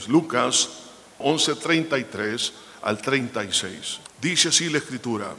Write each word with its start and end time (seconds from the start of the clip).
36. 0.00 0.08
Lucas 0.08 0.68
11, 1.18 1.56
33 1.56 2.52
al 2.82 3.00
36. 3.00 4.00
Dice 4.20 4.48
así 4.48 4.68
la 4.68 4.78
escritura. 4.78 5.34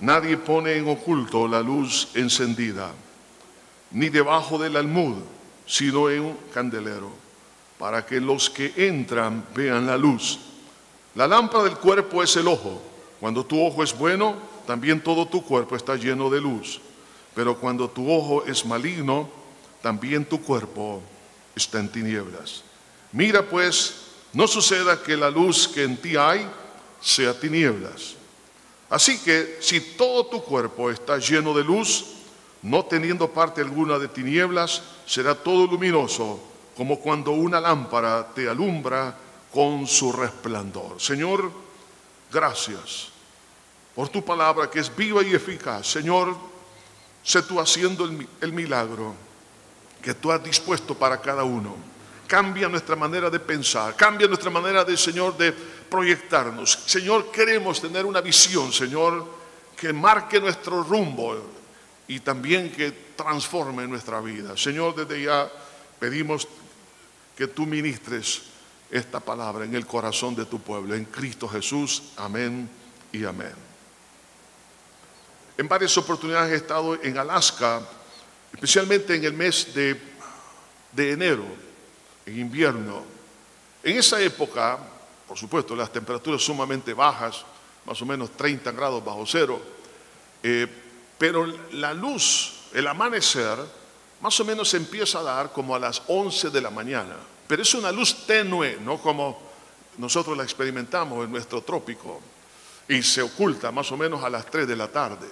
Nadie 0.00 0.36
pone 0.36 0.74
en 0.76 0.88
oculto 0.88 1.46
la 1.46 1.62
luz 1.62 2.08
encendida, 2.14 2.90
ni 3.92 4.08
debajo 4.08 4.58
del 4.58 4.76
almud, 4.76 5.18
sino 5.64 6.10
en 6.10 6.22
un 6.22 6.36
candelero, 6.52 7.10
para 7.78 8.04
que 8.04 8.20
los 8.20 8.50
que 8.50 8.72
entran 8.76 9.44
vean 9.54 9.86
la 9.86 9.96
luz. 9.96 10.40
La 11.14 11.28
lámpara 11.28 11.64
del 11.64 11.76
cuerpo 11.76 12.22
es 12.22 12.36
el 12.36 12.48
ojo. 12.48 12.82
Cuando 13.20 13.44
tu 13.44 13.64
ojo 13.64 13.84
es 13.84 13.96
bueno, 13.96 14.34
también 14.66 15.00
todo 15.00 15.26
tu 15.26 15.44
cuerpo 15.44 15.76
está 15.76 15.94
lleno 15.94 16.28
de 16.30 16.40
luz. 16.40 16.80
Pero 17.34 17.56
cuando 17.58 17.88
tu 17.88 18.10
ojo 18.10 18.44
es 18.44 18.66
maligno, 18.66 19.28
también 19.80 20.24
tu 20.24 20.42
cuerpo 20.42 21.00
está 21.54 21.78
en 21.78 21.90
tinieblas. 21.90 22.64
Mira 23.12 23.42
pues, 23.42 23.94
no 24.32 24.46
suceda 24.46 25.02
que 25.02 25.16
la 25.16 25.30
luz 25.30 25.68
que 25.68 25.84
en 25.84 25.96
ti 25.96 26.16
hay 26.16 26.48
sea 27.00 27.38
tinieblas. 27.38 28.14
Así 28.88 29.18
que 29.18 29.58
si 29.60 29.80
todo 29.80 30.26
tu 30.26 30.42
cuerpo 30.42 30.90
está 30.90 31.18
lleno 31.18 31.54
de 31.54 31.64
luz, 31.64 32.04
no 32.62 32.84
teniendo 32.84 33.30
parte 33.30 33.60
alguna 33.60 33.98
de 33.98 34.08
tinieblas, 34.08 34.82
será 35.06 35.34
todo 35.34 35.66
luminoso, 35.66 36.40
como 36.76 36.98
cuando 37.00 37.32
una 37.32 37.60
lámpara 37.60 38.28
te 38.34 38.48
alumbra 38.48 39.16
con 39.52 39.86
su 39.86 40.12
resplandor. 40.12 41.00
Señor, 41.00 41.50
gracias 42.30 43.08
por 43.94 44.08
tu 44.08 44.24
palabra 44.24 44.70
que 44.70 44.80
es 44.80 44.94
viva 44.94 45.22
y 45.22 45.34
eficaz. 45.34 45.86
Señor, 45.86 46.34
sé 47.22 47.42
tú 47.42 47.60
haciendo 47.60 48.04
el, 48.04 48.26
el 48.40 48.52
milagro 48.52 49.14
que 50.00 50.14
tú 50.14 50.32
has 50.32 50.42
dispuesto 50.42 50.94
para 50.94 51.20
cada 51.20 51.44
uno. 51.44 51.91
Cambia 52.32 52.66
nuestra 52.66 52.96
manera 52.96 53.28
de 53.28 53.38
pensar, 53.38 53.94
cambia 53.94 54.26
nuestra 54.26 54.48
manera 54.48 54.84
de, 54.86 54.96
Señor, 54.96 55.36
de 55.36 55.52
proyectarnos. 55.52 56.78
Señor, 56.86 57.30
queremos 57.30 57.78
tener 57.78 58.06
una 58.06 58.22
visión, 58.22 58.72
Señor, 58.72 59.26
que 59.76 59.92
marque 59.92 60.40
nuestro 60.40 60.82
rumbo 60.82 61.36
y 62.08 62.20
también 62.20 62.72
que 62.72 63.12
transforme 63.14 63.86
nuestra 63.86 64.22
vida. 64.22 64.56
Señor, 64.56 64.94
desde 64.94 65.24
ya 65.24 65.46
pedimos 66.00 66.48
que 67.36 67.48
tú 67.48 67.66
ministres 67.66 68.44
esta 68.90 69.20
palabra 69.20 69.66
en 69.66 69.74
el 69.74 69.86
corazón 69.86 70.34
de 70.34 70.46
tu 70.46 70.58
pueblo, 70.58 70.94
en 70.94 71.04
Cristo 71.04 71.46
Jesús. 71.46 72.14
Amén 72.16 72.66
y 73.12 73.26
amén. 73.26 73.52
En 75.58 75.68
varias 75.68 75.98
oportunidades 75.98 76.50
he 76.50 76.56
estado 76.56 76.98
en 77.02 77.18
Alaska 77.18 77.82
especialmente 78.54 79.14
en 79.14 79.24
el 79.24 79.34
mes 79.34 79.74
de, 79.74 79.98
enero, 80.96 81.44
en 82.26 82.38
invierno. 82.38 83.02
En 83.82 83.98
esa 83.98 84.20
época, 84.20 84.78
por 85.26 85.36
supuesto, 85.36 85.74
las 85.74 85.92
temperaturas 85.92 86.42
sumamente 86.42 86.94
bajas, 86.94 87.44
más 87.84 88.00
o 88.00 88.06
menos 88.06 88.30
30 88.32 88.70
grados 88.72 89.04
bajo 89.04 89.24
cero, 89.26 89.60
eh, 90.42 90.66
pero 91.18 91.46
la 91.72 91.94
luz, 91.94 92.68
el 92.72 92.86
amanecer, 92.86 93.58
más 94.20 94.38
o 94.38 94.44
menos 94.44 94.72
empieza 94.74 95.18
a 95.18 95.22
dar 95.22 95.52
como 95.52 95.74
a 95.74 95.78
las 95.78 96.02
11 96.06 96.50
de 96.50 96.60
la 96.60 96.70
mañana, 96.70 97.16
pero 97.46 97.62
es 97.62 97.74
una 97.74 97.90
luz 97.90 98.26
tenue, 98.26 98.78
no 98.80 98.98
como 98.98 99.40
nosotros 99.98 100.36
la 100.36 100.44
experimentamos 100.44 101.24
en 101.24 101.32
nuestro 101.32 101.62
trópico, 101.62 102.20
y 102.88 103.02
se 103.02 103.22
oculta 103.22 103.70
más 103.70 103.90
o 103.92 103.96
menos 103.96 104.22
a 104.22 104.30
las 104.30 104.46
3 104.46 104.66
de 104.66 104.76
la 104.76 104.88
tarde. 104.88 105.28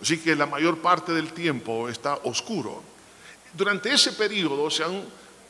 Así 0.00 0.18
que 0.18 0.36
la 0.36 0.46
mayor 0.46 0.78
parte 0.78 1.12
del 1.12 1.32
tiempo 1.32 1.88
está 1.88 2.18
oscuro. 2.24 2.82
Durante 3.52 3.92
ese 3.92 4.12
periodo 4.12 4.70
se 4.70 4.84
han 4.84 5.02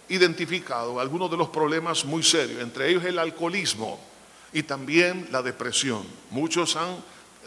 identificado 0.09 1.01
algunos 1.01 1.31
de 1.31 1.37
los 1.37 1.49
problemas 1.49 2.05
muy 2.05 2.23
serios, 2.23 2.63
entre 2.63 2.89
ellos 2.89 3.05
el 3.05 3.19
alcoholismo 3.19 3.99
y 4.53 4.63
también 4.63 5.29
la 5.31 5.43
depresión. 5.43 6.05
Muchos 6.31 6.77
han 6.77 6.97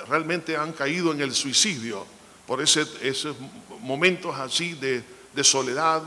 realmente 0.07 0.55
han 0.55 0.73
caído 0.73 1.11
en 1.11 1.21
el 1.21 1.33
suicidio 1.33 2.05
por 2.47 2.61
ese, 2.61 2.85
esos 3.01 3.35
momentos 3.81 4.35
así 4.37 4.73
de, 4.73 5.03
de 5.33 5.43
soledad, 5.43 6.01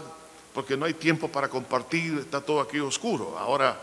porque 0.54 0.76
no 0.76 0.86
hay 0.86 0.94
tiempo 0.94 1.28
para 1.28 1.48
compartir, 1.48 2.18
está 2.18 2.40
todo 2.40 2.60
aquí 2.60 2.78
oscuro. 2.78 3.38
Ahora, 3.38 3.80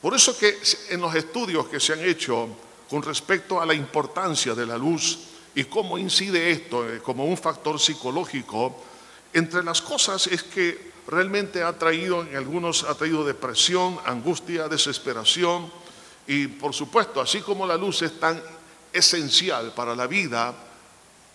por 0.00 0.14
eso 0.14 0.36
que 0.36 0.58
en 0.90 1.00
los 1.00 1.14
estudios 1.14 1.68
que 1.68 1.80
se 1.80 1.92
han 1.92 2.00
hecho 2.00 2.48
con 2.88 3.02
respecto 3.02 3.60
a 3.60 3.66
la 3.66 3.74
importancia 3.74 4.54
de 4.54 4.66
la 4.66 4.78
luz, 4.78 5.18
y 5.54 5.64
cómo 5.64 5.96
incide 5.96 6.50
esto 6.50 6.86
eh, 6.86 7.00
como 7.00 7.24
un 7.24 7.36
factor 7.36 7.80
psicológico, 7.80 8.76
entre 9.32 9.64
las 9.64 9.80
cosas 9.80 10.26
es 10.26 10.42
que 10.42 10.92
realmente 11.06 11.62
ha 11.62 11.72
traído, 11.78 12.22
en 12.22 12.36
algunos 12.36 12.84
ha 12.84 12.94
traído 12.94 13.24
depresión, 13.24 13.98
angustia, 14.04 14.68
desesperación 14.68 15.70
y 16.26 16.48
por 16.48 16.74
supuesto, 16.74 17.20
así 17.20 17.40
como 17.40 17.66
la 17.66 17.76
luz 17.76 18.02
es 18.02 18.18
tan 18.18 18.42
esencial 18.92 19.72
para 19.74 19.94
la 19.94 20.06
vida, 20.06 20.54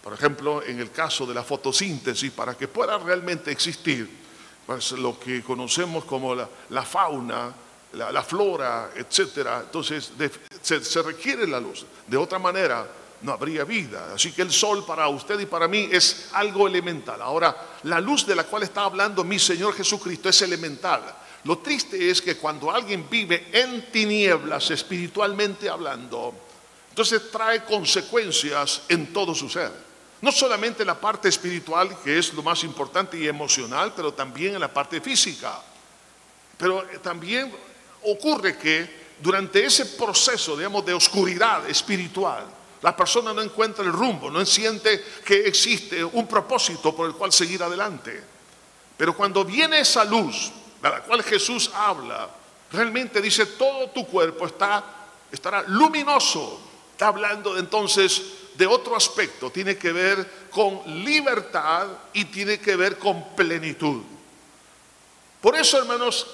por 0.03 0.13
ejemplo, 0.13 0.63
en 0.63 0.79
el 0.79 0.91
caso 0.91 1.25
de 1.25 1.33
la 1.33 1.43
fotosíntesis, 1.43 2.31
para 2.31 2.55
que 2.55 2.67
pueda 2.67 2.97
realmente 2.97 3.51
existir, 3.51 4.09
pues 4.65 4.91
lo 4.93 5.19
que 5.19 5.43
conocemos 5.43 6.03
como 6.05 6.35
la, 6.35 6.83
fauna, 6.83 7.53
la, 7.93 8.23
flora, 8.23 8.91
etcétera, 8.95 9.61
entonces 9.65 10.11
se, 10.61 10.83
se 10.83 11.01
requiere 11.01 11.47
la 11.47 11.59
luz. 11.59 11.85
De 12.07 12.17
otra 12.17 12.39
manera, 12.39 12.87
no 13.21 13.33
habría 13.33 13.63
vida. 13.63 14.13
Así 14.15 14.31
que 14.31 14.41
el 14.41 14.51
sol 14.51 14.85
para 14.85 15.07
usted 15.07 15.39
y 15.39 15.45
para 15.45 15.67
mí 15.67 15.89
es 15.91 16.29
algo 16.33 16.67
elemental. 16.67 17.21
Ahora, 17.21 17.55
la 17.83 17.99
luz 17.99 18.25
de 18.25 18.35
la 18.35 18.43
cual 18.43 18.63
está 18.63 18.83
hablando 18.83 19.23
mi 19.23 19.39
Señor 19.39 19.73
Jesucristo 19.73 20.29
es 20.29 20.41
elemental. 20.41 21.01
Lo 21.43 21.57
triste 21.59 22.09
es 22.09 22.21
que 22.21 22.37
cuando 22.37 22.71
alguien 22.71 23.07
vive 23.09 23.47
en 23.51 23.91
tinieblas 23.91 24.69
espiritualmente 24.71 25.69
hablando, 25.69 26.33
entonces 26.89 27.31
trae 27.31 27.63
consecuencias 27.63 28.83
en 28.89 29.11
todo 29.11 29.33
su 29.33 29.49
ser. 29.49 29.71
No 30.21 30.31
solamente 30.31 30.83
en 30.83 30.87
la 30.87 30.99
parte 30.99 31.29
espiritual, 31.29 31.97
que 32.03 32.19
es 32.19 32.31
lo 32.33 32.43
más 32.43 32.63
importante 32.63 33.17
y 33.17 33.27
emocional, 33.27 33.91
pero 33.95 34.13
también 34.13 34.53
en 34.53 34.61
la 34.61 34.71
parte 34.71 35.01
física. 35.01 35.59
Pero 36.57 36.83
también 37.01 37.51
ocurre 38.03 38.55
que 38.55 39.01
durante 39.19 39.65
ese 39.65 39.85
proceso, 39.85 40.55
digamos, 40.55 40.85
de 40.85 40.93
oscuridad 40.93 41.67
espiritual, 41.67 42.45
la 42.81 42.95
persona 42.95 43.33
no 43.33 43.41
encuentra 43.41 43.85
el 43.85 43.93
rumbo, 43.93 44.31
no 44.31 44.43
siente 44.45 45.03
que 45.23 45.45
existe 45.45 46.03
un 46.03 46.27
propósito 46.27 46.95
por 46.95 47.07
el 47.07 47.13
cual 47.13 47.31
seguir 47.31 47.61
adelante. 47.61 48.23
Pero 48.97 49.15
cuando 49.15 49.45
viene 49.45 49.79
esa 49.79 50.03
luz 50.03 50.51
de 50.81 50.89
la 50.89 51.01
cual 51.01 51.23
Jesús 51.23 51.69
habla, 51.73 52.27
realmente 52.71 53.21
dice 53.21 53.45
todo 53.45 53.89
tu 53.89 54.05
cuerpo 54.07 54.47
está, 54.47 54.83
estará 55.31 55.63
luminoso. 55.67 56.59
Está 56.91 57.07
hablando 57.07 57.57
entonces 57.57 58.21
de 58.55 58.65
otro 58.65 58.95
aspecto, 58.95 59.49
tiene 59.51 59.77
que 59.77 59.91
ver 59.91 60.47
con 60.49 60.81
libertad 61.03 61.87
y 62.13 62.25
tiene 62.25 62.59
que 62.59 62.75
ver 62.75 62.97
con 62.97 63.35
plenitud. 63.35 64.03
Por 65.39 65.55
eso, 65.55 65.79
hermanos, 65.79 66.27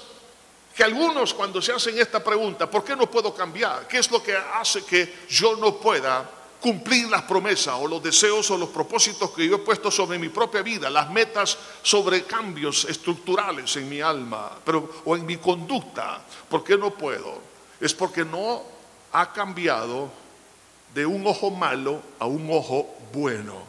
que 0.74 0.84
algunos 0.84 1.32
cuando 1.32 1.60
se 1.60 1.72
hacen 1.72 1.98
esta 1.98 2.22
pregunta, 2.22 2.70
¿por 2.70 2.84
qué 2.84 2.94
no 2.94 3.10
puedo 3.10 3.34
cambiar? 3.34 3.86
¿Qué 3.88 3.98
es 3.98 4.10
lo 4.10 4.22
que 4.22 4.36
hace 4.36 4.84
que 4.84 5.26
yo 5.28 5.56
no 5.56 5.76
pueda 5.76 6.37
cumplir 6.60 7.08
las 7.08 7.22
promesas 7.22 7.74
o 7.78 7.86
los 7.86 8.02
deseos 8.02 8.50
o 8.50 8.58
los 8.58 8.68
propósitos 8.70 9.30
que 9.30 9.46
yo 9.46 9.56
he 9.56 9.60
puesto 9.60 9.90
sobre 9.90 10.18
mi 10.18 10.28
propia 10.28 10.62
vida, 10.62 10.90
las 10.90 11.10
metas 11.10 11.56
sobre 11.82 12.24
cambios 12.24 12.84
estructurales 12.84 13.76
en 13.76 13.88
mi 13.88 14.00
alma 14.00 14.50
pero, 14.64 15.02
o 15.04 15.16
en 15.16 15.24
mi 15.24 15.36
conducta. 15.36 16.20
¿Por 16.48 16.64
qué 16.64 16.76
no 16.76 16.90
puedo? 16.90 17.40
Es 17.80 17.94
porque 17.94 18.24
no 18.24 18.62
ha 19.12 19.32
cambiado 19.32 20.10
de 20.94 21.06
un 21.06 21.26
ojo 21.26 21.50
malo 21.50 22.02
a 22.18 22.26
un 22.26 22.48
ojo 22.50 22.94
bueno. 23.12 23.62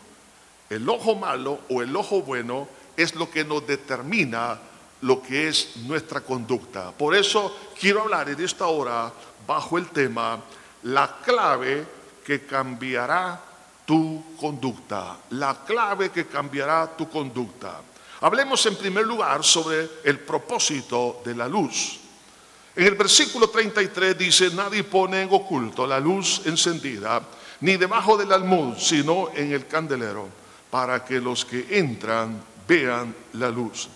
El 0.69 0.88
ojo 0.89 1.16
malo 1.16 1.59
o 1.69 1.81
el 1.81 1.95
ojo 1.95 2.22
bueno 2.22 2.67
es 2.97 3.16
lo 3.16 3.29
que 3.29 3.44
nos 3.44 3.66
determina 3.66 4.59
lo 5.01 5.22
que 5.22 5.47
es 5.47 5.78
nuestra 5.78 6.22
conducta. 6.22 6.91
Por 6.91 7.16
eso 7.16 7.55
quiero 7.79 8.01
hablar 8.01 8.29
en 8.29 8.44
esta 8.44 8.67
hora 8.67 9.11
bajo 9.47 9.78
el 9.78 9.90
tema 9.90 10.40
la 10.84 11.17
clave 11.23 11.98
que 12.29 12.46
cambiará 12.46 13.41
tu 13.87 14.37
conducta, 14.37 15.17
la 15.31 15.66
clave 15.66 16.11
que 16.11 16.28
cambiará 16.28 16.85
tu 16.96 17.09
conducta. 17.09 17.81
Hablemos 18.22 18.64
en 18.67 18.76
primer 18.76 19.03
lugar 19.08 19.43
sobre 19.43 19.90
el 20.03 20.20
propósito 20.20 21.23
de 21.26 21.34
la 21.34 21.47
luz. 21.47 21.97
En 22.76 22.85
el 22.85 22.93
versículo 22.93 23.49
33 23.49 24.16
dice, 24.16 24.52
nadie 24.52 24.84
pone 24.84 25.23
en 25.23 25.29
oculto 25.31 25.87
la 25.87 25.99
luz 25.99 26.43
encendida, 26.46 27.20
ni 27.61 27.78
debajo 27.78 28.16
del 28.16 28.31
almud, 28.31 28.78
sino 28.78 29.31
en 29.34 29.52
el 29.52 29.66
candelero, 29.66 30.29
para 30.70 31.03
que 31.03 31.20
los 31.20 31.46
que 31.46 31.66
entran 31.79 32.43
vean 32.67 33.16
la 33.34 33.49
luz. 33.49 33.90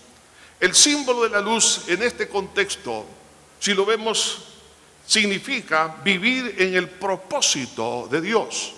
El 0.58 0.74
símbolo 0.74 1.22
de 1.22 1.30
la 1.30 1.40
luz 1.40 1.82
en 1.86 2.02
este 2.02 2.26
contexto, 2.28 3.06
si 3.60 3.74
lo 3.74 3.86
vemos 3.86 4.53
significa 5.06 5.96
vivir 6.02 6.54
en 6.58 6.74
el 6.74 6.88
propósito 6.88 8.08
de 8.10 8.20
Dios. 8.20 8.72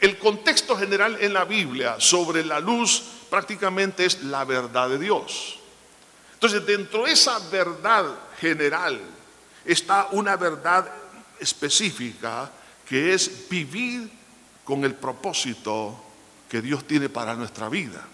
El 0.00 0.16
contexto 0.18 0.76
general 0.76 1.18
en 1.20 1.32
la 1.32 1.44
Biblia 1.44 1.96
sobre 1.98 2.44
la 2.44 2.60
luz 2.60 3.02
prácticamente 3.28 4.04
es 4.04 4.22
la 4.22 4.44
verdad 4.44 4.88
de 4.88 4.98
Dios. 4.98 5.58
Entonces, 6.34 6.64
dentro 6.64 7.04
de 7.04 7.12
esa 7.12 7.38
verdad 7.50 8.04
general 8.40 9.00
está 9.64 10.08
una 10.12 10.36
verdad 10.36 10.88
específica 11.40 12.50
que 12.88 13.12
es 13.12 13.48
vivir 13.48 14.08
con 14.64 14.84
el 14.84 14.94
propósito 14.94 16.04
que 16.48 16.62
Dios 16.62 16.86
tiene 16.86 17.08
para 17.08 17.34
nuestra 17.34 17.68
vida. 17.68 18.06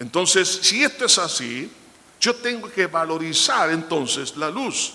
Entonces, 0.00 0.48
si 0.48 0.82
esto 0.82 1.04
es 1.04 1.18
así, 1.18 1.70
yo 2.20 2.34
tengo 2.34 2.68
que 2.68 2.86
valorizar 2.86 3.70
entonces 3.70 4.36
la 4.36 4.50
luz. 4.50 4.92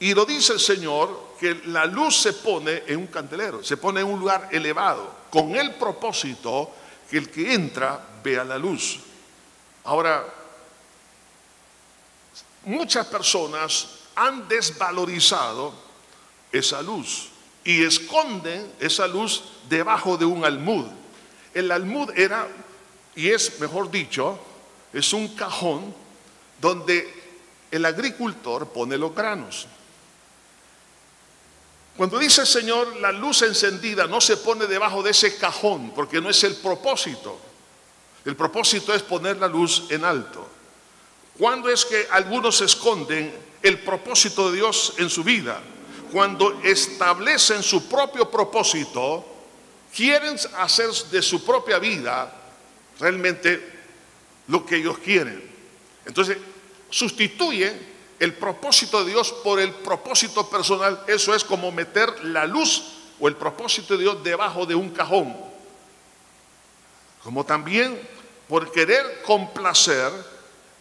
Y 0.00 0.14
lo 0.14 0.24
dice 0.24 0.52
el 0.52 0.60
Señor 0.60 1.34
que 1.40 1.54
la 1.66 1.84
luz 1.86 2.20
se 2.20 2.32
pone 2.32 2.84
en 2.86 2.98
un 2.98 3.06
candelero, 3.08 3.64
se 3.64 3.76
pone 3.76 4.00
en 4.00 4.06
un 4.06 4.20
lugar 4.20 4.48
elevado, 4.52 5.12
con 5.30 5.56
el 5.56 5.74
propósito 5.74 6.70
que 7.10 7.18
el 7.18 7.30
que 7.30 7.52
entra 7.54 8.00
vea 8.22 8.44
la 8.44 8.58
luz. 8.58 9.00
Ahora, 9.84 10.24
muchas 12.64 13.06
personas 13.06 13.88
han 14.14 14.46
desvalorizado 14.48 15.72
esa 16.52 16.82
luz 16.82 17.28
y 17.64 17.82
esconden 17.82 18.72
esa 18.80 19.06
luz 19.06 19.42
debajo 19.68 20.16
de 20.16 20.24
un 20.24 20.44
almud. 20.44 20.86
El 21.54 21.70
almud 21.72 22.10
era, 22.16 22.46
y 23.14 23.28
es 23.30 23.58
mejor 23.60 23.90
dicho, 23.90 24.38
es 24.92 25.12
un 25.12 25.34
cajón 25.34 25.94
donde 26.60 27.14
el 27.70 27.84
agricultor 27.84 28.68
pone 28.68 28.96
los 28.96 29.14
granos. 29.14 29.66
Cuando 31.98 32.16
dice 32.16 32.42
el 32.42 32.46
Señor, 32.46 32.96
la 33.00 33.10
luz 33.10 33.42
encendida 33.42 34.06
no 34.06 34.20
se 34.20 34.36
pone 34.36 34.68
debajo 34.68 35.02
de 35.02 35.10
ese 35.10 35.36
cajón, 35.36 35.90
porque 35.96 36.20
no 36.20 36.30
es 36.30 36.44
el 36.44 36.54
propósito. 36.54 37.36
El 38.24 38.36
propósito 38.36 38.94
es 38.94 39.02
poner 39.02 39.38
la 39.38 39.48
luz 39.48 39.86
en 39.90 40.04
alto. 40.04 40.48
¿Cuándo 41.36 41.68
es 41.68 41.84
que 41.84 42.06
algunos 42.12 42.60
esconden 42.60 43.34
el 43.60 43.80
propósito 43.80 44.48
de 44.48 44.58
Dios 44.58 44.94
en 44.98 45.10
su 45.10 45.24
vida? 45.24 45.60
Cuando 46.12 46.60
establecen 46.62 47.64
su 47.64 47.88
propio 47.88 48.30
propósito, 48.30 49.26
quieren 49.92 50.36
hacer 50.56 50.90
de 51.10 51.20
su 51.20 51.44
propia 51.44 51.80
vida 51.80 52.32
realmente 53.00 53.72
lo 54.46 54.64
que 54.64 54.76
ellos 54.76 54.98
quieren. 54.98 55.42
Entonces, 56.06 56.38
sustituyen 56.90 57.97
el 58.18 58.34
propósito 58.34 59.04
de 59.04 59.12
Dios 59.12 59.32
por 59.32 59.60
el 59.60 59.72
propósito 59.72 60.48
personal. 60.48 61.04
Eso 61.06 61.34
es 61.34 61.44
como 61.44 61.70
meter 61.70 62.24
la 62.24 62.46
luz 62.46 62.82
o 63.20 63.28
el 63.28 63.36
propósito 63.36 63.96
de 63.96 64.02
Dios 64.02 64.22
debajo 64.22 64.66
de 64.66 64.74
un 64.74 64.90
cajón. 64.90 65.36
Como 67.22 67.44
también 67.44 68.00
por 68.48 68.72
querer 68.72 69.22
complacer 69.22 70.10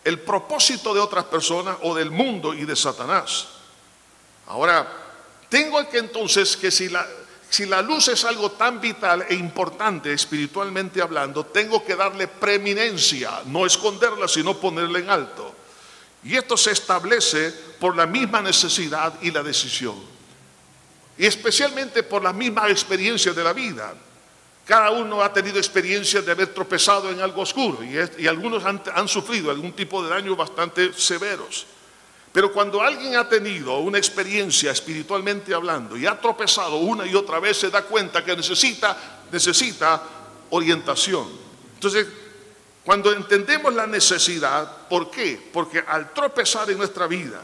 el 0.03 0.19
propósito 0.19 0.93
de 0.93 1.01
otras 1.01 1.25
personas 1.25 1.77
o 1.81 1.93
del 1.93 2.11
mundo 2.11 2.53
y 2.53 2.63
de 2.63 2.75
Satanás. 2.75 3.47
Ahora, 4.47 4.87
tengo 5.49 5.87
que 5.89 5.97
entonces 5.97 6.55
que 6.55 6.71
si 6.71 6.87
la, 6.87 7.05
si 7.49 7.65
la 7.65 7.81
luz 7.81 8.07
es 8.07 8.23
algo 8.23 8.51
tan 8.51 8.79
vital 8.79 9.25
e 9.27 9.35
importante 9.35 10.13
espiritualmente 10.13 11.01
hablando, 11.01 11.45
tengo 11.45 11.83
que 11.83 11.95
darle 11.95 12.27
preeminencia, 12.27 13.41
no 13.45 13.65
esconderla, 13.65 14.27
sino 14.29 14.57
ponerla 14.57 14.99
en 14.99 15.09
alto. 15.09 15.53
Y 16.23 16.35
esto 16.35 16.57
se 16.57 16.71
establece 16.71 17.51
por 17.79 17.95
la 17.95 18.05
misma 18.05 18.41
necesidad 18.41 19.13
y 19.21 19.31
la 19.31 19.43
decisión. 19.43 19.95
Y 21.17 21.25
especialmente 21.25 22.03
por 22.03 22.23
la 22.23 22.33
misma 22.33 22.69
experiencia 22.69 23.33
de 23.33 23.43
la 23.43 23.53
vida. 23.53 23.93
Cada 24.65 24.91
uno 24.91 25.21
ha 25.21 25.31
tenido 25.31 25.57
experiencia 25.57 26.21
de 26.21 26.31
haber 26.31 26.53
tropezado 26.53 27.09
en 27.09 27.21
algo 27.21 27.41
oscuro 27.41 27.79
y, 27.83 28.27
algunos 28.27 28.65
han, 28.65 28.83
han 28.93 29.07
sufrido 29.07 29.49
algún 29.49 29.71
tipo 29.71 30.03
de 30.03 30.09
daño 30.09 30.35
bastante 30.35 30.91
severos. 30.91 31.65
Pero 32.33 32.51
cuando 32.51 32.81
alguien 32.81 33.15
ha 33.15 33.27
tenido 33.27 33.77
una 33.77 33.97
experiencia 33.97 34.71
espiritualmente 34.71 35.53
hablando 35.53 35.97
y 35.97 36.05
ha 36.05 36.19
tropezado 36.19 36.75
una 36.75 37.05
y 37.07 37.15
otra 37.15 37.39
vez, 37.39 37.57
se 37.57 37.69
da 37.69 37.83
cuenta 37.83 38.23
que 38.23 38.35
necesita, 38.35 39.25
necesita 39.31 40.03
orientación. 40.49 41.27
Entonces, 41.73 42.05
cuando 42.87 43.11
entendemos 43.11 43.73
la 43.73 43.85
necesidad, 43.85 44.87
¿por 44.87 45.11
qué? 45.11 45.37
Porque 45.51 45.83
al 45.85 46.13
tropezar 46.13 46.71
en 46.71 46.77
nuestra 46.77 47.05
vida, 47.05 47.41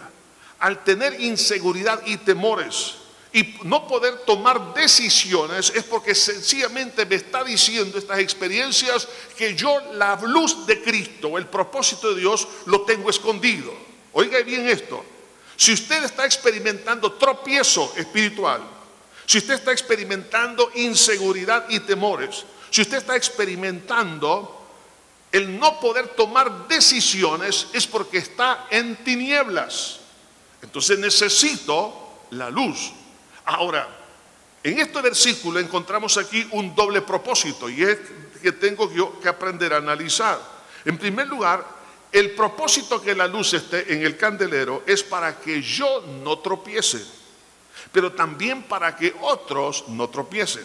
al 0.60 0.86
tener 0.86 1.20
inseguridad 1.20 2.02
y 2.06 2.16
temores 2.16 2.94
y 3.34 3.58
no 3.64 3.86
poder 3.86 4.20
tomar 4.20 4.74
decisiones, 4.74 5.74
es 5.76 5.84
porque 5.84 6.16
sencillamente 6.16 7.06
me 7.06 7.16
está 7.16 7.44
diciendo 7.44 7.98
estas 7.98 8.20
experiencias 8.20 9.06
que 9.38 9.54
yo 9.54 9.82
la 9.96 10.16
luz 10.22 10.66
de 10.66 10.82
Cristo, 10.82 11.38
el 11.38 11.48
propósito 11.48 12.14
de 12.14 12.22
Dios, 12.22 12.48
lo 12.68 12.84
tengo 12.84 13.10
escondido. 13.10 13.74
Oiga 14.14 14.40
bien 14.44 14.70
esto, 14.70 15.04
si 15.58 15.74
usted 15.74 16.06
está 16.06 16.24
experimentando 16.24 17.12
tropiezo 17.12 17.92
espiritual, 17.98 18.62
si 19.26 19.40
usted 19.40 19.56
está 19.56 19.74
experimentando 19.74 20.72
inseguridad 20.76 21.66
y 21.68 21.82
temores, 21.82 22.46
si 22.70 22.82
usted 22.82 23.00
está 23.00 23.18
experimentando 23.18 24.63
el 25.34 25.60
no 25.60 25.80
poder 25.80 26.10
tomar 26.10 26.68
decisiones 26.68 27.68
es 27.74 27.88
porque 27.88 28.20
está 28.20 28.68
en 28.70 28.96
tinieblas. 28.98 30.00
Entonces 30.62 31.00
necesito 31.00 32.22
la 32.30 32.52
luz. 32.52 32.92
Ahora, 33.46 33.90
en 34.62 34.80
este 34.80 35.02
versículo 35.02 35.60
encontramos 35.60 36.18
aquí 36.18 36.48
un 36.52 36.76
doble 36.76 37.02
propósito 37.02 37.68
y 37.68 37.82
es 37.82 37.98
que 38.44 38.52
tengo 38.52 38.94
yo 38.94 39.20
que 39.20 39.28
aprender 39.28 39.74
a 39.74 39.78
analizar. 39.78 40.40
En 40.86 41.00
primer 41.00 41.28
lugar, 41.28 41.66
el 42.12 42.36
propósito 42.36 43.02
que 43.02 43.16
la 43.16 43.28
luz 43.28 43.56
esté 43.56 43.92
en 43.92 44.06
el 44.06 44.16
candelero 44.16 44.84
es 44.86 45.02
para 45.02 45.40
que 45.40 45.64
yo 45.64 46.02
no 46.24 46.38
tropiece, 46.40 47.04
pero 47.92 48.12
también 48.12 48.64
para 48.64 48.96
que 48.96 49.16
otros 49.22 49.86
no 49.88 50.10
tropiecen. 50.10 50.64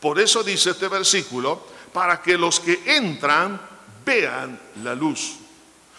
Por 0.00 0.18
eso 0.18 0.42
dice 0.42 0.70
este 0.70 0.88
versículo, 0.88 1.62
para 1.92 2.22
que 2.22 2.38
los 2.38 2.60
que 2.60 2.80
entran 2.86 3.69
vean 4.04 4.58
la 4.82 4.94
luz. 4.94 5.36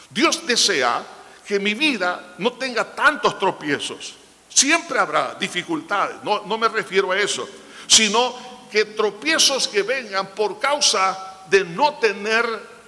Dios 0.10 0.46
desea 0.46 1.04
que 1.46 1.60
mi 1.60 1.74
vida 1.74 2.36
no 2.38 2.54
tenga 2.54 2.84
tantos 2.96 3.38
tropiezos. 3.40 4.16
Siempre 4.50 5.00
habrá 5.00 5.36
dificultades, 5.36 6.18
no, 6.24 6.44
no 6.46 6.58
me 6.58 6.68
refiero 6.68 7.12
a 7.12 7.20
eso, 7.20 7.48
sino 7.88 8.36
que 8.72 8.86
tropiezos 8.86 9.68
que 9.68 9.84
vengan 9.84 10.28
por 10.28 10.60
causa 10.60 11.44
de 11.50 11.64
no 11.64 11.96
tener 11.96 12.46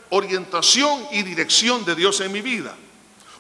orientación 0.10 1.08
y 1.12 1.24
dirección 1.24 1.84
de 1.86 1.96
Dios 1.96 2.20
en 2.22 2.32
mi 2.32 2.42
vida. 2.42 2.76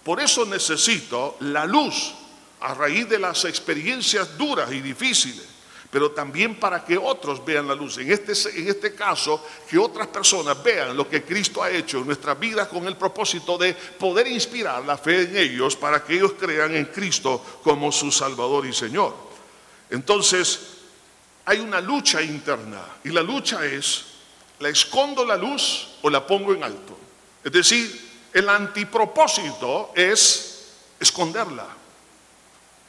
Por 0.03 0.19
eso 0.19 0.45
necesito 0.45 1.37
la 1.41 1.65
luz 1.65 2.13
a 2.61 2.73
raíz 2.73 3.07
de 3.07 3.19
las 3.19 3.45
experiencias 3.45 4.37
duras 4.37 4.71
y 4.71 4.81
difíciles 4.81 5.53
pero 5.93 6.09
también 6.09 6.55
para 6.55 6.83
que 6.83 6.97
otros 6.97 7.45
vean 7.45 7.67
la 7.67 7.75
luz. 7.75 7.99
En 7.99 8.11
este, 8.11 8.33
en 8.59 8.67
este 8.67 8.95
caso, 8.95 9.45
que 9.69 9.77
otras 9.77 10.07
personas 10.07 10.61
vean 10.63 10.97
lo 10.97 11.07
que 11.07 11.23
Cristo 11.23 11.61
ha 11.61 11.69
hecho 11.69 11.99
en 11.99 12.07
nuestras 12.07 12.39
vidas 12.39 12.67
con 12.67 12.87
el 12.87 12.97
propósito 12.97 13.59
de 13.59 13.75
poder 13.75 14.25
inspirar 14.25 14.83
la 14.83 14.97
fe 14.97 15.21
en 15.21 15.37
ellos 15.37 15.75
para 15.75 16.03
que 16.03 16.15
ellos 16.15 16.33
crean 16.39 16.75
en 16.75 16.85
Cristo 16.85 17.59
como 17.61 17.91
su 17.91 18.11
Salvador 18.11 18.65
y 18.65 18.73
Señor. 18.73 19.13
Entonces, 19.91 20.59
hay 21.45 21.59
una 21.59 21.79
lucha 21.79 22.23
interna 22.23 22.83
y 23.03 23.09
la 23.09 23.21
lucha 23.21 23.63
es, 23.63 24.05
¿la 24.57 24.69
escondo 24.69 25.23
la 25.23 25.37
luz 25.37 25.89
o 26.01 26.09
la 26.09 26.25
pongo 26.25 26.55
en 26.55 26.63
alto? 26.63 26.97
Es 27.43 27.51
decir, 27.51 28.29
el 28.33 28.49
antipropósito 28.49 29.91
es 29.93 30.69
esconderla, 30.99 31.67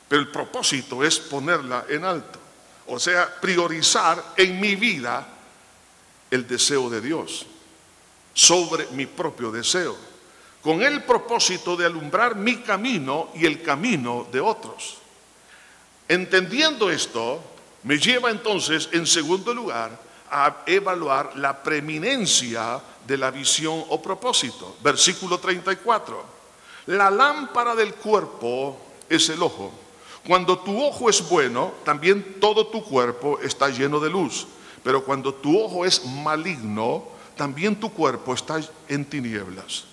pero 0.09 0.23
el 0.23 0.29
propósito 0.29 1.05
es 1.05 1.19
ponerla 1.19 1.85
en 1.91 2.05
alto. 2.07 2.44
O 2.87 2.99
sea, 2.99 3.41
priorizar 3.41 4.35
en 4.37 4.61
mi 4.61 4.75
vida 4.77 5.27
el 6.31 6.47
deseo 6.47 6.91
de 6.91 7.01
Dios 7.01 7.47
sobre 8.35 8.87
mi 8.89 9.07
propio 9.07 9.51
deseo, 9.51 9.97
con 10.63 10.83
el 10.83 11.03
propósito 11.05 11.77
de 11.77 11.87
alumbrar 11.87 12.35
mi 12.35 12.57
camino 12.59 13.31
y 13.35 13.47
el 13.47 13.63
camino 13.63 14.27
de 14.31 14.41
otros. 14.41 14.97
Entendiendo 16.09 16.91
esto, 16.91 17.41
me 17.85 17.99
lleva 17.99 18.31
entonces, 18.31 18.89
en 18.93 19.07
segundo 19.07 19.55
lugar, 19.55 19.99
a 20.31 20.63
evaluar 20.67 21.37
la 21.37 21.63
preeminencia 21.63 22.81
de 23.07 23.17
la 23.17 23.31
visión 23.31 23.85
o 23.89 24.03
propósito. 24.03 24.77
Versículo 24.83 25.39
34. 25.39 26.25
La 26.87 27.11
lámpara 27.11 27.75
del 27.75 27.95
cuerpo 27.95 28.79
es 29.09 29.29
el 29.29 29.43
ojo. 29.43 29.84
Cuando 30.27 30.59
tu 30.59 30.83
ojo 30.83 31.11
es 31.11 31.29
bueno, 31.29 31.75
también 31.85 32.41
todo 32.41 32.67
tu 32.67 32.83
cuerpo 32.83 33.39
está 33.41 33.69
lleno 33.69 34.01
de 34.01 34.09
luz. 34.09 34.47
Pero 34.83 35.05
cuando 35.05 35.35
tu 35.35 35.59
ojo 35.61 35.85
es 35.85 36.05
maligno, 36.05 37.05
también 37.37 37.79
tu 37.79 37.93
cuerpo 37.93 38.35
está 38.35 38.61
en 38.89 39.05
tinieblas. 39.05 39.85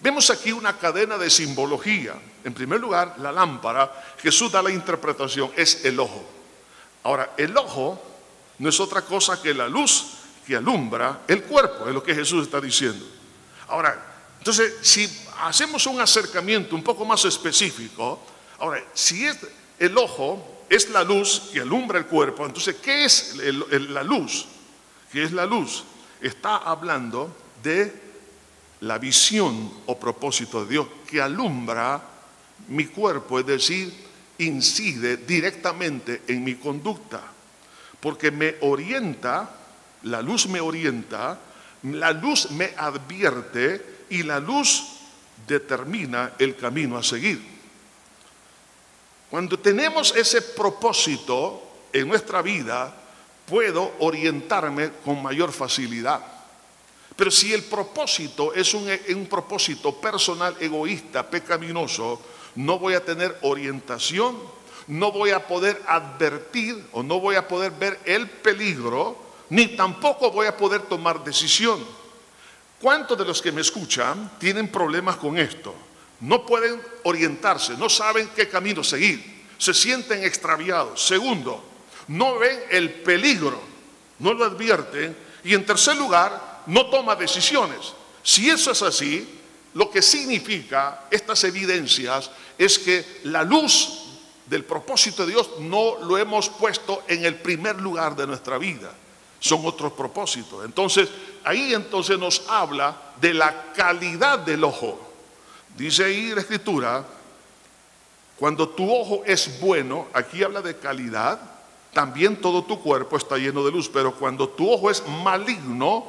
Vemos 0.00 0.28
aquí 0.30 0.52
una 0.52 0.76
cadena 0.78 1.16
de 1.16 1.30
simbología. 1.30 2.14
En 2.44 2.52
primer 2.52 2.80
lugar, 2.80 3.16
la 3.18 3.32
lámpara, 3.32 3.90
Jesús 4.18 4.52
da 4.52 4.62
la 4.62 4.70
interpretación, 4.70 5.50
es 5.56 5.84
el 5.84 5.98
ojo. 5.98 6.22
Ahora, 7.02 7.32
el 7.36 7.56
ojo 7.56 8.00
no 8.58 8.68
es 8.68 8.78
otra 8.80 9.02
cosa 9.02 9.40
que 9.40 9.54
la 9.54 9.68
luz 9.68 10.06
que 10.46 10.56
alumbra 10.56 11.22
el 11.26 11.42
cuerpo, 11.44 11.88
es 11.88 11.94
lo 11.94 12.02
que 12.02 12.14
Jesús 12.14 12.44
está 12.44 12.60
diciendo. 12.60 13.04
Ahora, 13.68 14.12
Entonces, 14.38 14.74
si 14.82 15.08
hacemos 15.40 15.86
un 15.86 15.98
acercamiento 16.02 16.76
un 16.76 16.82
poco 16.82 17.06
más 17.06 17.24
específico, 17.24 18.20
ahora, 18.58 18.84
si 18.92 19.24
es 19.24 19.38
el 19.78 19.96
ojo 19.98 20.64
es 20.68 20.88
la 20.90 21.04
luz 21.04 21.50
que 21.52 21.60
alumbra 21.60 21.98
el 21.98 22.06
cuerpo, 22.06 22.46
entonces, 22.46 22.76
¿qué 22.76 23.04
es 23.04 23.36
la 23.36 24.02
luz? 24.02 24.46
¿Qué 25.12 25.22
es 25.22 25.32
la 25.32 25.46
luz? 25.46 25.84
Está 26.20 26.56
hablando 26.56 27.34
de 27.62 27.92
la 28.80 28.98
visión 28.98 29.72
o 29.86 29.98
propósito 29.98 30.64
de 30.64 30.70
Dios 30.70 30.86
que 31.06 31.20
alumbra 31.20 32.02
mi 32.68 32.86
cuerpo, 32.86 33.38
es 33.38 33.46
decir, 33.46 33.92
incide 34.38 35.18
directamente 35.18 36.22
en 36.26 36.42
mi 36.42 36.56
conducta, 36.56 37.20
porque 38.00 38.30
me 38.30 38.56
orienta, 38.60 39.50
la 40.02 40.22
luz 40.22 40.46
me 40.48 40.60
orienta, 40.60 41.38
la 41.84 42.12
luz 42.12 42.50
me 42.50 42.72
advierte 42.76 44.06
y 44.10 44.22
la 44.22 44.40
luz 44.40 44.84
determina 45.46 46.32
el 46.38 46.56
camino 46.56 46.96
a 46.96 47.02
seguir. 47.02 47.53
Cuando 49.34 49.58
tenemos 49.58 50.14
ese 50.14 50.42
propósito 50.42 51.60
en 51.92 52.06
nuestra 52.06 52.40
vida, 52.40 52.94
puedo 53.44 53.94
orientarme 53.98 54.92
con 55.04 55.20
mayor 55.20 55.50
facilidad. 55.50 56.20
Pero 57.16 57.32
si 57.32 57.52
el 57.52 57.64
propósito 57.64 58.54
es 58.54 58.72
un, 58.74 59.26
propósito 59.28 59.96
personal, 59.96 60.54
egoísta, 60.60 61.28
pecaminoso, 61.28 62.22
no 62.54 62.78
voy 62.78 62.94
a 62.94 63.04
tener 63.04 63.36
orientación, 63.42 64.38
no 64.86 65.10
voy 65.10 65.30
a 65.30 65.48
poder 65.48 65.82
advertir 65.88 66.86
o 66.92 67.02
no 67.02 67.18
voy 67.18 67.34
a 67.34 67.48
poder 67.48 67.72
ver 67.72 67.98
el 68.04 68.30
peligro, 68.30 69.16
ni 69.50 69.66
tampoco 69.66 70.30
voy 70.30 70.46
a 70.46 70.56
poder 70.56 70.82
tomar 70.82 71.24
decisión. 71.24 71.84
¿Cuántos 72.80 73.18
de 73.18 73.24
los 73.24 73.42
que 73.42 73.50
me 73.50 73.62
escuchan 73.62 74.30
tienen 74.38 74.68
problemas 74.68 75.16
con 75.16 75.36
esto? 75.36 75.74
No 76.20 76.46
pueden 76.46 76.80
orientarse, 77.02 77.76
no 77.76 77.88
saben 77.88 78.30
qué 78.34 78.48
camino 78.48 78.82
seguir, 78.82 79.44
se 79.58 79.74
sienten 79.74 80.24
extraviados. 80.24 81.04
Segundo, 81.04 81.62
no 82.08 82.38
ven 82.38 82.58
el 82.70 82.90
peligro, 82.90 83.60
no 84.18 84.32
lo 84.32 84.44
advierten. 84.44 85.16
Y 85.42 85.54
en 85.54 85.66
tercer 85.66 85.96
lugar, 85.96 86.62
no 86.66 86.86
toma 86.86 87.14
decisiones. 87.14 87.92
Si 88.22 88.48
eso 88.48 88.70
es 88.70 88.82
así, 88.82 89.28
lo 89.74 89.90
que 89.90 90.00
significa 90.00 91.04
estas 91.10 91.44
evidencias 91.44 92.30
es 92.56 92.78
que 92.78 93.20
la 93.24 93.42
luz 93.42 94.04
del 94.46 94.64
propósito 94.64 95.24
de 95.24 95.32
Dios 95.32 95.50
no 95.60 95.98
lo 96.00 96.16
hemos 96.16 96.48
puesto 96.48 97.02
en 97.08 97.24
el 97.24 97.36
primer 97.36 97.80
lugar 97.80 98.14
de 98.14 98.26
nuestra 98.26 98.58
vida. 98.58 98.92
Son 99.40 99.60
otros 99.66 99.92
propósitos. 99.92 100.64
Entonces, 100.64 101.08
ahí 101.44 101.74
entonces 101.74 102.18
nos 102.18 102.42
habla 102.48 102.96
de 103.20 103.34
la 103.34 103.72
calidad 103.72 104.38
del 104.38 104.64
ojo. 104.64 105.03
Dice 105.76 106.04
ahí 106.04 106.34
la 106.34 106.40
escritura, 106.40 107.04
cuando 108.38 108.68
tu 108.68 108.92
ojo 108.92 109.22
es 109.26 109.60
bueno, 109.60 110.06
aquí 110.12 110.42
habla 110.42 110.62
de 110.62 110.76
calidad, 110.76 111.40
también 111.92 112.40
todo 112.40 112.64
tu 112.64 112.80
cuerpo 112.80 113.16
está 113.16 113.36
lleno 113.36 113.64
de 113.64 113.70
luz, 113.70 113.88
pero 113.88 114.14
cuando 114.14 114.48
tu 114.48 114.70
ojo 114.70 114.90
es 114.90 115.02
maligno, 115.22 116.04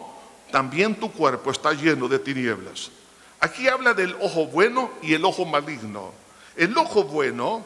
también 0.51 0.95
tu 0.95 1.11
cuerpo 1.11 1.51
está 1.51 1.73
lleno 1.73 2.07
de 2.07 2.19
tinieblas. 2.19 2.91
Aquí 3.39 3.67
habla 3.67 3.93
del 3.93 4.15
ojo 4.21 4.47
bueno 4.47 4.89
y 5.01 5.13
el 5.13 5.23
ojo 5.25 5.45
maligno. 5.45 6.11
El 6.55 6.75
ojo 6.77 7.03
bueno 7.03 7.63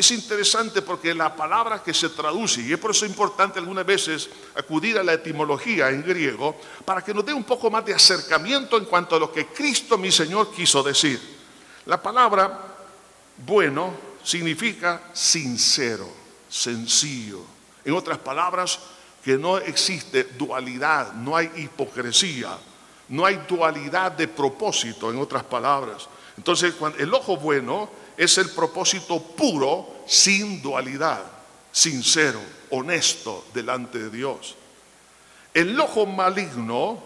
es 0.00 0.10
interesante 0.10 0.82
porque 0.82 1.14
la 1.14 1.34
palabra 1.34 1.82
que 1.82 1.94
se 1.94 2.08
traduce, 2.10 2.60
y 2.62 2.72
es 2.72 2.78
por 2.78 2.90
eso 2.90 3.06
importante 3.06 3.58
algunas 3.58 3.86
veces 3.86 4.28
acudir 4.54 4.98
a 4.98 5.02
la 5.02 5.14
etimología 5.14 5.90
en 5.90 6.02
griego, 6.02 6.56
para 6.84 7.02
que 7.02 7.14
nos 7.14 7.24
dé 7.24 7.32
un 7.32 7.44
poco 7.44 7.70
más 7.70 7.84
de 7.84 7.94
acercamiento 7.94 8.76
en 8.76 8.86
cuanto 8.86 9.16
a 9.16 9.18
lo 9.18 9.32
que 9.32 9.46
Cristo 9.46 9.96
mi 9.98 10.10
Señor 10.10 10.52
quiso 10.52 10.82
decir. 10.82 11.20
La 11.86 12.02
palabra 12.02 12.76
bueno 13.36 13.94
significa 14.22 15.10
sincero, 15.12 16.08
sencillo. 16.48 17.42
En 17.84 17.94
otras 17.94 18.18
palabras, 18.18 18.78
que 19.22 19.36
no 19.36 19.58
existe 19.58 20.24
dualidad, 20.24 21.12
no 21.12 21.36
hay 21.36 21.50
hipocresía, 21.56 22.56
no 23.08 23.26
hay 23.26 23.44
dualidad 23.48 24.12
de 24.12 24.28
propósito, 24.28 25.10
en 25.10 25.18
otras 25.18 25.44
palabras. 25.44 26.08
Entonces, 26.36 26.74
el 26.98 27.12
ojo 27.12 27.36
bueno 27.36 27.90
es 28.20 28.36
el 28.36 28.50
propósito 28.50 29.18
puro, 29.18 30.02
sin 30.06 30.60
dualidad, 30.60 31.22
sincero, 31.72 32.38
honesto 32.68 33.46
delante 33.54 33.98
de 33.98 34.10
Dios. 34.10 34.56
El 35.54 35.80
ojo 35.80 36.04
maligno, 36.04 37.02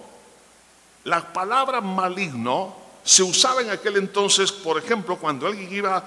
la 1.04 1.32
palabra 1.32 1.80
maligno 1.80 2.74
se 3.04 3.22
usaba 3.22 3.60
en 3.60 3.70
aquel 3.70 3.98
entonces, 3.98 4.50
por 4.50 4.76
ejemplo, 4.76 5.16
cuando 5.16 5.46
alguien 5.46 5.72
iba, 5.72 6.02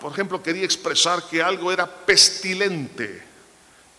por 0.00 0.10
ejemplo, 0.10 0.42
quería 0.42 0.64
expresar 0.64 1.22
que 1.28 1.40
algo 1.40 1.70
era 1.70 1.86
pestilente, 1.86 3.22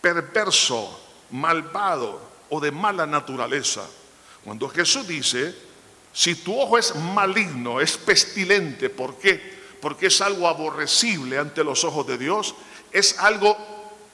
perverso, 0.02 1.00
malvado 1.30 2.20
o 2.50 2.60
de 2.60 2.70
mala 2.70 3.06
naturaleza. 3.06 3.86
Cuando 4.44 4.68
Jesús 4.68 5.08
dice, 5.08 5.54
si 6.12 6.34
tu 6.34 6.60
ojo 6.60 6.76
es 6.76 6.94
maligno, 6.94 7.80
es 7.80 7.96
pestilente, 7.96 8.90
¿por 8.90 9.16
qué? 9.16 9.61
Porque 9.82 10.06
es 10.06 10.20
algo 10.20 10.46
aborrecible 10.46 11.36
ante 11.38 11.64
los 11.64 11.82
ojos 11.82 12.06
de 12.06 12.16
Dios, 12.16 12.54
es 12.92 13.18
algo 13.18 13.56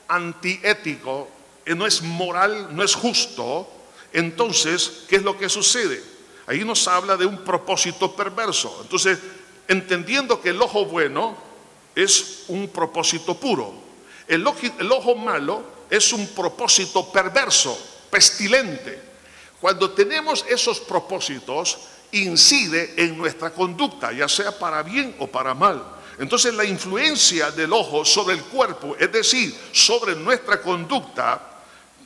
antiético, 0.07 1.29
eh, 1.63 1.75
no 1.75 1.85
es 1.85 2.01
moral, 2.01 2.75
no 2.75 2.83
es 2.83 2.95
justo. 2.95 3.69
Entonces, 4.11 5.03
¿qué 5.07 5.17
es 5.17 5.21
lo 5.21 5.37
que 5.37 5.47
sucede? 5.47 6.03
Ahí 6.47 6.65
nos 6.65 6.87
habla 6.87 7.15
de 7.15 7.27
un 7.27 7.45
propósito 7.45 8.15
perverso. 8.15 8.79
Entonces, 8.81 9.19
entendiendo 9.67 10.41
que 10.41 10.49
el 10.49 10.59
ojo 10.59 10.85
bueno 10.85 11.37
es 11.95 12.45
un 12.47 12.69
propósito 12.69 13.39
puro, 13.39 13.71
el 14.27 14.45
ojo, 14.47 14.65
el 14.79 14.91
ojo 14.91 15.13
malo 15.13 15.61
es 15.87 16.11
un 16.13 16.25
propósito 16.29 17.11
perverso, 17.11 17.77
pestilente. 18.09 18.99
Cuando 19.61 19.91
tenemos 19.91 20.43
esos 20.49 20.79
propósitos, 20.79 21.77
incide 22.11 22.93
en 22.97 23.17
nuestra 23.17 23.51
conducta, 23.51 24.11
ya 24.11 24.27
sea 24.27 24.57
para 24.57 24.83
bien 24.83 25.15
o 25.19 25.27
para 25.27 25.53
mal. 25.53 25.83
Entonces 26.17 26.53
la 26.53 26.65
influencia 26.65 27.51
del 27.51 27.71
ojo 27.71 28.03
sobre 28.03 28.35
el 28.35 28.43
cuerpo, 28.43 28.95
es 28.99 29.11
decir, 29.11 29.55
sobre 29.71 30.15
nuestra 30.15 30.61
conducta, 30.61 31.41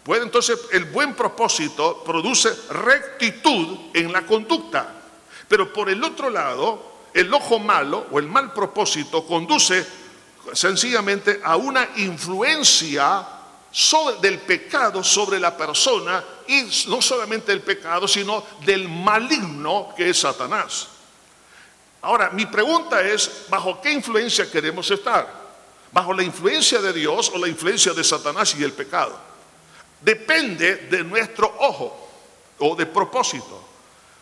puede 0.04 0.24
entonces 0.24 0.60
el 0.72 0.86
buen 0.86 1.16
propósito 1.16 2.04
produce 2.04 2.50
rectitud 2.70 3.78
en 3.94 4.12
la 4.12 4.26
conducta. 4.26 5.02
Pero 5.48 5.74
por 5.74 5.90
el 5.90 6.04
otro 6.04 6.30
lado, 6.30 6.94
el 7.14 7.34
ojo 7.34 7.60
malo 7.60 8.08
o 8.12 8.20
el 8.20 8.28
mal 8.28 8.54
propósito 8.54 9.26
conduce 9.26 9.86
sencillamente 10.54 11.40
a 11.44 11.56
una 11.56 11.90
influencia 11.98 13.26
del 14.22 14.40
pecado 14.40 15.04
sobre 15.04 15.40
la 15.40 15.58
persona 15.58 16.24
y 16.48 16.70
no 16.88 17.02
solamente 17.02 17.52
del 17.52 17.62
pecado, 17.62 18.08
sino 18.08 18.44
del 18.64 18.88
maligno 18.88 19.94
que 19.98 20.10
es 20.12 20.20
Satanás. 20.20 20.90
Ahora, 22.04 22.30
mi 22.30 22.46
pregunta 22.46 23.02
es, 23.02 23.46
¿bajo 23.50 23.82
qué 23.82 23.92
influencia 23.92 24.50
queremos 24.52 24.92
estar? 24.92 25.42
¿Bajo 25.92 26.14
la 26.14 26.22
influencia 26.22 26.82
de 26.82 26.94
Dios 26.94 27.32
o 27.34 27.38
la 27.38 27.48
influencia 27.48 27.94
de 27.94 28.04
Satanás 28.04 28.56
y 28.60 28.64
el 28.64 28.74
pecado? 28.74 29.18
Depende 30.02 30.76
de 30.76 31.04
nuestro 31.04 31.56
ojo 31.60 32.10
o 32.60 32.76
de 32.76 32.86
propósito. 32.86 33.64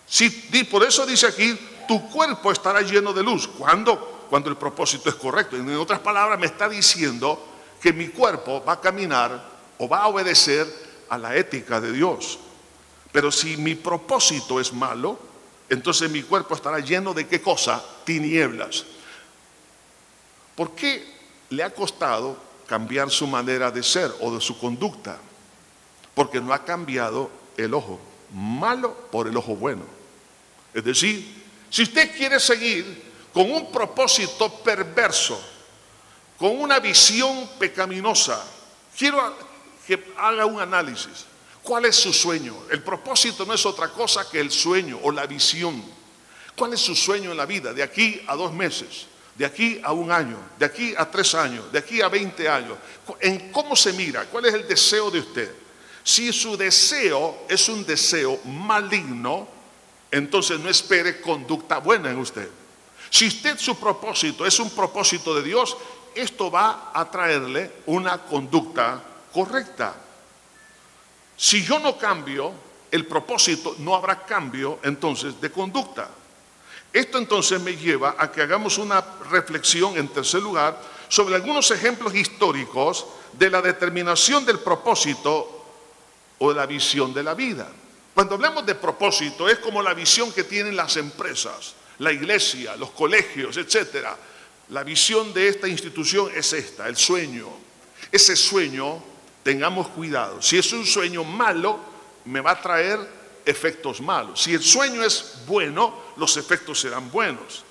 Si, 0.07 0.29
por 0.69 0.83
eso 0.83 1.05
dice 1.05 1.27
aquí, 1.27 1.57
tu 1.87 2.09
cuerpo 2.09 2.51
estará 2.51 2.81
lleno 2.81 3.11
de 3.11 3.23
luz. 3.23 3.47
¿Cuándo? 3.47 4.27
Cuando 4.29 4.49
el 4.49 4.55
propósito 4.55 5.09
es 5.09 5.15
correcto. 5.15 5.57
En 5.57 5.75
otras 5.75 5.99
palabras, 5.99 6.39
me 6.39 6.45
está 6.45 6.69
diciendo 6.69 7.50
que 7.81 7.91
mi 7.91 8.09
cuerpo 8.09 8.63
va 8.63 8.73
a 8.73 8.81
caminar 8.81 9.43
o 9.77 9.87
va 9.87 10.03
a 10.03 10.07
obedecer 10.07 10.67
a 11.09 11.17
la 11.17 11.35
ética 11.35 11.81
de 11.81 11.91
Dios. 11.91 12.39
Pero 13.11 13.31
si 13.31 13.57
mi 13.57 13.75
propósito 13.75 14.59
es 14.59 14.71
malo, 14.71 15.19
entonces 15.69 16.09
mi 16.09 16.21
cuerpo 16.21 16.53
estará 16.53 16.79
lleno 16.79 17.13
de 17.13 17.27
qué 17.27 17.41
cosa? 17.41 17.83
Tinieblas. 18.05 18.85
¿Por 20.55 20.75
qué 20.75 21.03
le 21.49 21.63
ha 21.63 21.73
costado 21.73 22.37
cambiar 22.67 23.09
su 23.09 23.25
manera 23.25 23.71
de 23.71 23.81
ser 23.81 24.11
o 24.21 24.33
de 24.33 24.39
su 24.39 24.59
conducta? 24.59 25.17
Porque 26.13 26.39
no 26.39 26.53
ha 26.53 26.63
cambiado 26.63 27.31
el 27.57 27.73
ojo 27.73 27.99
malo 28.33 28.95
por 29.11 29.27
el 29.27 29.35
ojo 29.35 29.55
bueno. 29.55 29.83
Es 30.73 30.83
decir, 30.83 31.43
si 31.69 31.83
usted 31.83 32.15
quiere 32.15 32.39
seguir 32.39 33.11
con 33.33 33.49
un 33.51 33.71
propósito 33.71 34.49
perverso, 34.61 35.41
con 36.41 36.59
una 36.59 36.79
visión 36.79 37.47
pecaminosa. 37.59 38.43
Quiero 38.97 39.37
que 39.85 40.11
haga 40.17 40.43
un 40.47 40.59
análisis. 40.59 41.27
¿Cuál 41.61 41.85
es 41.85 41.95
su 41.95 42.11
sueño? 42.11 42.63
El 42.71 42.81
propósito 42.81 43.45
no 43.45 43.53
es 43.53 43.63
otra 43.63 43.89
cosa 43.89 44.27
que 44.27 44.39
el 44.39 44.49
sueño 44.49 44.99
o 45.03 45.11
la 45.11 45.27
visión. 45.27 45.83
¿Cuál 46.57 46.73
es 46.73 46.79
su 46.79 46.95
sueño 46.95 47.29
en 47.29 47.37
la 47.37 47.45
vida? 47.45 47.73
De 47.73 47.83
aquí 47.83 48.23
a 48.25 48.35
dos 48.35 48.51
meses, 48.51 49.05
de 49.35 49.45
aquí 49.45 49.79
a 49.83 49.91
un 49.91 50.11
año, 50.11 50.39
de 50.57 50.65
aquí 50.65 50.95
a 50.97 51.11
tres 51.11 51.35
años, 51.35 51.71
de 51.71 51.77
aquí 51.77 52.01
a 52.01 52.09
veinte 52.09 52.49
años. 52.49 52.75
¿En 53.19 53.51
cómo 53.51 53.75
se 53.75 53.93
mira? 53.93 54.25
¿Cuál 54.25 54.47
es 54.47 54.55
el 54.55 54.67
deseo 54.67 55.11
de 55.11 55.19
usted? 55.19 55.51
Si 56.03 56.33
su 56.33 56.57
deseo 56.57 57.45
es 57.47 57.69
un 57.69 57.85
deseo 57.85 58.39
maligno, 58.45 59.47
entonces 60.09 60.59
no 60.59 60.69
espere 60.69 61.21
conducta 61.21 61.77
buena 61.77 62.09
en 62.09 62.17
usted. 62.17 62.49
Si 63.11 63.27
usted 63.27 63.59
su 63.59 63.79
propósito 63.79 64.43
es 64.43 64.59
un 64.59 64.71
propósito 64.71 65.35
de 65.35 65.43
Dios, 65.43 65.77
esto 66.15 66.51
va 66.51 66.91
a 66.93 67.09
traerle 67.09 67.71
una 67.87 68.17
conducta 68.19 69.01
correcta. 69.31 69.95
Si 71.37 71.63
yo 71.63 71.79
no 71.79 71.97
cambio 71.97 72.53
el 72.91 73.05
propósito, 73.05 73.75
no 73.79 73.95
habrá 73.95 74.25
cambio 74.25 74.79
entonces 74.83 75.39
de 75.39 75.51
conducta. 75.51 76.09
Esto 76.93 77.17
entonces 77.17 77.61
me 77.61 77.75
lleva 77.75 78.15
a 78.17 78.31
que 78.31 78.41
hagamos 78.41 78.77
una 78.77 79.01
reflexión 79.29 79.97
en 79.97 80.09
tercer 80.09 80.41
lugar 80.41 80.79
sobre 81.07 81.35
algunos 81.35 81.71
ejemplos 81.71 82.13
históricos 82.13 83.05
de 83.33 83.49
la 83.49 83.61
determinación 83.61 84.45
del 84.45 84.59
propósito 84.59 85.65
o 86.39 86.49
de 86.49 86.55
la 86.55 86.65
visión 86.65 87.13
de 87.13 87.23
la 87.23 87.33
vida. 87.33 87.69
Cuando 88.13 88.35
hablamos 88.35 88.65
de 88.65 88.75
propósito 88.75 89.47
es 89.47 89.59
como 89.59 89.81
la 89.81 89.93
visión 89.93 90.33
que 90.33 90.43
tienen 90.43 90.75
las 90.75 90.97
empresas, 90.97 91.75
la 91.99 92.11
iglesia, 92.11 92.75
los 92.75 92.91
colegios, 92.91 93.55
etcétera. 93.55 94.17
La 94.71 94.83
visión 94.85 95.33
de 95.33 95.49
esta 95.49 95.67
institución 95.67 96.31
es 96.33 96.53
esta, 96.53 96.87
el 96.87 96.95
sueño. 96.95 97.47
Ese 98.09 98.37
sueño, 98.37 99.03
tengamos 99.43 99.89
cuidado. 99.89 100.41
Si 100.41 100.57
es 100.57 100.71
un 100.71 100.85
sueño 100.85 101.25
malo, 101.25 101.77
me 102.23 102.39
va 102.39 102.51
a 102.51 102.61
traer 102.61 102.97
efectos 103.45 103.99
malos. 103.99 104.41
Si 104.41 104.53
el 104.53 104.63
sueño 104.63 105.03
es 105.03 105.41
bueno, 105.45 105.93
los 106.15 106.37
efectos 106.37 106.79
serán 106.79 107.11
buenos. 107.11 107.65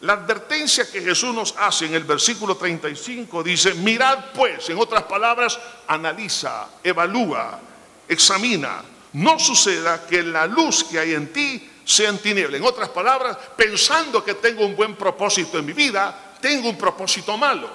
La 0.00 0.14
advertencia 0.14 0.90
que 0.90 1.02
Jesús 1.02 1.34
nos 1.34 1.54
hace 1.58 1.84
en 1.84 1.94
el 1.94 2.04
versículo 2.04 2.56
35 2.56 3.42
dice, 3.42 3.74
mirad 3.74 4.32
pues, 4.32 4.70
en 4.70 4.78
otras 4.78 5.02
palabras, 5.02 5.58
analiza, 5.86 6.66
evalúa, 6.82 7.60
examina. 8.08 8.82
No 9.12 9.38
suceda 9.38 10.06
que 10.06 10.22
la 10.22 10.46
luz 10.46 10.84
que 10.84 10.98
hay 10.98 11.12
en 11.12 11.30
ti 11.30 11.70
sea 11.84 12.08
en 12.08 12.18
tiniebla. 12.18 12.56
En 12.56 12.64
otras 12.64 12.88
palabras, 12.88 13.36
pensando 13.54 14.24
que 14.24 14.34
tengo 14.34 14.64
un 14.64 14.76
buen 14.76 14.94
propósito 14.94 15.58
en 15.58 15.66
mi 15.66 15.72
vida, 15.72 16.27
tengo 16.40 16.68
un 16.68 16.78
propósito 16.78 17.36
malo. 17.36 17.68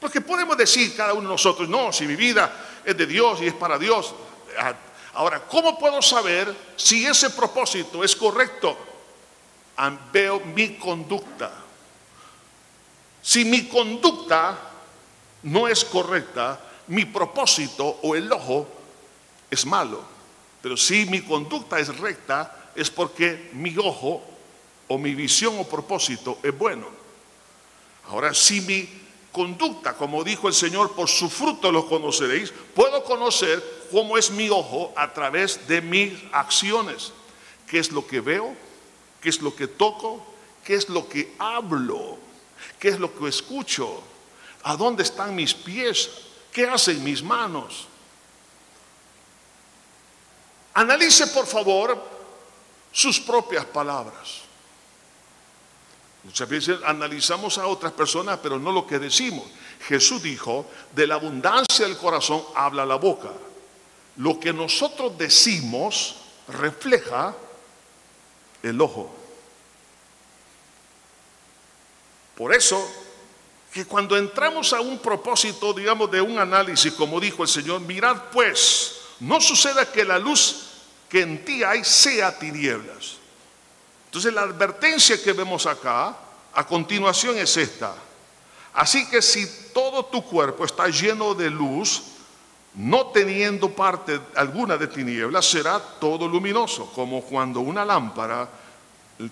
Porque 0.00 0.20
podemos 0.20 0.56
decir 0.56 0.94
cada 0.94 1.12
uno 1.12 1.22
de 1.22 1.34
nosotros, 1.34 1.68
no, 1.68 1.92
si 1.92 2.06
mi 2.06 2.16
vida 2.16 2.80
es 2.84 2.96
de 2.96 3.06
Dios 3.06 3.40
y 3.42 3.46
es 3.46 3.54
para 3.54 3.78
Dios. 3.78 4.14
Ah, 4.58 4.74
ahora, 5.14 5.40
¿cómo 5.40 5.78
puedo 5.78 6.00
saber 6.02 6.54
si 6.76 7.06
ese 7.06 7.30
propósito 7.30 8.04
es 8.04 8.14
correcto? 8.14 8.76
veo 10.12 10.40
mi 10.40 10.76
conducta. 10.76 11.52
Si 13.22 13.44
mi 13.44 13.66
conducta 13.66 14.56
no 15.42 15.68
es 15.68 15.84
correcta, 15.84 16.60
mi 16.88 17.04
propósito 17.04 17.98
o 18.02 18.14
el 18.14 18.30
ojo 18.32 18.66
es 19.50 19.66
malo. 19.66 20.02
Pero 20.62 20.76
si 20.76 21.06
mi 21.06 21.22
conducta 21.22 21.78
es 21.78 21.96
recta, 21.98 22.70
es 22.74 22.90
porque 22.90 23.50
mi 23.52 23.76
ojo 23.78 24.22
o 24.88 24.98
mi 24.98 25.14
visión 25.14 25.58
o 25.58 25.64
propósito 25.64 26.38
es 26.42 26.56
bueno. 26.56 26.86
Ahora, 28.08 28.32
si 28.34 28.60
mi 28.60 28.88
conducta, 29.32 29.94
como 29.94 30.24
dijo 30.24 30.48
el 30.48 30.54
Señor, 30.54 30.92
por 30.92 31.08
su 31.08 31.28
fruto 31.28 31.70
lo 31.72 31.88
conoceréis, 31.88 32.52
puedo 32.74 33.04
conocer 33.04 33.62
cómo 33.90 34.16
es 34.16 34.30
mi 34.30 34.48
ojo 34.48 34.92
a 34.96 35.12
través 35.12 35.66
de 35.68 35.80
mis 35.80 36.12
acciones. 36.32 37.12
¿Qué 37.66 37.78
es 37.78 37.90
lo 37.90 38.06
que 38.06 38.20
veo? 38.20 38.66
qué 39.26 39.30
es 39.30 39.42
lo 39.42 39.56
que 39.56 39.66
toco, 39.66 40.24
qué 40.64 40.76
es 40.76 40.88
lo 40.88 41.08
que 41.08 41.34
hablo, 41.40 42.16
qué 42.78 42.90
es 42.90 43.00
lo 43.00 43.12
que 43.12 43.26
escucho, 43.26 44.00
a 44.62 44.76
dónde 44.76 45.02
están 45.02 45.34
mis 45.34 45.52
pies, 45.52 46.08
qué 46.52 46.68
hacen 46.68 47.02
mis 47.02 47.24
manos. 47.24 47.88
Analice 50.74 51.26
por 51.26 51.44
favor 51.44 52.00
sus 52.92 53.18
propias 53.18 53.64
palabras. 53.64 54.42
Muchas 56.26 56.48
veces 56.48 56.78
analizamos 56.84 57.56
a 57.56 57.68
otras 57.68 57.92
personas, 57.92 58.40
pero 58.42 58.58
no 58.58 58.72
lo 58.72 58.84
que 58.84 58.98
decimos. 58.98 59.46
Jesús 59.86 60.20
dijo, 60.20 60.66
de 60.92 61.06
la 61.06 61.14
abundancia 61.14 61.86
del 61.86 61.96
corazón 61.96 62.42
habla 62.56 62.84
la 62.84 62.96
boca. 62.96 63.30
Lo 64.16 64.40
que 64.40 64.52
nosotros 64.52 65.16
decimos 65.16 66.16
refleja 66.48 67.32
el 68.60 68.80
ojo. 68.80 69.14
Por 72.34 72.52
eso, 72.52 72.84
que 73.72 73.84
cuando 73.84 74.16
entramos 74.16 74.72
a 74.72 74.80
un 74.80 74.98
propósito, 74.98 75.72
digamos, 75.72 76.10
de 76.10 76.20
un 76.20 76.40
análisis, 76.40 76.92
como 76.94 77.20
dijo 77.20 77.44
el 77.44 77.48
Señor, 77.48 77.80
mirad 77.82 78.24
pues, 78.32 78.96
no 79.20 79.40
suceda 79.40 79.90
que 79.92 80.04
la 80.04 80.18
luz 80.18 80.70
que 81.08 81.20
en 81.20 81.44
ti 81.44 81.62
hay 81.62 81.84
sea 81.84 82.36
tinieblas. 82.36 83.18
Entonces 84.06 84.32
la 84.32 84.42
advertencia 84.42 85.22
que 85.22 85.32
vemos 85.32 85.66
acá, 85.66 86.16
a 86.54 86.66
continuación 86.66 87.36
es 87.36 87.56
esta. 87.56 87.94
Así 88.74 89.08
que 89.08 89.20
si 89.22 89.46
todo 89.72 90.04
tu 90.06 90.22
cuerpo 90.22 90.64
está 90.64 90.88
lleno 90.88 91.34
de 91.34 91.50
luz, 91.50 92.02
no 92.74 93.06
teniendo 93.06 93.70
parte 93.70 94.20
alguna 94.34 94.76
de 94.76 94.86
tinieblas, 94.86 95.46
será 95.46 95.78
todo 95.78 96.28
luminoso, 96.28 96.90
como 96.94 97.22
cuando 97.22 97.60
una 97.60 97.84
lámpara 97.84 98.48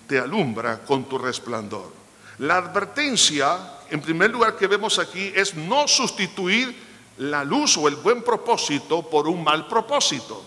te 0.07 0.19
alumbra 0.19 0.79
con 0.79 1.05
tu 1.05 1.17
resplandor. 1.17 1.91
La 2.39 2.57
advertencia, 2.57 3.81
en 3.89 4.01
primer 4.01 4.31
lugar, 4.31 4.57
que 4.57 4.67
vemos 4.67 4.97
aquí 4.97 5.31
es 5.35 5.53
no 5.53 5.87
sustituir 5.87 6.75
la 7.17 7.43
luz 7.43 7.77
o 7.77 7.87
el 7.87 7.95
buen 7.95 8.23
propósito 8.23 9.07
por 9.07 9.27
un 9.27 9.43
mal 9.43 9.67
propósito. 9.67 10.43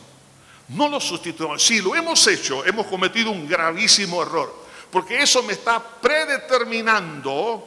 No 0.68 0.88
lo 0.88 1.00
sustituimos. 1.00 1.62
Si 1.62 1.80
lo 1.80 1.94
hemos 1.94 2.26
hecho, 2.26 2.64
hemos 2.64 2.86
cometido 2.86 3.30
un 3.30 3.48
gravísimo 3.48 4.22
error, 4.22 4.54
porque 4.90 5.22
eso 5.22 5.42
me 5.42 5.54
está 5.54 5.82
predeterminando 5.82 7.66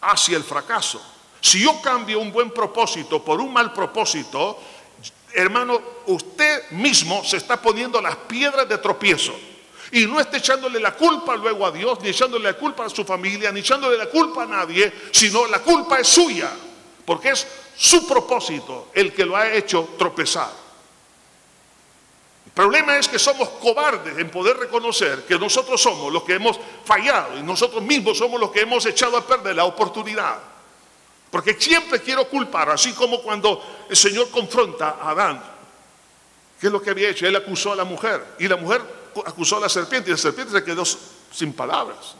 hacia 0.00 0.36
el 0.36 0.44
fracaso. 0.44 1.00
Si 1.40 1.60
yo 1.60 1.80
cambio 1.80 2.20
un 2.20 2.32
buen 2.32 2.50
propósito 2.50 3.24
por 3.24 3.40
un 3.40 3.52
mal 3.52 3.72
propósito, 3.72 4.58
hermano, 5.32 5.80
usted 6.06 6.70
mismo 6.70 7.24
se 7.24 7.36
está 7.36 7.60
poniendo 7.60 8.00
las 8.00 8.16
piedras 8.16 8.68
de 8.68 8.78
tropiezo. 8.78 9.34
Y 9.90 10.06
no 10.06 10.20
está 10.20 10.36
echándole 10.36 10.78
la 10.78 10.94
culpa 10.94 11.34
luego 11.34 11.66
a 11.66 11.72
Dios, 11.72 11.98
ni 12.02 12.10
echándole 12.10 12.44
la 12.44 12.58
culpa 12.58 12.84
a 12.84 12.90
su 12.90 13.04
familia, 13.04 13.50
ni 13.50 13.60
echándole 13.60 13.96
la 13.96 14.06
culpa 14.06 14.42
a 14.42 14.46
nadie, 14.46 14.92
sino 15.10 15.46
la 15.46 15.60
culpa 15.60 15.98
es 15.98 16.08
suya, 16.08 16.50
porque 17.04 17.30
es 17.30 17.46
su 17.74 18.06
propósito 18.06 18.88
el 18.92 19.12
que 19.14 19.24
lo 19.24 19.34
ha 19.36 19.50
hecho 19.50 19.90
tropezar. 19.96 20.67
El 22.58 22.64
problema 22.64 22.96
es 22.96 23.06
que 23.06 23.20
somos 23.20 23.50
cobardes 23.50 24.18
en 24.18 24.32
poder 24.32 24.56
reconocer 24.56 25.24
que 25.24 25.38
nosotros 25.38 25.80
somos 25.80 26.12
los 26.12 26.24
que 26.24 26.34
hemos 26.34 26.58
fallado 26.84 27.38
y 27.38 27.42
nosotros 27.44 27.80
mismos 27.84 28.18
somos 28.18 28.40
los 28.40 28.50
que 28.50 28.62
hemos 28.62 28.84
echado 28.84 29.16
a 29.16 29.24
perder 29.24 29.54
la 29.54 29.64
oportunidad. 29.64 30.40
Porque 31.30 31.54
siempre 31.54 32.02
quiero 32.02 32.28
culpar, 32.28 32.68
así 32.70 32.94
como 32.94 33.22
cuando 33.22 33.62
el 33.88 33.96
Señor 33.96 34.28
confronta 34.30 34.96
a 35.00 35.10
Adán. 35.10 35.40
¿Qué 36.60 36.66
es 36.66 36.72
lo 36.72 36.82
que 36.82 36.90
había 36.90 37.10
hecho? 37.10 37.28
Él 37.28 37.36
acusó 37.36 37.74
a 37.74 37.76
la 37.76 37.84
mujer 37.84 38.26
y 38.40 38.48
la 38.48 38.56
mujer 38.56 38.82
acusó 39.24 39.58
a 39.58 39.60
la 39.60 39.68
serpiente 39.68 40.10
y 40.10 40.14
la 40.14 40.18
serpiente 40.18 40.52
se 40.52 40.64
quedó 40.64 40.82
sin 40.84 41.52
palabras. 41.52 42.16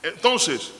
Entonces, 0.00 0.70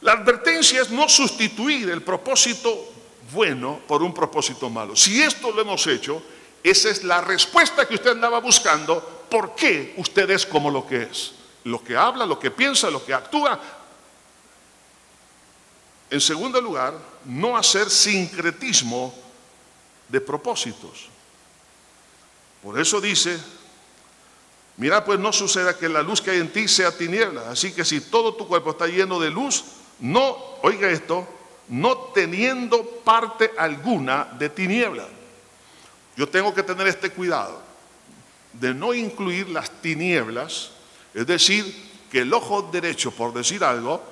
la 0.00 0.12
advertencia 0.12 0.80
es 0.80 0.88
no 0.88 1.10
sustituir 1.10 1.90
el 1.90 2.00
propósito 2.02 2.95
bueno 3.32 3.80
por 3.86 4.02
un 4.02 4.12
propósito 4.12 4.70
malo. 4.70 4.94
Si 4.96 5.22
esto 5.22 5.50
lo 5.50 5.60
hemos 5.60 5.86
hecho, 5.86 6.22
esa 6.62 6.90
es 6.90 7.04
la 7.04 7.20
respuesta 7.20 7.86
que 7.86 7.94
usted 7.94 8.10
andaba 8.10 8.40
buscando. 8.40 9.26
¿Por 9.30 9.54
qué 9.54 9.94
usted 9.96 10.30
es 10.30 10.46
como 10.46 10.70
lo 10.70 10.86
que 10.86 11.02
es? 11.02 11.32
Lo 11.64 11.82
que 11.82 11.96
habla, 11.96 12.26
lo 12.26 12.38
que 12.38 12.50
piensa, 12.50 12.90
lo 12.90 13.04
que 13.04 13.14
actúa. 13.14 13.60
En 16.10 16.20
segundo 16.20 16.60
lugar, 16.60 16.94
no 17.24 17.56
hacer 17.56 17.90
sincretismo 17.90 19.12
de 20.08 20.20
propósitos. 20.20 21.08
Por 22.62 22.78
eso 22.80 23.00
dice, 23.00 23.38
mira 24.76 25.04
pues 25.04 25.18
no 25.18 25.32
suceda 25.32 25.76
que 25.76 25.88
la 25.88 26.02
luz 26.02 26.20
que 26.20 26.30
hay 26.32 26.38
en 26.38 26.52
ti 26.52 26.68
sea 26.68 26.96
tiniebla. 26.96 27.50
Así 27.50 27.72
que 27.72 27.84
si 27.84 28.00
todo 28.00 28.34
tu 28.34 28.46
cuerpo 28.46 28.70
está 28.70 28.86
lleno 28.86 29.18
de 29.18 29.30
luz, 29.30 29.64
no, 29.98 30.36
oiga 30.62 30.90
esto, 30.90 31.26
no 31.68 31.96
teniendo 32.14 32.84
parte 33.04 33.50
alguna 33.56 34.24
de 34.38 34.48
tiniebla. 34.48 35.06
Yo 36.16 36.28
tengo 36.28 36.54
que 36.54 36.62
tener 36.62 36.86
este 36.86 37.10
cuidado 37.10 37.60
de 38.52 38.72
no 38.72 38.94
incluir 38.94 39.48
las 39.48 39.70
tinieblas, 39.82 40.70
es 41.12 41.26
decir, 41.26 41.86
que 42.10 42.20
el 42.20 42.32
ojo 42.32 42.62
derecho, 42.62 43.10
por 43.10 43.34
decir 43.34 43.64
algo, 43.64 44.02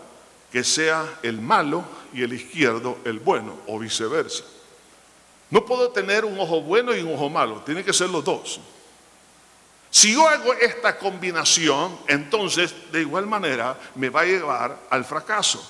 que 0.52 0.62
sea 0.62 1.18
el 1.22 1.40
malo 1.40 1.84
y 2.12 2.22
el 2.22 2.32
izquierdo 2.32 2.98
el 3.04 3.18
bueno, 3.18 3.56
o 3.66 3.78
viceversa. 3.78 4.44
No 5.50 5.64
puedo 5.64 5.90
tener 5.90 6.24
un 6.24 6.38
ojo 6.38 6.60
bueno 6.60 6.94
y 6.94 7.02
un 7.02 7.14
ojo 7.14 7.30
malo, 7.30 7.62
tiene 7.64 7.84
que 7.84 7.92
ser 7.92 8.10
los 8.10 8.24
dos. 8.24 8.60
Si 9.90 10.12
yo 10.12 10.28
hago 10.28 10.52
esta 10.54 10.98
combinación, 10.98 11.96
entonces 12.08 12.74
de 12.90 13.02
igual 13.02 13.26
manera 13.26 13.78
me 13.94 14.10
va 14.10 14.22
a 14.22 14.24
llevar 14.24 14.78
al 14.90 15.04
fracaso. 15.04 15.64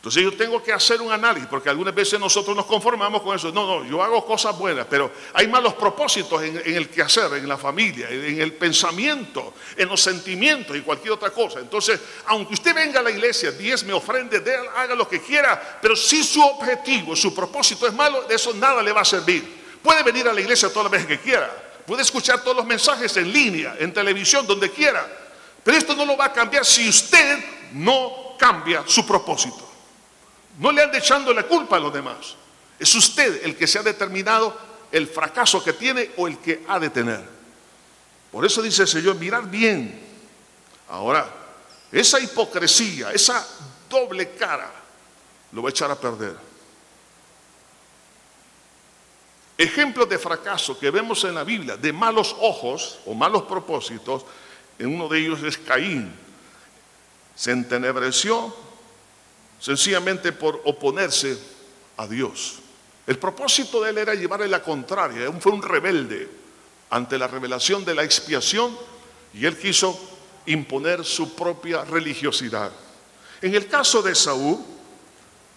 Entonces 0.00 0.22
yo 0.22 0.32
tengo 0.32 0.62
que 0.62 0.72
hacer 0.72 1.02
un 1.02 1.12
análisis, 1.12 1.46
porque 1.46 1.68
algunas 1.68 1.94
veces 1.94 2.18
nosotros 2.18 2.56
nos 2.56 2.64
conformamos 2.64 3.20
con 3.20 3.36
eso. 3.36 3.52
No, 3.52 3.66
no, 3.66 3.84
yo 3.84 4.02
hago 4.02 4.24
cosas 4.24 4.56
buenas, 4.56 4.86
pero 4.88 5.12
hay 5.34 5.46
malos 5.46 5.74
propósitos 5.74 6.42
en, 6.42 6.56
el 6.64 6.88
quehacer, 6.88 7.34
en 7.34 7.46
la 7.46 7.58
familia, 7.58 8.08
en 8.08 8.40
el 8.40 8.54
pensamiento, 8.54 9.52
en 9.76 9.88
los 9.88 10.00
sentimientos 10.00 10.74
y 10.74 10.80
cualquier 10.80 11.12
otra 11.12 11.28
cosa. 11.28 11.60
Entonces, 11.60 12.00
aunque 12.28 12.54
usted 12.54 12.74
venga 12.74 13.00
a 13.00 13.02
la 13.02 13.10
iglesia, 13.10 13.52
me 13.84 13.92
ofrende, 13.92 14.42
haga 14.74 14.94
lo 14.94 15.06
que 15.06 15.20
quiera, 15.20 15.78
pero 15.82 15.94
si 15.94 16.24
su 16.24 16.40
objetivo, 16.40 17.14
su 17.14 17.34
propósito 17.34 17.86
es 17.86 17.92
malo, 17.92 18.22
de 18.22 18.36
eso 18.36 18.54
nada 18.54 18.82
le 18.82 18.92
va 18.92 19.02
a 19.02 19.04
servir. 19.04 19.60
Puede 19.82 20.02
venir 20.02 20.26
a 20.26 20.32
la 20.32 20.40
iglesia 20.40 20.70
todas 20.70 20.84
las 20.84 20.92
veces 20.92 21.08
que 21.08 21.18
quiera, 21.18 21.50
puede 21.86 22.00
escuchar 22.00 22.42
todos 22.42 22.56
los 22.56 22.64
mensajes 22.64 23.14
en 23.18 23.30
línea, 23.30 23.76
en 23.78 23.92
televisión, 23.92 24.46
donde 24.46 24.70
quiera, 24.70 25.06
pero 25.62 25.76
esto 25.76 25.94
no 25.94 26.06
lo 26.06 26.16
va 26.16 26.24
a 26.24 26.32
cambiar 26.32 26.64
si 26.64 26.88
usted 26.88 27.38
no 27.74 28.34
cambia 28.38 28.82
su 28.86 29.06
propósito. 29.06 29.69
No 30.60 30.70
le 30.70 30.82
ande 30.82 30.98
echando 30.98 31.32
la 31.32 31.44
culpa 31.44 31.76
a 31.76 31.80
los 31.80 31.92
demás. 31.92 32.36
Es 32.78 32.94
usted 32.94 33.44
el 33.44 33.56
que 33.56 33.66
se 33.66 33.78
ha 33.78 33.82
determinado 33.82 34.56
el 34.92 35.06
fracaso 35.08 35.64
que 35.64 35.72
tiene 35.72 36.10
o 36.18 36.28
el 36.28 36.38
que 36.38 36.64
ha 36.68 36.78
de 36.78 36.90
tener. 36.90 37.24
Por 38.30 38.44
eso 38.44 38.60
dice 38.60 38.82
el 38.82 38.88
Señor, 38.88 39.16
mirar 39.16 39.48
bien. 39.50 39.98
Ahora, 40.90 41.26
esa 41.90 42.20
hipocresía, 42.20 43.10
esa 43.10 43.46
doble 43.88 44.32
cara, 44.32 44.70
lo 45.52 45.62
va 45.62 45.70
a 45.70 45.70
echar 45.70 45.90
a 45.90 45.98
perder. 45.98 46.36
Ejemplos 49.56 50.08
de 50.10 50.18
fracaso 50.18 50.78
que 50.78 50.90
vemos 50.90 51.24
en 51.24 51.34
la 51.34 51.44
Biblia, 51.44 51.78
de 51.78 51.92
malos 51.92 52.36
ojos 52.38 52.98
o 53.06 53.14
malos 53.14 53.44
propósitos, 53.44 54.26
en 54.78 54.94
uno 54.94 55.08
de 55.08 55.20
ellos 55.20 55.42
es 55.42 55.56
Caín. 55.56 56.14
Se 57.34 57.50
entenebreció 57.50 58.54
sencillamente 59.60 60.32
por 60.32 60.60
oponerse 60.64 61.38
a 61.96 62.06
Dios. 62.06 62.56
El 63.06 63.18
propósito 63.18 63.82
de 63.82 63.90
él 63.90 63.98
era 63.98 64.14
llevarle 64.14 64.48
la 64.48 64.62
contraria, 64.62 65.30
fue 65.40 65.52
un 65.52 65.62
rebelde 65.62 66.28
ante 66.90 67.18
la 67.18 67.28
revelación 67.28 67.84
de 67.84 67.94
la 67.94 68.02
expiación 68.02 68.76
y 69.34 69.46
él 69.46 69.56
quiso 69.56 69.98
imponer 70.46 71.04
su 71.04 71.34
propia 71.34 71.84
religiosidad. 71.84 72.72
En 73.42 73.54
el 73.54 73.68
caso 73.68 74.02
de 74.02 74.14
Saúl, 74.14 74.58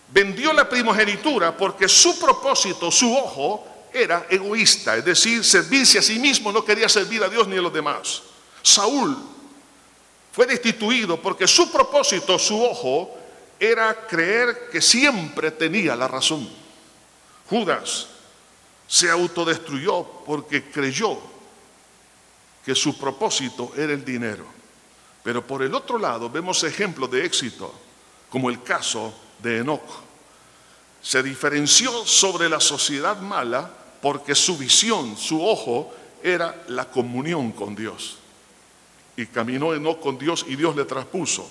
vendió 0.09 0.53
la 0.53 0.69
primogenitura 0.69 1.55
porque 1.55 1.87
su 1.87 2.19
propósito, 2.19 2.91
su 2.91 3.15
ojo, 3.15 3.67
era 3.93 4.25
egoísta, 4.29 4.97
es 4.97 5.05
decir, 5.05 5.43
servirse 5.43 5.99
a 5.99 6.01
sí 6.01 6.17
mismo, 6.17 6.51
no 6.51 6.65
quería 6.65 6.89
servir 6.89 7.23
a 7.23 7.29
Dios 7.29 7.47
ni 7.47 7.57
a 7.57 7.61
los 7.61 7.73
demás. 7.73 8.23
Saúl 8.61 9.15
fue 10.31 10.47
destituido 10.47 11.21
porque 11.21 11.47
su 11.47 11.71
propósito, 11.71 12.39
su 12.39 12.63
ojo, 12.63 13.15
era 13.71 14.07
creer 14.07 14.69
que 14.69 14.81
siempre 14.81 15.51
tenía 15.51 15.95
la 15.95 16.07
razón. 16.07 16.49
Judas 17.49 18.07
se 18.87 19.09
autodestruyó 19.09 20.03
porque 20.25 20.69
creyó 20.69 21.17
que 22.65 22.75
su 22.75 22.97
propósito 22.97 23.71
era 23.75 23.93
el 23.93 24.03
dinero. 24.03 24.45
Pero 25.23 25.45
por 25.45 25.63
el 25.63 25.73
otro 25.73 25.97
lado 25.97 26.29
vemos 26.29 26.63
ejemplos 26.63 27.09
de 27.09 27.25
éxito, 27.25 27.73
como 28.29 28.49
el 28.49 28.61
caso 28.63 29.13
de 29.41 29.59
Enoch. 29.59 30.01
Se 31.01 31.23
diferenció 31.23 32.05
sobre 32.05 32.49
la 32.49 32.59
sociedad 32.59 33.19
mala 33.19 33.69
porque 34.01 34.35
su 34.35 34.57
visión, 34.57 35.17
su 35.17 35.41
ojo, 35.45 35.93
era 36.21 36.63
la 36.67 36.89
comunión 36.89 37.51
con 37.53 37.75
Dios. 37.75 38.17
Y 39.15 39.25
caminó 39.27 39.73
Enoch 39.73 39.99
con 40.01 40.17
Dios 40.17 40.45
y 40.47 40.55
Dios 40.55 40.75
le 40.75 40.83
traspuso. 40.85 41.49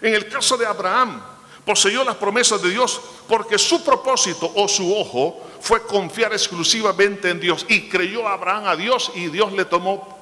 En 0.00 0.14
el 0.14 0.28
caso 0.28 0.56
de 0.56 0.66
Abraham, 0.66 1.22
poseyó 1.64 2.04
las 2.04 2.16
promesas 2.16 2.62
de 2.62 2.70
Dios 2.70 3.00
porque 3.28 3.58
su 3.58 3.84
propósito 3.84 4.50
o 4.54 4.68
su 4.68 4.96
ojo 4.96 5.44
fue 5.60 5.82
confiar 5.82 6.32
exclusivamente 6.32 7.28
en 7.28 7.40
Dios. 7.40 7.66
Y 7.68 7.88
creyó 7.88 8.26
Abraham 8.28 8.66
a 8.66 8.76
Dios 8.76 9.10
y 9.14 9.26
Dios 9.26 9.52
le 9.52 9.64
tomó 9.64 10.16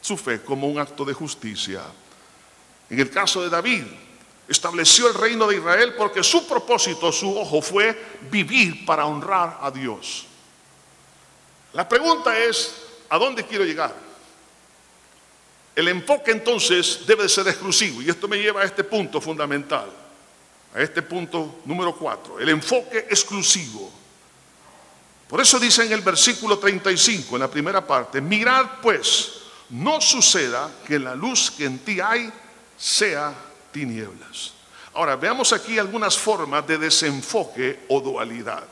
su 0.00 0.16
fe 0.16 0.42
como 0.42 0.68
un 0.68 0.78
acto 0.78 1.04
de 1.04 1.14
justicia. 1.14 1.82
En 2.90 3.00
el 3.00 3.10
caso 3.10 3.42
de 3.42 3.48
David, 3.48 3.84
estableció 4.46 5.08
el 5.08 5.14
reino 5.14 5.46
de 5.46 5.56
Israel 5.56 5.94
porque 5.96 6.22
su 6.22 6.46
propósito, 6.46 7.10
su 7.10 7.36
ojo 7.36 7.62
fue 7.62 7.98
vivir 8.30 8.84
para 8.84 9.06
honrar 9.06 9.58
a 9.60 9.70
Dios. 9.70 10.26
La 11.72 11.88
pregunta 11.88 12.38
es, 12.38 12.74
¿a 13.08 13.18
dónde 13.18 13.44
quiero 13.44 13.64
llegar? 13.64 13.94
El 15.74 15.88
enfoque 15.88 16.30
entonces 16.30 17.00
debe 17.06 17.28
ser 17.28 17.48
exclusivo 17.48 18.00
y 18.00 18.08
esto 18.08 18.28
me 18.28 18.38
lleva 18.38 18.62
a 18.62 18.64
este 18.64 18.84
punto 18.84 19.20
fundamental, 19.20 19.90
a 20.74 20.80
este 20.80 21.02
punto 21.02 21.60
número 21.64 21.96
cuatro, 21.96 22.38
el 22.38 22.48
enfoque 22.48 22.98
exclusivo. 23.10 23.90
Por 25.28 25.40
eso 25.40 25.58
dice 25.58 25.84
en 25.84 25.92
el 25.92 26.00
versículo 26.00 26.58
35, 26.58 27.34
en 27.34 27.40
la 27.40 27.50
primera 27.50 27.84
parte, 27.84 28.20
mirad 28.20 28.66
pues, 28.80 29.32
no 29.70 30.00
suceda 30.00 30.70
que 30.86 30.98
la 30.98 31.14
luz 31.14 31.50
que 31.50 31.64
en 31.64 31.78
ti 31.80 31.98
hay 32.00 32.32
sea 32.76 33.34
tinieblas. 33.72 34.52
Ahora, 34.94 35.16
veamos 35.16 35.52
aquí 35.52 35.76
algunas 35.76 36.16
formas 36.16 36.64
de 36.68 36.78
desenfoque 36.78 37.80
o 37.88 38.00
dualidad. 38.00 38.62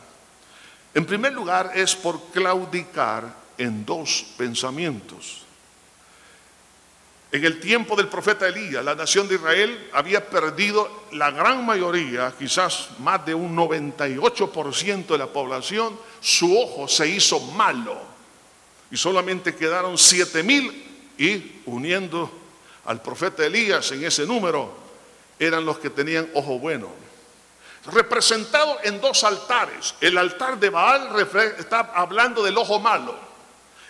En 0.95 1.05
primer 1.05 1.33
lugar, 1.33 1.73
es 1.75 1.97
por 1.97 2.31
claudicar 2.31 3.35
en 3.59 3.85
dos 3.85 4.27
pensamientos. 4.37 5.42
En 7.33 7.43
el 7.47 7.61
tiempo 7.61 7.97
del 7.97 8.09
profeta 8.09 8.47
Elías, 8.47 8.85
la 8.85 8.95
nación 8.95 9.27
de 9.27 9.37
Israel 9.37 9.89
había 9.95 10.29
perdido 10.29 11.05
la 11.13 11.31
gran 11.31 11.65
mayoría, 11.65 12.31
quizás 12.39 12.91
más 12.99 13.25
de 13.25 13.35
un 13.35 13.57
98% 13.57 15.07
de 15.07 15.17
la 15.17 15.29
población, 15.29 15.99
su 16.21 16.55
ojo 16.59 16.87
se 16.87 17.09
hizo 17.09 17.41
malo. 17.41 17.99
Y 18.91 18.99
solamente 18.99 19.55
quedaron 19.55 19.97
siete 19.97 20.43
mil 20.43 20.85
y 21.17 21.63
uniendo 21.65 22.31
al 22.85 23.01
profeta 23.01 23.47
Elías 23.47 23.91
en 23.93 24.05
ese 24.05 24.27
número, 24.27 24.71
eran 25.39 25.65
los 25.65 25.79
que 25.79 25.89
tenían 25.89 26.29
ojo 26.35 26.59
bueno. 26.59 26.91
Representado 27.87 28.77
en 28.85 29.01
dos 29.01 29.25
altares. 29.25 29.95
El 30.03 30.19
altar 30.19 30.61
de 30.61 30.69
Baal 30.69 31.09
está 31.59 31.93
hablando 31.95 32.43
del 32.43 32.59
ojo 32.59 32.79
malo. 32.79 33.19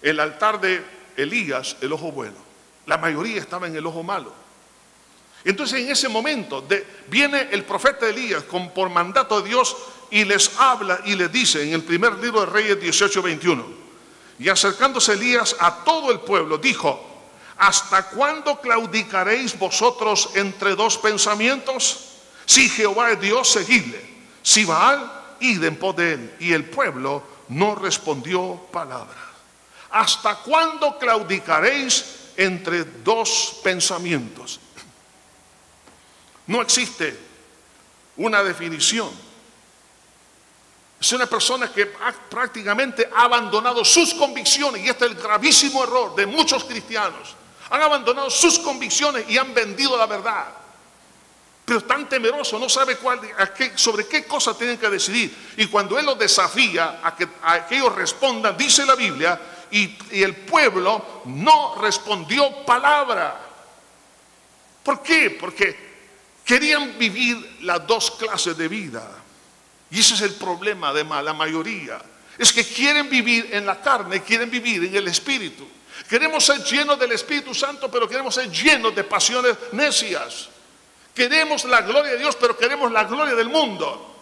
El 0.01 0.21
altar 0.21 0.61
de 0.61 0.85
Elías, 1.17 1.77
el 1.81 1.93
ojo 1.93 2.13
bueno. 2.13 2.52
La 2.87 2.99
mayoría 2.99 3.41
estaba 3.41 3.67
en 3.67 3.77
el 3.77 3.87
ojo 3.87 4.03
malo. 4.03 4.33
Entonces 5.45 5.81
en 5.81 5.91
ese 5.91 6.09
momento 6.09 6.65
viene 7.09 7.49
el 7.51 7.65
profeta 7.65 8.09
Elías 8.09 8.45
con, 8.45 8.71
por 8.71 8.91
mandato 8.91 9.41
de 9.41 9.49
Dios 9.49 9.77
y 10.11 10.25
les 10.25 10.59
habla 10.59 11.01
y 11.05 11.17
les 11.17 11.33
dice 11.33 11.63
en 11.63 11.73
el 11.73 11.83
primer 11.83 12.15
libro 12.19 12.41
de 12.41 12.47
Reyes 12.47 12.79
18:21. 12.79 13.65
Y 14.39 14.49
acercándose 14.49 15.13
Elías 15.13 15.57
a 15.59 15.85
todo 15.85 16.11
el 16.11 16.21
pueblo, 16.21 16.59
dijo, 16.59 17.01
¿hasta 17.59 18.09
cuándo 18.11 18.61
claudicaréis 18.61 19.59
vosotros 19.59 20.31
entre 20.35 20.75
dos 20.75 20.99
pensamientos? 20.99 22.09
Si 22.45 22.69
Jehová 22.69 23.13
es 23.13 23.21
Dios, 23.21 23.49
seguidle. 23.49 24.01
Si 24.43 24.65
Baal, 24.65 25.37
id 25.41 25.63
en 25.63 25.77
pos 25.77 25.97
de 25.97 26.13
él. 26.15 26.35
Y 26.41 26.53
el 26.53 26.65
pueblo 26.65 27.23
no 27.49 27.75
respondió 27.75 28.67
palabra. 28.73 29.31
¿Hasta 29.91 30.37
cuándo 30.37 30.99
claudicaréis 30.99 32.22
entre 32.37 32.85
dos 32.85 33.61
pensamientos. 33.63 34.61
No 36.47 36.61
existe 36.61 37.17
una 38.17 38.43
definición. 38.43 39.11
Es 41.01 41.13
una 41.13 41.27
persona 41.27 41.73
que 41.73 41.87
prácticamente 42.31 43.09
ha 43.15 43.25
abandonado 43.25 43.85
sus 43.85 44.15
convicciones 44.15 44.85
y 44.85 44.89
este 44.89 45.07
es 45.07 45.11
el 45.13 45.17
gravísimo 45.17 45.83
error 45.83 46.15
de 46.15 46.27
muchos 46.27 46.65
cristianos. 46.65 47.35
Han 47.71 47.83
abandonado 47.83 48.31
sus 48.31 48.59
convicciones 48.59 49.25
y 49.29 49.39
han 49.39 49.53
vendido 49.53 49.97
la 49.97 50.07
verdad. 50.07 50.47
Pero 51.65 51.79
están 51.79 52.09
temerosos, 52.09 52.61
no 52.61 52.69
sabe 52.69 52.97
cuál, 52.97 53.21
sobre 53.77 54.07
qué 54.07 54.27
cosa 54.27 54.57
tienen 54.57 54.79
que 54.79 54.91
decidir. 54.91 55.35
Y 55.57 55.67
cuando 55.67 55.99
Él 55.99 56.07
los 56.07 56.19
desafía 56.19 57.01
a 57.03 57.17
que, 57.17 57.29
a 57.43 57.67
que 57.67 57.77
ellos 57.77 57.95
respondan, 57.95 58.57
dice 58.57 58.85
la 58.85 58.95
Biblia 58.95 59.41
y, 59.73 59.97
el 60.23 60.37
pueblo 60.37 61.23
no 61.25 61.75
respondió 61.81 62.65
palabra. 62.65 63.41
¿Por 64.83 65.03
qué? 65.03 65.31
Porque 65.31 65.93
querían 66.45 66.99
vivir 66.99 67.59
las 67.63 67.87
dos 67.87 68.13
clases 68.13 68.57
de 68.57 68.69
vida. 68.69 69.09
Y 69.91 70.01
ese 70.01 70.15
es 70.15 70.21
el 70.21 70.35
problema 70.35 70.93
de 70.93 71.05
la 71.05 71.33
mayoría. 71.33 72.01
Es 72.39 72.53
que 72.53 72.65
quieren 72.65 73.09
vivir 73.09 73.49
en 73.53 73.67
la 73.67 73.81
carne, 73.81 74.23
quieren 74.23 74.51
vivir 74.51 74.85
en 74.85 74.95
el 74.95 75.09
espíritu. 75.09 75.67
Queremos 76.09 76.45
ser 76.45 76.63
llenos 76.65 76.99
del 76.99 77.13
Espíritu 77.13 77.55
Santo, 77.55 77.91
pero 77.91 78.09
queremos 78.09 78.35
ser 78.35 78.51
llenos 78.51 78.95
de 78.95 79.05
pasiones 79.05 79.57
necias. 79.73 80.49
Queremos 81.15 81.65
la 81.65 81.83
gloria 81.83 82.13
de 82.13 82.19
Dios, 82.19 82.37
pero 82.37 82.57
queremos 82.57 82.91
la 82.91 83.05
gloria 83.05 83.35
del 83.35 83.49
mundo. 83.49 84.17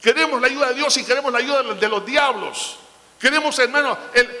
Queremos 0.00 0.40
la 0.40 0.46
ayuda 0.46 0.68
de 0.68 0.74
Dios 0.74 0.96
y 0.96 1.04
queremos 1.04 1.32
la 1.32 1.38
ayuda 1.38 1.62
de 1.74 1.88
los 1.88 2.06
diablos. 2.06 2.78
Queremos, 3.18 3.58
hermano, 3.58 3.96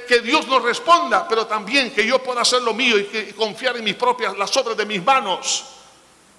que 0.06 0.20
Dios 0.20 0.46
nos 0.46 0.62
responda, 0.62 1.26
pero 1.26 1.46
también 1.46 1.90
que 1.92 2.06
yo 2.06 2.22
pueda 2.22 2.42
hacer 2.42 2.62
lo 2.62 2.74
mío 2.74 2.98
y, 2.98 3.04
que, 3.04 3.34
confiar 3.34 3.76
en 3.76 3.84
mis 3.84 3.94
propias, 3.94 4.36
las 4.36 4.54
obras 4.56 4.76
de 4.76 4.84
mis 4.84 5.02
manos. 5.02 5.64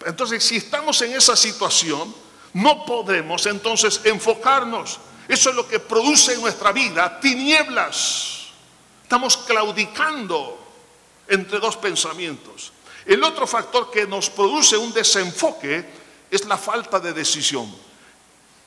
Entonces, 0.06 0.43
si 0.43 0.58
estamos 0.58 1.02
en 1.02 1.15
esa 1.15 1.36
situación, 1.36 2.13
no 2.54 2.86
podemos 2.86 3.45
entonces 3.47 4.02
enfocarnos. 4.04 5.00
Eso 5.28 5.50
es 5.50 5.56
lo 5.56 5.67
que 5.67 5.80
produce 5.80 6.34
en 6.34 6.41
nuestra 6.41 6.71
vida 6.71 7.19
tinieblas. 7.19 8.47
Estamos 9.04 9.38
claudicando 9.38 10.60
entre 11.28 11.60
dos 11.60 11.76
pensamientos. 11.78 12.71
El 13.06 13.23
otro 13.23 13.47
factor 13.47 13.89
que 13.89 14.06
nos 14.06 14.30
produce 14.30 14.78
un 14.78 14.93
desenfoque 14.93 15.86
es 16.30 16.45
la 16.45 16.58
falta 16.58 17.00
de 17.00 17.13
decisión. 17.13 17.73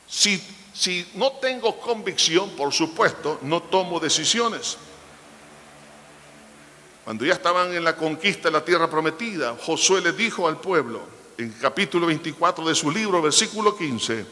Si, 0.09 0.43
si 0.73 1.11
no 1.15 1.33
tengo 1.33 1.79
convicción, 1.79 2.51
por 2.51 2.73
supuesto, 2.73 3.39
no 3.43 3.63
tomo 3.63 3.99
decisiones. 4.01 4.77
Cuando 7.05 7.25
ya 7.25 7.33
estaban 7.33 7.75
en 7.75 7.83
la 7.83 7.97
conquista 7.97 8.49
de 8.49 8.53
la 8.53 8.65
tierra 8.65 8.89
prometida, 8.89 9.57
Josué 9.65 10.01
le 10.01 10.13
dijo 10.13 10.47
al 10.47 10.61
pueblo, 10.61 11.01
en 11.39 11.51
capítulo 11.53 12.07
24 12.07 12.69
de 12.69 12.75
su 12.75 12.91
libro, 12.91 13.23
versículo 13.23 13.77
15, 13.77 14.27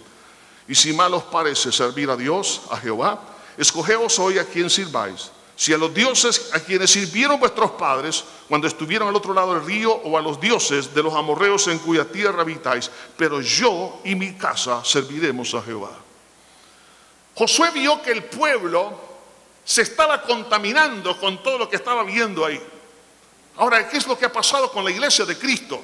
y 0.68 0.74
si 0.74 0.92
mal 0.92 1.14
os 1.14 1.24
parece 1.24 1.72
servir 1.72 2.10
a 2.10 2.16
Dios, 2.16 2.62
a 2.70 2.76
Jehová, 2.76 3.20
escogeos 3.56 4.18
hoy 4.18 4.38
a 4.38 4.44
quien 4.44 4.68
sirváis 4.68 5.30
si 5.58 5.72
a 5.72 5.76
los 5.76 5.92
dioses 5.92 6.50
a 6.52 6.60
quienes 6.60 6.92
sirvieron 6.92 7.40
vuestros 7.40 7.72
padres 7.72 8.22
cuando 8.46 8.68
estuvieron 8.68 9.08
al 9.08 9.16
otro 9.16 9.34
lado 9.34 9.54
del 9.54 9.64
río 9.64 9.92
o 9.92 10.16
a 10.16 10.22
los 10.22 10.40
dioses 10.40 10.94
de 10.94 11.02
los 11.02 11.12
amorreos 11.12 11.66
en 11.66 11.80
cuya 11.80 12.04
tierra 12.04 12.42
habitáis, 12.42 12.88
pero 13.16 13.40
yo 13.40 14.00
y 14.04 14.14
mi 14.14 14.34
casa 14.34 14.84
serviremos 14.84 15.52
a 15.54 15.62
Jehová. 15.62 15.90
Josué 17.38 17.70
vio 17.70 18.02
que 18.02 18.10
el 18.10 18.24
pueblo 18.24 18.98
se 19.64 19.82
estaba 19.82 20.22
contaminando 20.22 21.16
con 21.20 21.40
todo 21.40 21.56
lo 21.56 21.68
que 21.68 21.76
estaba 21.76 22.02
viendo 22.02 22.44
ahí. 22.44 22.60
Ahora, 23.58 23.88
¿qué 23.88 23.96
es 23.96 24.08
lo 24.08 24.18
que 24.18 24.24
ha 24.24 24.32
pasado 24.32 24.72
con 24.72 24.84
la 24.84 24.90
iglesia 24.90 25.24
de 25.24 25.38
Cristo? 25.38 25.80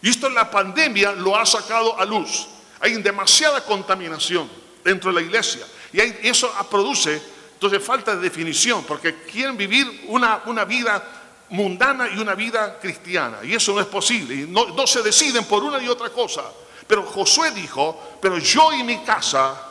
Y 0.00 0.10
esto 0.10 0.28
en 0.28 0.34
la 0.34 0.48
pandemia 0.48 1.10
lo 1.10 1.36
ha 1.36 1.44
sacado 1.44 1.98
a 1.98 2.04
luz. 2.04 2.46
Hay 2.78 2.92
demasiada 3.02 3.64
contaminación 3.64 4.48
dentro 4.84 5.10
de 5.10 5.20
la 5.20 5.26
iglesia. 5.26 5.66
Y 5.92 6.28
eso 6.28 6.52
produce 6.70 7.20
entonces 7.54 7.82
falta 7.82 8.14
de 8.14 8.20
definición, 8.20 8.84
porque 8.84 9.22
quieren 9.22 9.56
vivir 9.56 10.04
una, 10.06 10.42
una 10.46 10.64
vida 10.64 11.02
mundana 11.48 12.06
y 12.14 12.18
una 12.18 12.36
vida 12.36 12.78
cristiana. 12.78 13.38
Y 13.42 13.54
eso 13.54 13.74
no 13.74 13.80
es 13.80 13.86
posible. 13.88 14.34
Y 14.36 14.46
no, 14.46 14.66
no 14.66 14.86
se 14.86 15.02
deciden 15.02 15.46
por 15.46 15.64
una 15.64 15.82
y 15.82 15.88
otra 15.88 16.10
cosa. 16.10 16.44
Pero 16.86 17.02
Josué 17.02 17.50
dijo, 17.50 18.18
pero 18.22 18.38
yo 18.38 18.72
y 18.72 18.84
mi 18.84 18.98
casa 18.98 19.65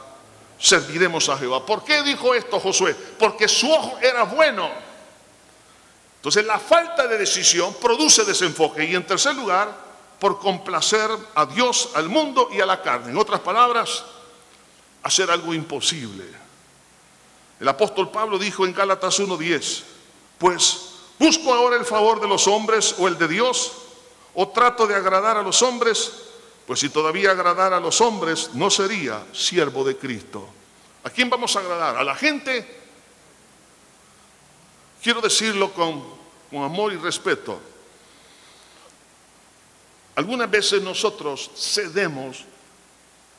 serviremos 0.59 1.29
a 1.29 1.37
Jehová. 1.37 1.65
¿Por 1.65 1.83
qué 1.83 2.03
dijo 2.03 2.33
esto 2.33 2.59
Josué? 2.59 2.95
Porque 3.17 3.47
su 3.47 3.71
ojo 3.71 3.97
era 4.01 4.23
bueno. 4.23 4.69
Entonces 6.17 6.45
la 6.45 6.59
falta 6.59 7.07
de 7.07 7.17
decisión 7.17 7.73
produce 7.75 8.23
desenfoque. 8.23 8.85
Y 8.85 8.95
en 8.95 9.05
tercer 9.05 9.35
lugar, 9.35 9.85
por 10.19 10.39
complacer 10.39 11.09
a 11.35 11.45
Dios, 11.45 11.89
al 11.93 12.09
mundo 12.09 12.49
y 12.51 12.61
a 12.61 12.65
la 12.65 12.81
carne. 12.81 13.11
En 13.11 13.17
otras 13.17 13.41
palabras, 13.41 14.03
hacer 15.03 15.29
algo 15.29 15.53
imposible. 15.53 16.25
El 17.59 17.67
apóstol 17.67 18.09
Pablo 18.09 18.37
dijo 18.37 18.65
en 18.65 18.73
Gálatas 18.73 19.19
1:10, 19.19 19.83
pues 20.37 20.79
busco 21.19 21.53
ahora 21.53 21.77
el 21.77 21.85
favor 21.85 22.19
de 22.19 22.27
los 22.27 22.47
hombres 22.47 22.95
o 22.97 23.07
el 23.07 23.17
de 23.17 23.27
Dios, 23.27 23.71
o 24.33 24.49
trato 24.49 24.87
de 24.87 24.95
agradar 24.95 25.37
a 25.37 25.43
los 25.43 25.61
hombres, 25.61 26.11
pues 26.65 26.79
si 26.79 26.89
todavía 26.89 27.31
agradar 27.31 27.73
a 27.73 27.79
los 27.79 28.01
hombres, 28.01 28.51
no 28.53 28.69
sería 28.69 29.23
siervo 29.33 29.83
de 29.83 29.97
Cristo. 29.97 30.47
¿A 31.03 31.09
quién 31.09 31.29
vamos 31.29 31.55
a 31.55 31.59
agradar? 31.59 31.97
¿A 31.97 32.03
la 32.03 32.15
gente? 32.15 32.83
Quiero 35.01 35.21
decirlo 35.21 35.71
con, 35.71 36.03
con 36.49 36.63
amor 36.63 36.91
y 36.93 36.97
respeto. 36.97 37.59
Algunas 40.15 40.49
veces 40.49 40.81
nosotros 40.81 41.51
cedemos 41.55 42.45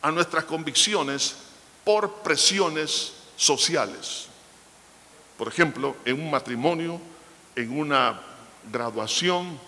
a 0.03 0.11
nuestras 0.13 0.45
convicciones 0.45 1.35
por 1.83 2.23
presiones 2.23 3.15
sociales. 3.37 4.29
Por 5.37 5.49
ejemplo, 5.49 5.97
en 6.05 6.21
un 6.21 6.31
matrimonio, 6.31 7.01
en 7.57 7.77
una 7.77 8.21
graduación, 8.71 9.59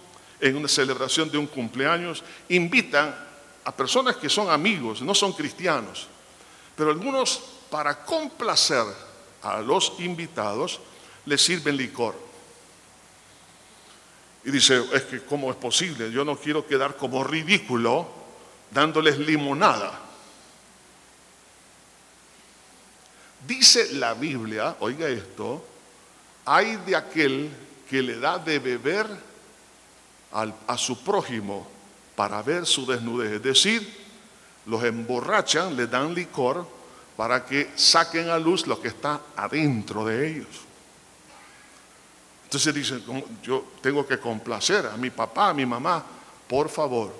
en 0.40 0.56
una 0.56 0.68
celebración 0.68 1.30
de 1.30 1.38
un 1.38 1.46
cumpleaños, 1.46 2.22
invitan 2.48 3.27
a 3.68 3.76
personas 3.76 4.16
que 4.16 4.30
son 4.30 4.48
amigos, 4.48 5.02
no 5.02 5.14
son 5.14 5.34
cristianos, 5.34 6.06
pero 6.74 6.88
algunos 6.88 7.38
para 7.70 8.02
complacer 8.02 8.82
a 9.42 9.60
los 9.60 9.92
invitados 9.98 10.80
les 11.26 11.42
sirven 11.42 11.76
licor. 11.76 12.16
Y 14.46 14.50
dice, 14.50 14.82
es 14.94 15.02
que 15.02 15.22
¿cómo 15.22 15.50
es 15.50 15.56
posible? 15.58 16.10
Yo 16.10 16.24
no 16.24 16.38
quiero 16.38 16.66
quedar 16.66 16.96
como 16.96 17.22
ridículo 17.22 18.08
dándoles 18.70 19.18
limonada. 19.18 20.00
Dice 23.46 23.92
la 23.92 24.14
Biblia, 24.14 24.76
oiga 24.80 25.08
esto, 25.08 25.62
hay 26.46 26.76
de 26.86 26.96
aquel 26.96 27.50
que 27.86 28.00
le 28.00 28.18
da 28.18 28.38
de 28.38 28.60
beber 28.60 29.06
a 30.32 30.78
su 30.78 31.04
prójimo 31.04 31.77
para 32.18 32.42
ver 32.42 32.66
su 32.66 32.84
desnudez. 32.84 33.34
Es 33.34 33.42
decir, 33.44 33.96
los 34.66 34.82
emborrachan, 34.82 35.76
le 35.76 35.86
dan 35.86 36.12
licor 36.12 36.66
para 37.16 37.46
que 37.46 37.70
saquen 37.76 38.28
a 38.28 38.40
luz 38.40 38.66
lo 38.66 38.82
que 38.82 38.88
está 38.88 39.20
adentro 39.36 40.04
de 40.04 40.28
ellos. 40.28 40.48
Entonces 42.42 42.74
dicen, 42.74 43.04
yo 43.40 43.68
tengo 43.80 44.04
que 44.04 44.18
complacer 44.18 44.84
a 44.86 44.96
mi 44.96 45.10
papá, 45.10 45.50
a 45.50 45.54
mi 45.54 45.64
mamá, 45.64 46.04
por 46.48 46.68
favor. 46.68 47.14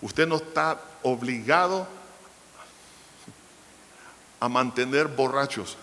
Usted 0.00 0.28
no 0.28 0.36
está 0.36 0.80
obligado 1.02 1.88
a 4.38 4.48
mantener 4.48 5.08
borrachos. 5.08 5.76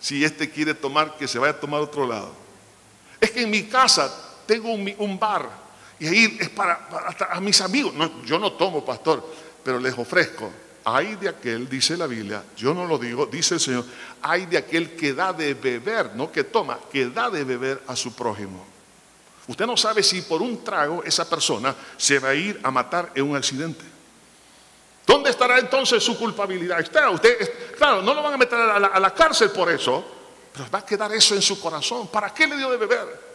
Si 0.00 0.24
este 0.24 0.48
quiere 0.50 0.72
tomar, 0.72 1.18
que 1.18 1.28
se 1.28 1.38
vaya 1.38 1.52
a 1.52 1.60
tomar 1.60 1.82
otro 1.82 2.06
lado. 2.06 2.32
Es 3.20 3.32
que 3.32 3.42
en 3.42 3.50
mi 3.50 3.64
casa 3.64 4.30
tengo 4.52 4.70
un, 4.70 5.18
bar 5.18 5.48
y 5.98 6.06
ahí 6.06 6.36
es 6.38 6.50
para, 6.50 6.88
a 7.30 7.40
mis 7.40 7.58
amigos. 7.62 7.94
yo 8.26 8.38
no 8.38 8.52
tomo, 8.52 8.84
pastor, 8.84 9.26
pero 9.64 9.78
les 9.78 9.96
ofrezco. 9.96 10.52
Hay 10.84 11.14
de 11.14 11.28
aquel, 11.30 11.68
dice 11.68 11.96
la 11.96 12.06
Biblia, 12.06 12.42
yo 12.56 12.74
no 12.74 12.84
lo 12.84 12.98
digo, 12.98 13.24
dice 13.24 13.54
el 13.54 13.60
Señor, 13.60 13.86
hay 14.20 14.44
de 14.46 14.58
aquel 14.58 14.94
que 14.94 15.14
da 15.14 15.32
de 15.32 15.54
beber, 15.54 16.14
no 16.16 16.30
que 16.30 16.44
toma, 16.44 16.78
que 16.90 17.08
da 17.08 17.30
de 17.30 17.44
beber 17.44 17.82
a 17.86 17.96
su 17.96 18.14
prójimo. 18.14 18.66
Usted 19.46 19.64
no 19.64 19.76
sabe 19.76 20.02
si 20.02 20.20
por 20.22 20.42
un 20.42 20.62
trago 20.62 21.02
esa 21.02 21.28
persona 21.28 21.74
se 21.96 22.18
va 22.18 22.30
a 22.30 22.34
ir 22.34 22.60
a 22.62 22.70
matar 22.70 23.12
en 23.14 23.30
un 23.30 23.36
accidente. 23.36 23.84
¿Dónde 25.06 25.30
estará 25.30 25.58
entonces 25.60 26.02
su 26.02 26.18
culpabilidad? 26.18 26.80
Está 26.80 27.08
usted, 27.10 27.74
claro, 27.78 28.02
no 28.02 28.12
lo 28.12 28.22
van 28.22 28.34
a 28.34 28.36
meter 28.36 28.58
a 28.58 28.78
la, 28.78 29.14
cárcel 29.14 29.50
por 29.50 29.70
eso, 29.70 30.04
pero 30.52 30.68
va 30.68 30.80
a 30.80 30.84
quedar 30.84 31.10
eso 31.12 31.34
en 31.34 31.42
su 31.42 31.58
corazón. 31.58 32.08
¿Para 32.08 32.34
qué 32.34 32.46
le 32.46 32.56
dio 32.56 32.70
de 32.70 32.76
beber? 32.76 33.31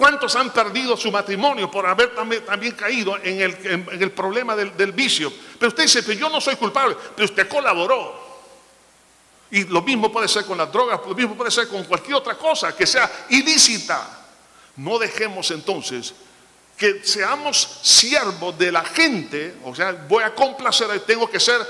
¿Cuántos 0.00 0.34
han 0.34 0.50
perdido 0.50 0.96
su 0.96 1.12
matrimonio 1.12 1.70
por 1.70 1.86
haber 1.86 2.14
también, 2.14 2.72
caído 2.72 3.18
en 3.22 3.38
el, 3.42 4.12
problema 4.12 4.56
del, 4.56 4.74
del, 4.74 4.92
vicio? 4.92 5.30
Pero 5.58 5.68
usted 5.68 5.82
dice, 5.82 6.02
pero 6.02 6.18
yo 6.18 6.30
no 6.30 6.40
soy 6.40 6.56
culpable, 6.56 6.96
pero 7.14 7.26
usted 7.26 7.46
colaboró. 7.46 8.18
Y 9.50 9.64
lo 9.64 9.82
mismo 9.82 10.10
puede 10.10 10.26
ser 10.26 10.46
con 10.46 10.56
las 10.56 10.72
drogas, 10.72 11.02
lo 11.06 11.14
mismo 11.14 11.36
puede 11.36 11.50
ser 11.50 11.68
con 11.68 11.84
cualquier 11.84 12.14
otra 12.14 12.38
cosa 12.38 12.74
que 12.74 12.86
sea 12.86 13.26
ilícita. 13.28 14.26
No 14.76 14.98
dejemos 14.98 15.50
entonces 15.50 16.14
que 16.78 17.04
seamos 17.04 17.80
siervos 17.82 18.56
de 18.56 18.72
la 18.72 18.82
gente, 18.82 19.56
o 19.66 19.74
sea, 19.74 19.92
voy 20.08 20.24
a 20.24 20.34
complacer, 20.34 20.98
tengo 21.00 21.30
que 21.30 21.38
ser 21.38 21.60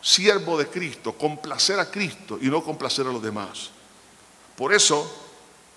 siervo 0.00 0.58
de 0.58 0.66
Cristo, 0.66 1.12
complacer 1.12 1.78
a 1.78 1.88
Cristo 1.88 2.36
y 2.42 2.46
no 2.46 2.64
complacer 2.64 3.06
a 3.06 3.12
los 3.12 3.22
demás. 3.22 3.70
Por 4.56 4.74
eso, 4.74 5.21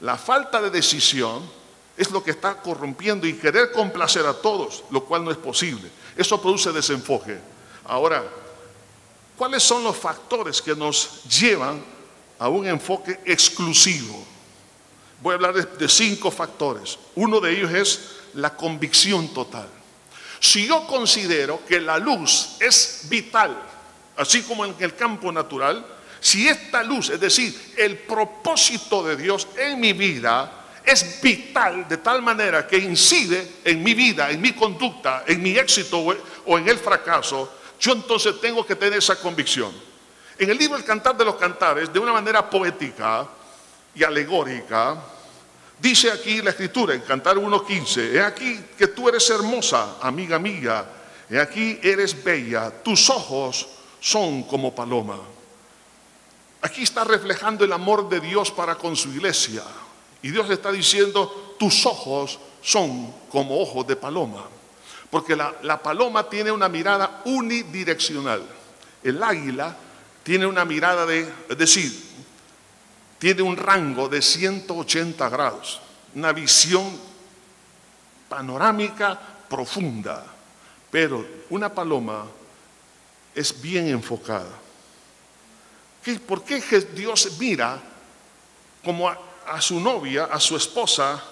la 0.02 0.18
falta 0.18 0.62
de 0.62 0.70
decisión 0.70 1.50
es 1.98 2.12
lo 2.12 2.24
que 2.24 2.32
está 2.32 2.62
corrompiendo 2.62 3.26
y 3.26 3.34
querer 3.34 3.72
complacer 3.72 4.26
a 4.26 4.34
todos, 4.34 4.84
lo 4.92 5.06
cual 5.06 5.24
no 5.24 5.32
es 5.32 5.38
posible. 5.38 5.90
Eso 6.16 6.42
produce 6.42 6.72
desenfoque. 6.72 7.38
Ahora, 7.86 8.24
¿cuáles 9.38 9.64
son 9.64 9.84
los 9.84 9.96
factores 9.96 10.62
que 10.62 10.76
nos 10.76 11.24
llevan 11.24 11.84
a 12.38 12.50
un 12.50 12.68
enfoque 12.68 13.20
exclusivo? 13.26 14.26
Voy 15.22 15.32
a 15.32 15.36
hablar 15.36 15.54
de, 15.54 15.90
cinco 15.90 16.30
factores. 16.30 17.00
Uno 17.16 17.40
de 17.40 17.52
ellos 17.52 17.72
es 17.72 18.02
la 18.34 18.56
convicción 18.56 19.34
total. 19.34 19.70
Si 20.40 20.68
yo 20.68 20.86
considero 20.86 21.66
que 21.66 21.80
la 21.80 21.98
luz 21.98 22.58
es 22.60 23.04
vital, 23.06 23.58
así 24.18 24.44
como 24.44 24.66
en 24.66 24.76
el 24.80 24.96
campo 24.96 25.32
natural, 25.32 25.86
si 26.20 26.48
esta 26.48 26.84
luz, 26.84 27.10
es 27.10 27.20
decir, 27.20 27.74
el 27.78 27.98
propósito 28.00 29.04
de 29.04 29.16
Dios 29.16 29.48
en 29.58 29.80
mi 29.80 29.94
vida, 29.94 30.64
es 30.86 31.20
vital 31.22 31.88
de 31.88 31.98
tal 31.98 32.22
manera 32.22 32.68
que 32.68 32.78
incide 32.78 33.58
en 33.64 33.82
mi 33.84 33.94
vida, 33.94 34.30
en 34.30 34.40
mi 34.40 34.54
conducta, 34.54 35.24
en 35.28 35.42
mi 35.42 35.58
éxito 35.58 36.06
o 36.46 36.58
en 36.58 36.70
el 36.70 36.78
fracaso, 36.78 37.58
yo 37.80 37.94
entonces 37.94 38.40
tengo 38.40 38.66
que 38.66 38.76
tener 38.76 39.00
esa 39.00 39.20
convicción. 39.20 39.72
En 40.38 40.50
el 40.50 40.58
libro 40.58 40.78
El 40.78 40.84
Cantar 40.84 41.18
de 41.18 41.26
los 41.26 41.36
Cantares, 41.36 41.92
de 41.92 42.00
una 42.00 42.14
manera 42.14 42.50
poética 42.50 43.28
y 43.96 44.04
alegórica, 44.04 44.98
Dice 45.80 46.10
aquí 46.10 46.42
la 46.42 46.52
escritura 46.52 46.94
en 46.94 47.02
Cantar 47.02 47.36
1.15, 47.36 48.14
he 48.14 48.22
aquí 48.22 48.60
que 48.78 48.88
tú 48.88 49.10
eres 49.10 49.30
hermosa, 49.30 49.98
amiga 50.02 50.40
mía, 50.40 50.86
he 51.30 51.38
aquí 51.38 51.80
eres 51.84 52.24
bella, 52.24 52.72
tus 52.82 53.10
ojos 53.10 53.68
son 54.00 54.44
como 54.44 54.74
paloma. 54.74 55.20
Aquí 56.66 56.82
está 56.82 57.04
reflejando 57.04 57.64
el 57.64 57.72
amor 57.72 58.10
de 58.10 58.20
Dios 58.20 58.50
para 58.50 58.74
con 58.74 58.96
su 58.96 59.10
iglesia. 59.10 59.62
Y 60.24 60.32
Dios 60.32 60.50
está 60.50 60.72
diciendo, 60.72 61.56
tus 61.60 61.86
ojos 61.86 62.40
son 62.64 63.14
como 63.30 63.62
ojos 63.62 63.86
de 63.86 63.96
paloma. 63.96 64.46
Porque 65.12 65.36
la, 65.36 65.54
la 65.62 65.80
paloma 65.80 66.28
tiene 66.28 66.52
una 66.52 66.68
mirada 66.68 67.22
unidireccional. 67.26 68.44
El 69.04 69.22
águila 69.22 69.78
tiene 70.24 70.48
una 70.48 70.66
mirada 70.66 71.06
de, 71.06 71.32
es 71.48 71.56
decir, 71.56 72.04
tiene 73.20 73.44
un 73.44 73.58
rango 73.58 74.10
de 74.10 74.24
180 74.24 75.30
grados, 75.30 75.80
una 76.16 76.34
visión 76.34 77.00
panorámica 78.28 79.20
profunda, 79.48 80.26
pero 80.90 81.24
una 81.52 81.72
paloma 81.72 82.26
es 83.36 83.62
bien 83.62 83.88
enfocada. 83.88 84.65
¿Por 86.28 86.44
qué 86.44 86.62
Dios 86.94 87.38
mira 87.40 87.82
como 88.84 89.10
a, 89.10 89.18
a 89.48 89.62
su 89.62 89.80
novia, 89.80 90.26
a 90.26 90.40
su 90.40 90.56
esposa, 90.56 91.24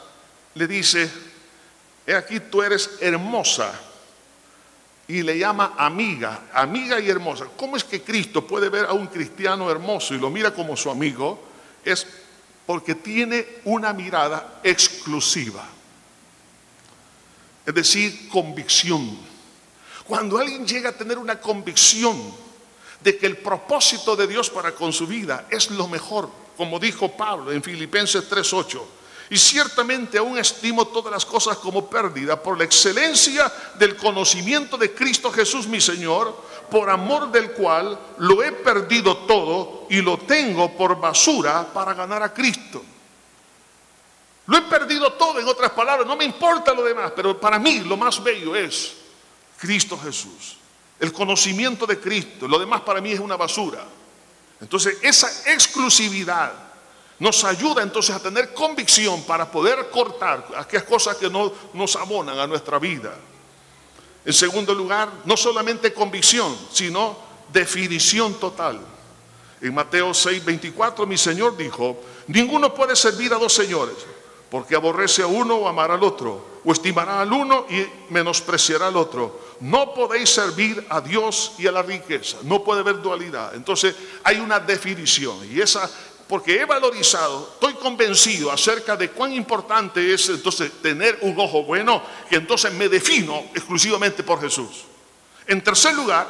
le 0.56 0.68
dice, 0.68 1.10
he 2.06 2.16
aquí 2.16 2.40
tú 2.40 2.62
eres 2.62 2.90
hermosa? 3.00 3.74
y 5.08 5.22
le 5.22 5.38
llama 5.38 5.74
amiga, 5.78 6.46
amiga 6.54 7.00
y 7.00 7.10
hermosa. 7.10 7.46
¿Cómo 7.58 7.76
es 7.76 7.84
que 7.84 8.02
Cristo 8.02 8.48
puede 8.48 8.70
ver 8.70 8.86
a 8.86 8.94
un 8.94 9.08
cristiano 9.08 9.70
hermoso 9.70 10.14
y 10.14 10.18
lo 10.18 10.30
mira 10.30 10.54
como 10.54 10.78
su 10.78 10.90
amigo? 10.90 11.44
Es 11.84 12.08
porque 12.66 12.96
tiene 12.96 13.46
una 13.66 13.92
mirada 13.92 14.62
exclusiva. 14.64 15.68
Es 17.66 17.74
decir, 17.74 18.30
convicción. 18.30 19.18
Cuando 20.06 20.38
alguien 20.38 20.66
llega 20.66 20.90
a 20.90 20.98
tener 20.98 21.18
una 21.18 21.40
convicción 21.40 22.34
de 23.04 23.18
que 23.18 23.26
el 23.26 23.38
propósito 23.38 24.16
de 24.16 24.28
Dios 24.28 24.50
para 24.50 24.74
con 24.74 24.94
su 24.94 25.06
vida 25.06 25.48
es 25.50 25.70
lo 25.72 25.88
mejor, 25.88 26.30
como 26.56 26.80
dijo 26.80 27.10
Pablo 27.10 27.52
en 27.52 27.62
Filipenses 27.62 28.30
3:8, 28.30 28.82
y 29.30 29.38
ciertamente 29.38 30.18
aún 30.18 30.38
estimo 30.38 30.88
todas 30.88 31.12
las 31.12 31.26
cosas 31.26 31.58
como 31.58 31.90
pérdida 31.90 32.42
por 32.42 32.58
la 32.58 32.64
excelencia 32.64 33.52
del 33.76 33.96
conocimiento 33.96 34.78
de 34.78 34.94
Cristo 34.94 35.32
Jesús 35.32 35.68
mi 35.68 35.82
Señor, 35.82 36.36
por 36.70 36.90
amor 36.90 37.32
del 37.32 37.52
cual 37.52 38.00
lo 38.20 38.42
he 38.42 38.52
perdido 38.52 39.18
todo 39.18 39.86
y 39.90 40.02
lo 40.02 40.18
tengo 40.20 40.76
por 40.76 41.00
basura 41.00 41.68
para 41.74 41.94
ganar 41.94 42.24
a 42.24 42.34
Cristo. 42.34 42.84
Lo 44.46 44.58
he 44.58 44.62
perdido 44.64 45.14
todo, 45.14 45.40
en 45.40 45.48
otras 45.48 45.72
palabras, 45.72 46.06
no 46.06 46.16
me 46.16 46.26
importa 46.26 46.74
lo 46.74 46.84
demás, 46.84 47.14
pero 47.16 47.40
para 47.40 47.60
mí 47.60 47.80
lo 47.80 47.96
más 47.96 48.22
bello 48.22 48.56
es 48.56 48.94
Cristo 49.58 49.98
Jesús. 49.98 50.58
El 51.00 51.12
conocimiento 51.12 51.86
de 51.86 52.00
Cristo, 52.00 52.48
lo 52.48 52.60
demás 52.60 52.82
para 52.82 53.02
mí 53.02 53.12
es 53.12 53.20
una 53.20 53.36
basura. 53.36 53.84
Entonces, 54.62 54.98
esa 55.02 55.28
exclusividad 55.52 56.54
nos 57.20 57.44
ayuda 57.44 57.84
entonces 57.84 58.16
a 58.16 58.22
tener 58.22 58.54
convicción 58.54 59.24
para 59.24 59.50
poder 59.52 59.90
cortar 59.90 60.48
aquellas 60.58 60.84
cosas 60.84 61.18
que 61.18 61.30
no 61.30 61.52
nos 61.74 61.96
abonan 61.96 62.40
a 62.40 62.48
nuestra 62.48 62.80
vida. 62.80 63.14
En 64.26 64.34
segundo 64.34 64.74
lugar, 64.74 65.10
no 65.26 65.36
solamente 65.36 65.94
convicción, 65.94 66.56
sino 66.72 67.18
definición 67.52 68.34
total. 68.40 68.80
En 69.62 69.74
Mateo 69.74 70.14
6, 70.14 70.44
24, 70.44 71.06
mi 71.06 71.18
Señor 71.18 71.56
dijo, 71.56 72.02
ninguno 72.28 72.74
puede 72.74 72.96
servir 72.96 73.34
a 73.34 73.38
dos 73.38 73.54
señores, 73.54 73.96
porque 74.50 74.76
aborrece 74.76 75.24
a 75.24 75.28
uno 75.28 75.56
o 75.56 75.68
amará 75.68 75.96
al 75.96 76.04
otro, 76.04 76.53
o 76.66 76.72
estimará 76.72 77.22
al 77.22 77.32
uno 77.32 77.66
y 77.70 77.86
menospreciará 78.12 78.88
al 78.88 78.96
otro. 78.96 79.40
No 79.62 79.94
podéis 79.94 80.30
servir 80.30 80.86
a 80.90 81.02
Dios 81.02 81.54
y 81.58 81.68
a 81.68 81.72
la 81.72 81.82
riqueza, 81.82 82.38
no 82.44 82.64
puede 82.64 82.82
haber 82.82 83.02
dualidad. 83.02 83.56
Entonces 83.56 83.96
hay 84.24 84.40
una 84.40 84.60
definición 84.60 85.38
y 85.52 85.62
esa 85.62 85.90
porque 86.28 86.62
he 86.62 86.66
valorizado, 86.66 87.52
estoy 87.54 87.74
convencido 87.76 88.52
acerca 88.52 88.96
de 88.96 89.12
cuán 89.12 89.34
importante 89.34 90.14
es 90.14 90.30
entonces 90.30 90.72
tener 90.82 91.20
un 91.22 91.38
ojo 91.40 91.64
bueno, 91.64 92.02
que 92.30 92.38
entonces 92.38 92.74
me 92.74 92.90
defino 92.90 93.44
exclusivamente 93.54 94.24
por 94.24 94.42
Jesús. 94.42 94.86
En 95.46 95.62
tercer 95.62 95.94
lugar, 95.94 96.28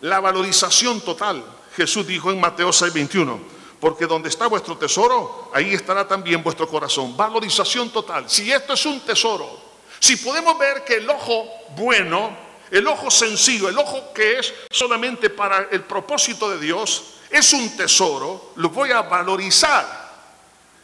la 0.00 0.20
valorización 0.20 1.00
total. 1.00 1.44
Jesús 1.76 2.06
dijo 2.06 2.30
en 2.30 2.40
Mateo 2.40 2.70
6:21, 2.70 3.38
porque 3.84 4.06
donde 4.06 4.30
está 4.30 4.46
vuestro 4.46 4.78
tesoro, 4.78 5.50
ahí 5.52 5.74
estará 5.74 6.08
también 6.08 6.42
vuestro 6.42 6.66
corazón. 6.66 7.14
Valorización 7.14 7.90
total. 7.90 8.30
Si 8.30 8.50
esto 8.50 8.72
es 8.72 8.86
un 8.86 9.00
tesoro, 9.00 9.60
si 10.00 10.16
podemos 10.16 10.58
ver 10.58 10.82
que 10.84 10.94
el 10.94 11.10
ojo 11.10 11.46
bueno, 11.76 12.34
el 12.70 12.86
ojo 12.86 13.10
sencillo, 13.10 13.68
el 13.68 13.76
ojo 13.76 14.10
que 14.14 14.38
es 14.38 14.54
solamente 14.70 15.28
para 15.28 15.68
el 15.70 15.82
propósito 15.82 16.48
de 16.48 16.60
Dios, 16.60 17.16
es 17.28 17.52
un 17.52 17.76
tesoro, 17.76 18.52
lo 18.56 18.70
voy 18.70 18.90
a 18.90 19.02
valorizar. 19.02 20.14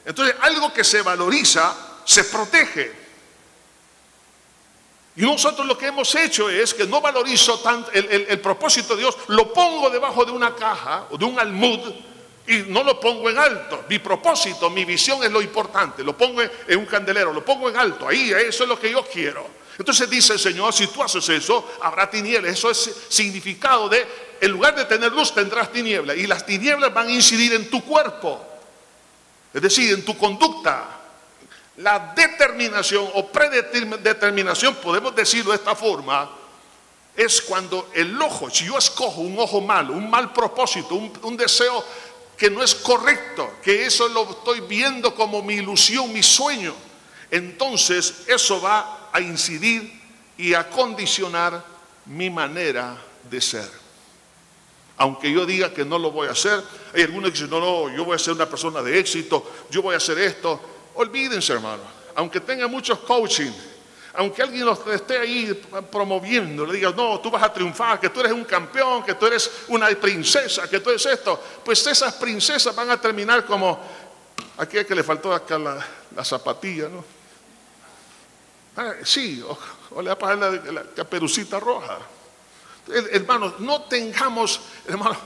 Entonces, 0.05 0.37
algo 0.43 0.71
que 0.71 0.85
se 0.85 1.01
valoriza, 1.01 1.75
se 2.05 2.25
protege. 2.25 2.93
Y 5.17 5.23
nosotros 5.23 5.67
lo 5.67 5.79
que 5.79 5.87
hemos 5.87 6.15
hecho 6.17 6.51
es 6.51 6.75
que 6.75 6.87
no 6.87 7.01
valorizo 7.01 7.61
tanto 7.61 7.91
el, 7.93 8.41
propósito 8.41 8.95
de 8.95 9.01
Dios, 9.01 9.17
lo 9.29 9.55
pongo 9.55 9.89
debajo 9.89 10.23
de 10.27 10.33
una 10.33 10.55
caja 10.55 11.07
o 11.11 11.17
de 11.17 11.25
un 11.25 11.39
almud 11.41 12.10
y 12.51 12.65
no 12.67 12.83
lo 12.83 12.99
pongo 12.99 13.31
en 13.31 13.39
alto. 13.39 13.85
Mi 13.89 14.01
propósito, 14.01 14.69
mi 14.71 14.85
visión 14.85 15.23
es 15.23 15.31
lo 15.31 15.41
importante. 15.41 16.03
Lo 16.03 16.17
pongo 16.17 16.43
en 16.43 16.79
un 16.79 16.85
candelero, 16.85 17.33
lo 17.33 17.45
pongo 17.45 17.69
en 17.69 17.77
alto. 17.77 18.09
Ahí, 18.09 18.33
eso 18.33 18.65
es 18.65 18.69
lo 18.69 18.79
que 18.79 18.91
yo 18.91 19.05
quiero. 19.05 19.47
Entonces 19.79 20.11
dice 20.11 20.33
el 20.33 20.41
Señor, 20.41 20.75
si 20.75 20.89
tú 20.89 21.01
haces 21.01 21.29
eso, 21.29 21.77
habrá 21.81 22.11
tinieblas. 22.11 22.53
Eso 22.53 22.69
es 22.69 22.91
significado 23.09 23.89
de, 23.89 24.05
en 24.41 24.51
lugar 24.51 24.75
de 24.75 24.85
tener 24.85 25.13
luz, 25.13 25.33
tendrás 25.33 25.71
tinieblas. 25.71 26.17
Y 26.17 26.27
las 26.27 26.45
tinieblas 26.45 26.93
van 26.93 27.07
a 27.07 27.13
incidir 27.13 27.55
en 27.55 27.71
tu 27.71 27.85
cuerpo. 27.85 28.45
Es 29.55 29.63
decir, 29.63 29.95
en 29.95 30.05
tu 30.05 30.19
conducta. 30.19 30.99
La 31.77 32.13
determinación 32.17 33.09
o 33.15 33.29
predeterminación, 33.29 34.75
podemos 34.75 35.15
decirlo 35.15 35.53
de 35.53 35.59
esta 35.59 35.77
forma, 35.77 36.29
es 37.17 37.41
cuando 37.43 37.91
el 37.95 38.21
ojo, 38.21 38.51
si 38.51 38.67
yo 38.67 38.77
escojo 38.79 39.21
un 39.21 39.39
ojo 39.39 39.61
malo, 39.61 39.93
un 39.93 40.09
mal 40.09 40.33
propósito, 40.33 40.95
un, 40.95 41.13
un 41.23 41.37
deseo 41.37 41.85
que 42.41 42.49
no 42.49 42.63
es 42.63 42.75
correcto, 42.75 43.53
que 43.63 43.85
eso 43.85 44.09
lo 44.09 44.31
estoy 44.31 44.61
viendo 44.61 45.15
como 45.15 45.43
mi 45.43 45.57
ilusión, 45.57 46.11
mi 46.11 46.23
sueño, 46.23 46.75
entonces 47.31 48.23
eso 48.29 48.63
va 48.63 49.11
a 49.13 49.21
incidir 49.21 50.01
y 50.39 50.55
a 50.55 50.71
condicionar 50.71 51.63
mi 52.07 52.31
manera 52.31 52.97
de 53.31 53.43
ser. 53.43 53.71
Aunque 54.97 55.31
yo 55.31 55.45
diga 55.45 55.75
que 55.75 55.85
no 55.85 55.99
lo 55.99 56.13
voy 56.13 56.29
a 56.29 56.31
hacer, 56.31 56.65
hay 56.95 57.03
algunos 57.03 57.31
que 57.31 57.35
dicen, 57.35 57.51
no, 57.51 57.61
no, 57.61 57.95
yo 57.95 58.07
voy 58.07 58.17
a 58.17 58.19
ser 58.19 58.33
una 58.33 58.49
persona 58.49 58.81
de 58.81 58.99
éxito, 58.99 59.47
yo 59.71 59.83
voy 59.83 59.93
a 59.93 59.99
hacer 59.99 60.19
esto. 60.19 60.59
Olvídense, 60.95 61.53
hermano, 61.53 61.83
aunque 62.15 62.41
tenga 62.41 62.67
muchos 62.69 63.01
coaching, 63.01 63.53
aunque 64.15 64.43
alguien 64.43 64.65
los 64.65 64.87
esté 64.89 65.19
ahí 65.19 65.53
promoviendo, 65.91 66.67
le 66.67 66.75
diga, 66.75 66.91
no, 66.91 67.21
tú 67.21 67.31
vas 67.31 67.43
a 67.43 67.53
triunfar, 67.53 68.01
que 68.01 68.11
tú 68.11 68.21
eres 68.21 68.33
un 68.33 68.45
campeón, 68.45 69.05
que 69.05 69.15
tú 69.15 69.27
eres 69.27 69.51
una 69.69 69.89
princesa, 69.91 70.69
que 70.69 70.81
tú 70.81 70.91
eres 70.91 71.07
esto, 71.07 71.41
pues 71.65 71.87
esas 71.87 72.15
princesas 72.15 72.75
van 72.75 72.91
a 72.91 73.01
terminar 73.01 73.45
como 73.45 73.81
aquella 74.59 74.85
que 74.85 74.95
le 74.95 75.03
faltó 75.03 75.33
acá 75.33 75.59
la, 75.59 75.85
la 76.15 76.25
zapatilla, 76.25 76.89
¿no? 76.89 77.05
Ah, 78.77 78.95
sí, 79.05 79.43
o, 79.91 80.01
le 80.01 80.09
va 80.09 80.13
a 80.15 80.19
pasar 80.19 80.39
la, 80.39 80.83
caperucita 80.95 81.59
roja. 81.61 81.99
Hermanos, 83.13 83.61
no 83.61 83.83
tengamos, 83.83 84.61
hermanos, 84.87 85.19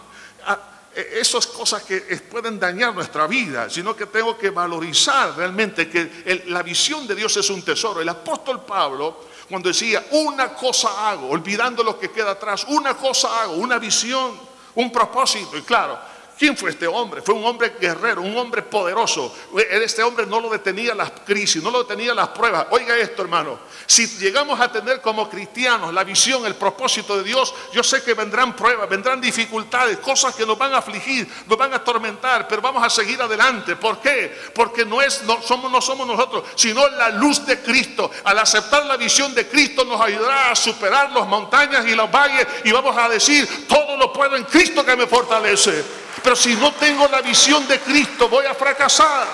esas 0.94 1.46
cosas 1.46 1.82
que 1.82 2.00
pueden 2.30 2.58
dañar 2.58 2.94
nuestra 2.94 3.26
vida, 3.26 3.68
sino 3.68 3.96
que 3.96 4.06
tengo 4.06 4.38
que 4.38 4.50
valorizar 4.50 5.36
realmente 5.36 5.88
que 5.88 6.42
la 6.46 6.62
visión 6.62 7.06
de 7.06 7.14
Dios 7.14 7.36
es 7.36 7.50
un 7.50 7.62
tesoro. 7.62 8.00
El 8.00 8.08
apóstol 8.08 8.64
Pablo, 8.64 9.24
cuando 9.48 9.68
decía, 9.68 10.06
una 10.12 10.54
cosa 10.54 11.10
hago, 11.10 11.28
olvidando 11.28 11.82
lo 11.82 11.98
que 11.98 12.10
queda 12.10 12.32
atrás, 12.32 12.64
una 12.68 12.96
cosa 12.96 13.42
hago, 13.42 13.54
una 13.54 13.78
visión, 13.78 14.38
un 14.76 14.90
propósito, 14.92 15.56
y 15.56 15.62
claro, 15.62 15.98
¿Quién 16.44 16.58
fue 16.58 16.72
este 16.72 16.86
hombre? 16.86 17.22
Fue 17.22 17.34
un 17.34 17.42
hombre 17.46 17.74
guerrero, 17.80 18.20
un 18.20 18.36
hombre 18.36 18.60
poderoso. 18.60 19.34
Este 19.70 20.02
hombre 20.02 20.26
no 20.26 20.40
lo 20.40 20.50
detenía 20.50 20.94
las 20.94 21.10
crisis, 21.24 21.62
no 21.62 21.70
lo 21.70 21.84
detenía 21.84 22.12
las 22.12 22.28
pruebas. 22.28 22.66
Oiga 22.68 22.94
esto, 22.98 23.22
hermano. 23.22 23.60
Si 23.86 24.06
llegamos 24.18 24.60
a 24.60 24.70
tener 24.70 25.00
como 25.00 25.30
cristianos 25.30 25.94
la 25.94 26.04
visión, 26.04 26.44
el 26.44 26.54
propósito 26.54 27.16
de 27.16 27.24
Dios, 27.24 27.54
yo 27.72 27.82
sé 27.82 28.02
que 28.02 28.12
vendrán 28.12 28.54
pruebas, 28.54 28.86
vendrán 28.90 29.22
dificultades, 29.22 29.96
cosas 30.00 30.34
que 30.34 30.44
nos 30.44 30.58
van 30.58 30.74
a 30.74 30.78
afligir, 30.80 31.26
nos 31.46 31.56
van 31.56 31.72
a 31.72 31.76
atormentar, 31.76 32.46
pero 32.46 32.60
vamos 32.60 32.84
a 32.84 32.90
seguir 32.90 33.22
adelante. 33.22 33.76
¿Por 33.76 34.02
qué? 34.02 34.38
Porque 34.54 34.84
no, 34.84 35.00
es, 35.00 35.22
somos, 35.46 35.72
no 35.72 35.80
somos 35.80 36.06
nosotros, 36.06 36.44
sino 36.56 36.86
la 36.88 37.08
luz 37.08 37.46
de 37.46 37.62
Cristo. 37.62 38.10
Al 38.22 38.38
aceptar 38.38 38.84
la 38.84 38.98
visión 38.98 39.34
de 39.34 39.48
Cristo 39.48 39.82
nos 39.86 39.98
ayudará 39.98 40.50
a 40.50 40.54
superar 40.54 41.10
las 41.10 41.26
montañas 41.26 41.86
y 41.86 41.94
los 41.94 42.10
valles 42.10 42.46
y 42.64 42.70
vamos 42.70 42.94
a 42.98 43.08
decir, 43.08 43.66
todo 43.66 43.96
lo 43.96 44.12
puedo 44.12 44.36
en 44.36 44.44
Cristo 44.44 44.84
que 44.84 44.94
me 44.94 45.06
fortalece. 45.06 46.03
Pero 46.24 46.36
si 46.36 46.54
no 46.56 46.72
tengo 46.72 47.06
la 47.06 47.20
visión 47.20 47.68
de 47.68 47.78
Cristo, 47.80 48.30
voy 48.30 48.46
a 48.46 48.54
fracasar. 48.54 49.28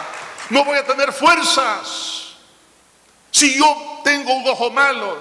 No 0.50 0.64
voy 0.64 0.76
a 0.76 0.84
tener 0.84 1.12
fuerzas. 1.12 2.34
Si 3.30 3.56
yo 3.56 4.00
tengo 4.02 4.34
un 4.34 4.48
ojo 4.48 4.72
malo, 4.72 5.16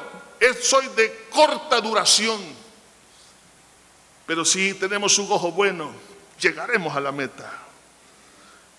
soy 0.64 0.88
de 0.96 1.28
corta 1.30 1.80
duración. 1.80 2.42
Pero 4.26 4.44
si 4.44 4.74
tenemos 4.74 5.20
un 5.20 5.32
ojo 5.32 5.52
bueno, 5.52 5.92
llegaremos 6.40 6.96
a 6.96 7.00
la 7.00 7.12
meta. 7.12 7.54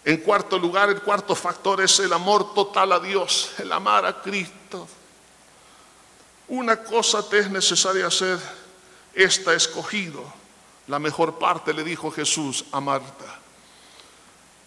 En 0.05 0.17
cuarto 0.17 0.59
lugar, 0.59 0.89
el 0.89 1.01
cuarto 1.01 1.37
factor 1.37 1.81
es 1.81 2.01
el 2.01 2.13
amor 2.13 2.55
total 2.55 2.91
a 2.91 2.99
Dios, 2.99 3.53
el 3.59 3.71
amar 3.73 4.05
a 4.05 4.21
Cristo. 4.21 4.89
Una 6.49 6.83
cosa 6.83 7.29
te 7.29 7.39
es 7.39 7.51
necesaria 7.51 8.09
hacer, 8.09 8.41
esta 9.15 9.55
escogido. 9.55 10.40
La 10.91 10.99
mejor 10.99 11.39
parte 11.39 11.73
le 11.73 11.85
dijo 11.85 12.11
Jesús 12.11 12.65
a 12.73 12.81
Marta. 12.81 13.39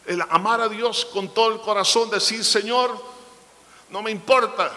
El 0.06 0.22
amar 0.30 0.62
a 0.62 0.70
Dios 0.70 1.06
con 1.12 1.34
todo 1.34 1.52
el 1.52 1.60
corazón, 1.60 2.10
decir, 2.10 2.46
Señor, 2.46 2.98
no 3.90 4.02
me 4.02 4.10
importa, 4.10 4.72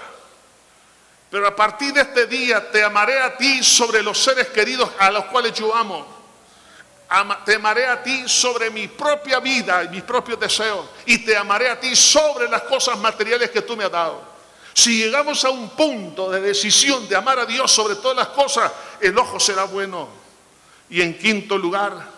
pero 1.30 1.46
a 1.46 1.54
partir 1.54 1.92
de 1.92 2.00
este 2.00 2.26
día 2.26 2.68
te 2.72 2.82
amaré 2.82 3.20
a 3.20 3.36
ti 3.36 3.62
sobre 3.62 4.02
los 4.02 4.18
seres 4.18 4.48
queridos 4.48 4.90
a 4.98 5.08
los 5.12 5.26
cuales 5.26 5.54
yo 5.54 5.72
amo 5.72 6.16
te 7.44 7.54
amaré 7.54 7.86
a 7.86 8.02
ti 8.02 8.28
sobre 8.28 8.68
mi 8.68 8.88
propia 8.88 9.38
vida 9.38 9.84
y 9.84 9.88
mis 9.90 10.02
propios 10.02 10.40
deseos. 10.40 10.84
Y 11.04 11.24
te 11.24 11.36
amaré 11.36 11.70
a 11.70 11.78
ti 11.78 11.94
sobre 11.94 12.48
las 12.48 12.62
cosas 12.62 12.98
materiales 12.98 13.50
que 13.50 13.62
tú 13.62 13.76
me 13.76 13.84
has 13.84 13.92
dado. 13.92 14.20
Si 14.74 15.04
llegamos 15.04 15.44
a 15.44 15.50
un 15.50 15.70
punto 15.70 16.28
de 16.28 16.40
decisión 16.40 17.08
de 17.08 17.14
amar 17.14 17.38
a 17.38 17.46
Dios 17.46 17.70
sobre 17.70 17.94
todas 17.94 18.16
las 18.16 18.28
cosas, 18.28 18.72
el 19.00 19.16
ojo 19.16 19.38
será 19.38 19.62
bueno. 19.64 20.25
Y 20.88 21.02
en 21.02 21.18
quinto 21.18 21.58
lugar, 21.58 22.10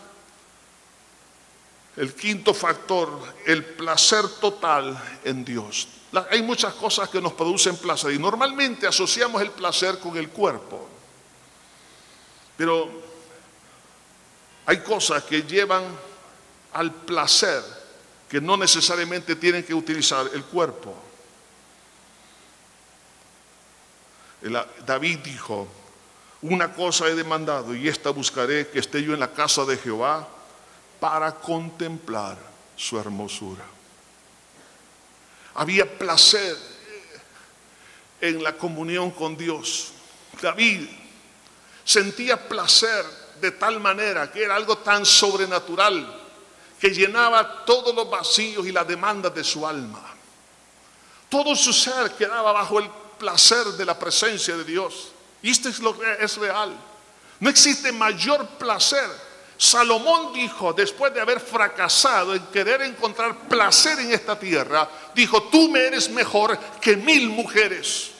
el 1.97 2.15
quinto 2.15 2.55
factor, 2.55 3.11
el 3.47 3.65
placer 3.65 4.29
total 4.41 4.97
en 5.25 5.45
Dios. 5.45 5.89
Hay 6.31 6.43
muchas 6.43 6.75
cosas 6.75 7.09
que 7.09 7.21
nos 7.21 7.33
producen 7.33 7.77
placer 7.77 8.13
y 8.13 8.19
normalmente 8.19 8.87
asociamos 8.87 9.43
el 9.43 9.51
placer 9.51 9.99
con 9.99 10.17
el 10.17 10.29
cuerpo. 10.29 10.89
Pero 12.57 12.89
hay 14.67 14.79
cosas 14.79 15.25
que 15.25 15.43
llevan 15.43 15.85
al 16.73 16.93
placer 16.93 17.63
que 18.29 18.41
no 18.41 18.57
necesariamente 18.57 19.37
tienen 19.37 19.65
que 19.65 19.75
utilizar 19.75 20.29
el 20.33 20.45
cuerpo. 20.45 20.95
David 24.87 25.19
dijo, 25.19 25.67
una 26.43 26.73
cosa 26.73 27.09
he 27.09 27.15
demandado 27.15 27.75
y 27.75 27.89
esta 27.89 28.11
buscaré, 28.11 28.69
que 28.69 28.79
esté 28.79 29.03
yo 29.03 29.13
en 29.13 29.21
la 29.21 29.33
casa 29.33 29.65
de 29.65 29.77
Jehová 29.77 30.27
para 31.01 31.35
contemplar 31.35 32.37
su 32.77 32.99
hermosura. 32.99 33.65
Había 35.55 35.99
placer 35.99 36.57
en 38.21 38.43
la 38.43 38.57
comunión 38.57 39.11
con 39.11 39.37
Dios. 39.37 39.93
David 40.41 40.89
sentía 41.85 42.49
placer 42.49 43.05
de 43.41 43.51
tal 43.53 43.81
manera 43.81 44.31
que 44.31 44.45
era 44.45 44.55
algo 44.55 44.79
tan 44.79 45.05
sobrenatural 45.05 46.23
que 46.79 46.91
llenaba 46.91 47.65
todos 47.65 47.95
los 47.95 48.09
vacíos 48.09 48.67
y 48.67 48.73
las 48.73 48.87
demandas 48.87 49.35
de 49.35 49.43
su 49.43 49.67
alma. 49.67 50.15
Todo 51.29 51.57
su 51.57 51.73
ser 51.73 52.13
quedaba 52.13 52.53
bajo 52.53 52.79
el 52.79 52.89
placer 53.19 53.67
de 53.67 53.85
la 53.85 53.99
presencia 53.99 54.57
de 54.57 54.65
Dios. 54.65 55.13
Y 55.43 55.51
esto 55.51 55.69
es 55.69 55.79
lo 55.79 55.99
que 55.99 56.17
es 56.21 56.37
real. 56.37 56.77
No 57.41 57.51
existe 57.51 57.93
mayor 57.93 58.47
placer. 58.59 59.09
Salomón 59.57 60.33
dijo, 60.33 60.73
después 60.73 61.13
de 61.13 61.21
haber 61.21 61.41
fracasado 61.41 62.35
en 62.35 62.47
querer 62.47 62.83
encontrar 62.83 63.49
placer 63.49 63.99
en 63.99 64.13
esta 64.13 64.39
tierra, 64.39 64.89
dijo, 65.15 65.43
tú 65.45 65.69
me 65.69 65.81
eres 65.81 66.09
mejor 66.11 66.57
que 66.81 66.97
mil 66.97 67.29
mujeres. 67.29 68.13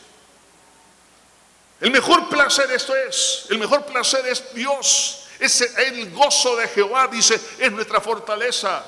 El 1.81 1.93
mejor 1.93 2.29
placer 2.29 2.71
esto 2.73 2.95
es, 2.95 3.47
el 3.51 3.59
mejor 3.59 3.85
placer 3.87 4.27
es 4.27 4.53
Dios. 4.53 5.25
Es 5.39 5.61
el 5.61 6.11
gozo 6.11 6.57
de 6.57 6.67
Jehová, 6.67 7.07
dice, 7.07 7.41
es 7.59 7.71
nuestra 7.71 8.01
fortaleza. 8.01 8.85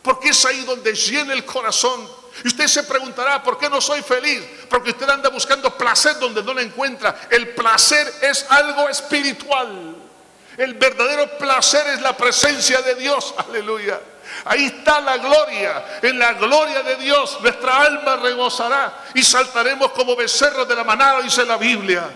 Porque 0.00 0.28
es 0.28 0.44
ahí 0.44 0.64
donde 0.64 0.94
llena 0.94 1.32
el 1.32 1.44
corazón. 1.44 2.08
Y 2.44 2.48
usted 2.48 2.66
se 2.66 2.82
preguntará, 2.84 3.42
¿por 3.42 3.58
qué 3.58 3.68
no 3.68 3.80
soy 3.80 4.02
feliz? 4.02 4.42
Porque 4.68 4.90
usted 4.90 5.08
anda 5.08 5.28
buscando 5.28 5.76
placer 5.76 6.18
donde 6.18 6.42
no 6.42 6.54
lo 6.54 6.60
encuentra. 6.60 7.14
El 7.30 7.48
placer 7.50 8.12
es 8.22 8.46
algo 8.48 8.88
espiritual. 8.88 9.96
El 10.56 10.74
verdadero 10.74 11.38
placer 11.38 11.86
es 11.88 12.00
la 12.00 12.16
presencia 12.16 12.82
de 12.82 12.96
Dios. 12.96 13.34
Aleluya. 13.48 14.00
Ahí 14.44 14.66
está 14.66 15.00
la 15.00 15.16
gloria. 15.18 16.00
En 16.02 16.18
la 16.18 16.34
gloria 16.34 16.82
de 16.82 16.96
Dios 16.96 17.38
nuestra 17.40 17.82
alma 17.82 18.16
regozará 18.16 19.04
y 19.14 19.22
saltaremos 19.22 19.92
como 19.92 20.14
becerros 20.16 20.68
de 20.68 20.74
la 20.74 20.84
manada, 20.84 21.22
dice 21.22 21.44
la 21.44 21.56
Biblia. 21.56 22.10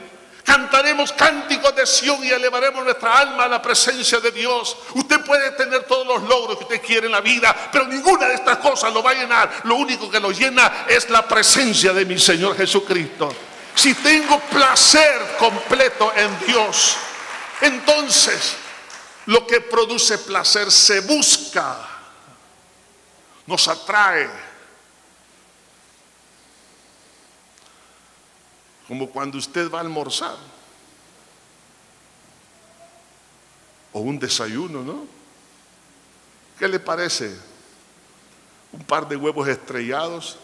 Cantaremos 0.44 1.12
cánticos 1.12 1.74
de 1.76 1.86
Sión 1.86 2.22
y 2.24 2.30
elevaremos 2.30 2.84
nuestra 2.84 3.18
alma 3.18 3.44
a 3.44 3.48
la 3.48 3.62
presencia 3.62 4.18
de 4.18 4.32
Dios. 4.32 4.76
Usted 4.94 5.20
puede 5.24 5.52
tener 5.52 5.84
todos 5.84 6.06
los 6.06 6.22
logros 6.28 6.58
que 6.58 6.64
usted 6.64 6.82
quiere 6.82 7.06
en 7.06 7.12
la 7.12 7.20
vida, 7.20 7.54
pero 7.70 7.86
ninguna 7.86 8.26
de 8.26 8.34
estas 8.34 8.58
cosas 8.58 8.92
lo 8.92 9.02
va 9.02 9.12
a 9.12 9.14
llenar. 9.14 9.62
Lo 9.64 9.76
único 9.76 10.10
que 10.10 10.18
lo 10.18 10.32
llena 10.32 10.84
es 10.88 11.08
la 11.10 11.26
presencia 11.26 11.92
de 11.92 12.04
mi 12.04 12.18
Señor 12.18 12.56
Jesucristo. 12.56 13.32
Si 13.74 13.94
tengo 13.94 14.38
placer 14.40 15.36
completo 15.38 16.12
en 16.14 16.46
Dios, 16.46 16.96
entonces 17.60 18.56
lo 19.26 19.46
que 19.46 19.60
produce 19.60 20.18
placer 20.18 20.70
se 20.70 21.00
busca, 21.00 21.88
nos 23.46 23.68
atrae 23.68 24.51
como 28.92 29.08
cuando 29.08 29.38
usted 29.38 29.70
va 29.70 29.78
a 29.78 29.80
almorzar 29.80 30.36
o 33.90 34.00
un 34.00 34.18
desayuno, 34.18 34.82
¿no? 34.82 35.06
¿Qué 36.58 36.68
le 36.68 36.78
parece? 36.78 37.34
Un 38.70 38.84
par 38.84 39.08
de 39.08 39.16
huevos 39.16 39.48
estrellados 39.48 40.36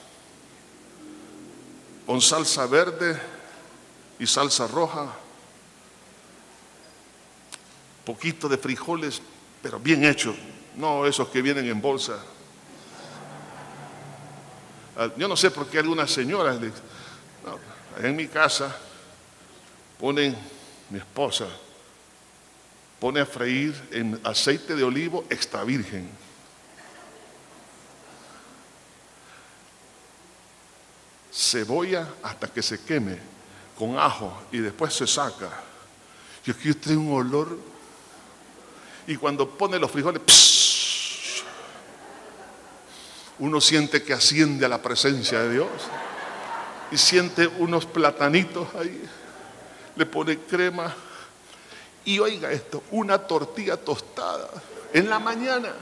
con 2.07 2.22
salsa 2.22 2.64
verde 2.64 3.20
y 4.18 4.26
salsa 4.26 4.66
roja, 4.66 5.12
poquito 8.07 8.49
de 8.49 8.57
frijoles, 8.57 9.20
pero 9.61 9.78
bien 9.78 10.07
hechos, 10.07 10.36
no 10.74 11.05
esos 11.05 11.28
que 11.28 11.42
vienen 11.42 11.66
en 11.66 11.82
bolsa. 11.82 12.18
Ah, 14.96 15.11
yo 15.18 15.28
no 15.28 15.36
sé 15.36 15.51
por 15.51 15.66
qué 15.66 15.80
algunas 15.80 16.11
señoras 16.11 16.59
en 17.99 18.16
mi 18.16 18.28
casa 18.28 18.76
ponen, 19.99 20.36
mi 20.90 20.99
esposa, 20.99 21.46
pone 23.01 23.20
a 23.20 23.26
freír 23.26 23.74
en 23.90 24.20
aceite 24.24 24.74
de 24.74 24.84
olivo 24.84 25.24
extra 25.28 25.64
virgen. 25.64 26.09
Cebolla 31.32 32.09
hasta 32.22 32.49
que 32.49 32.62
se 32.62 32.80
queme 32.80 33.18
con 33.76 33.99
ajo 33.99 34.42
y 34.51 34.59
después 34.59 34.94
se 34.94 35.07
saca. 35.07 35.51
Y 36.44 36.51
aquí 36.51 36.70
usted 36.70 36.96
un 36.96 37.12
olor. 37.12 37.59
Y 39.07 39.16
cuando 39.16 39.49
pone 39.49 39.78
los 39.78 39.90
frijoles, 39.90 40.22
uno 43.38 43.61
siente 43.61 44.03
que 44.03 44.12
asciende 44.12 44.66
a 44.66 44.68
la 44.68 44.82
presencia 44.82 45.40
de 45.40 45.53
Dios 45.53 45.68
y 46.91 46.97
siente 46.97 47.47
unos 47.47 47.86
platanitos 47.86 48.68
ahí, 48.74 49.03
le 49.97 50.07
pone 50.07 50.39
crema 50.39 50.95
y 52.05 52.18
oiga 52.18 52.51
esto, 52.51 52.82
una 52.91 53.18
tortilla 53.18 53.76
tostada 53.76 54.49
en 54.93 55.09
la 55.09 55.18
mañana 55.18 55.72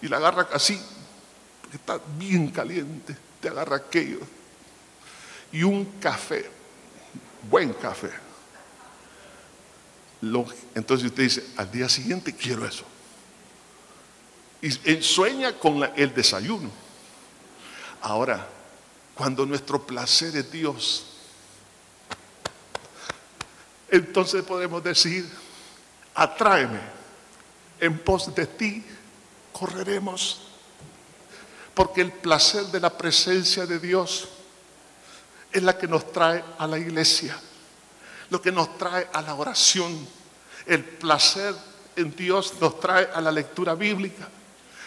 y 0.00 0.08
la 0.08 0.18
agarra 0.18 0.48
así, 0.52 0.80
porque 1.60 1.78
está 1.78 1.98
bien 2.18 2.48
caliente, 2.48 3.16
te 3.40 3.48
agarra 3.48 3.76
aquello 3.76 4.20
y 5.50 5.62
un 5.62 5.84
café, 6.00 6.48
buen 7.50 7.72
café. 7.72 8.10
entonces 10.74 11.06
usted 11.06 11.22
dice, 11.22 11.46
al 11.56 11.70
día 11.70 11.88
siguiente 11.88 12.34
quiero 12.34 12.66
eso. 12.66 12.84
Y 14.60 15.02
sueña 15.02 15.52
con 15.58 15.82
el 15.94 16.14
desayuno. 16.14 16.83
Ahora, 18.04 18.46
cuando 19.14 19.46
nuestro 19.46 19.80
placer 19.86 20.36
es 20.36 20.52
Dios, 20.52 21.06
entonces 23.88 24.42
podemos 24.42 24.84
decir, 24.84 25.26
atráeme, 26.14 26.80
en 27.80 27.98
pos 27.98 28.34
de 28.34 28.46
ti 28.46 28.84
correremos, 29.52 30.42
porque 31.72 32.02
el 32.02 32.12
placer 32.12 32.66
de 32.66 32.78
la 32.78 32.90
presencia 32.90 33.64
de 33.64 33.78
Dios 33.78 34.28
es 35.50 35.62
la 35.62 35.78
que 35.78 35.88
nos 35.88 36.12
trae 36.12 36.44
a 36.58 36.66
la 36.66 36.78
iglesia, 36.78 37.34
lo 38.28 38.42
que 38.42 38.52
nos 38.52 38.76
trae 38.76 39.08
a 39.14 39.22
la 39.22 39.34
oración. 39.34 40.06
El 40.66 40.84
placer 40.84 41.54
en 41.96 42.14
Dios 42.14 42.52
nos 42.60 42.78
trae 42.80 43.08
a 43.14 43.22
la 43.22 43.32
lectura 43.32 43.74
bíblica. 43.74 44.28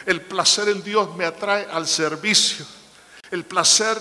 El 0.05 0.21
placer 0.21 0.69
en 0.69 0.83
Dios 0.83 1.15
me 1.15 1.25
atrae 1.25 1.65
al 1.71 1.87
servicio. 1.87 2.77
El 3.31 3.45
placer 3.45 3.97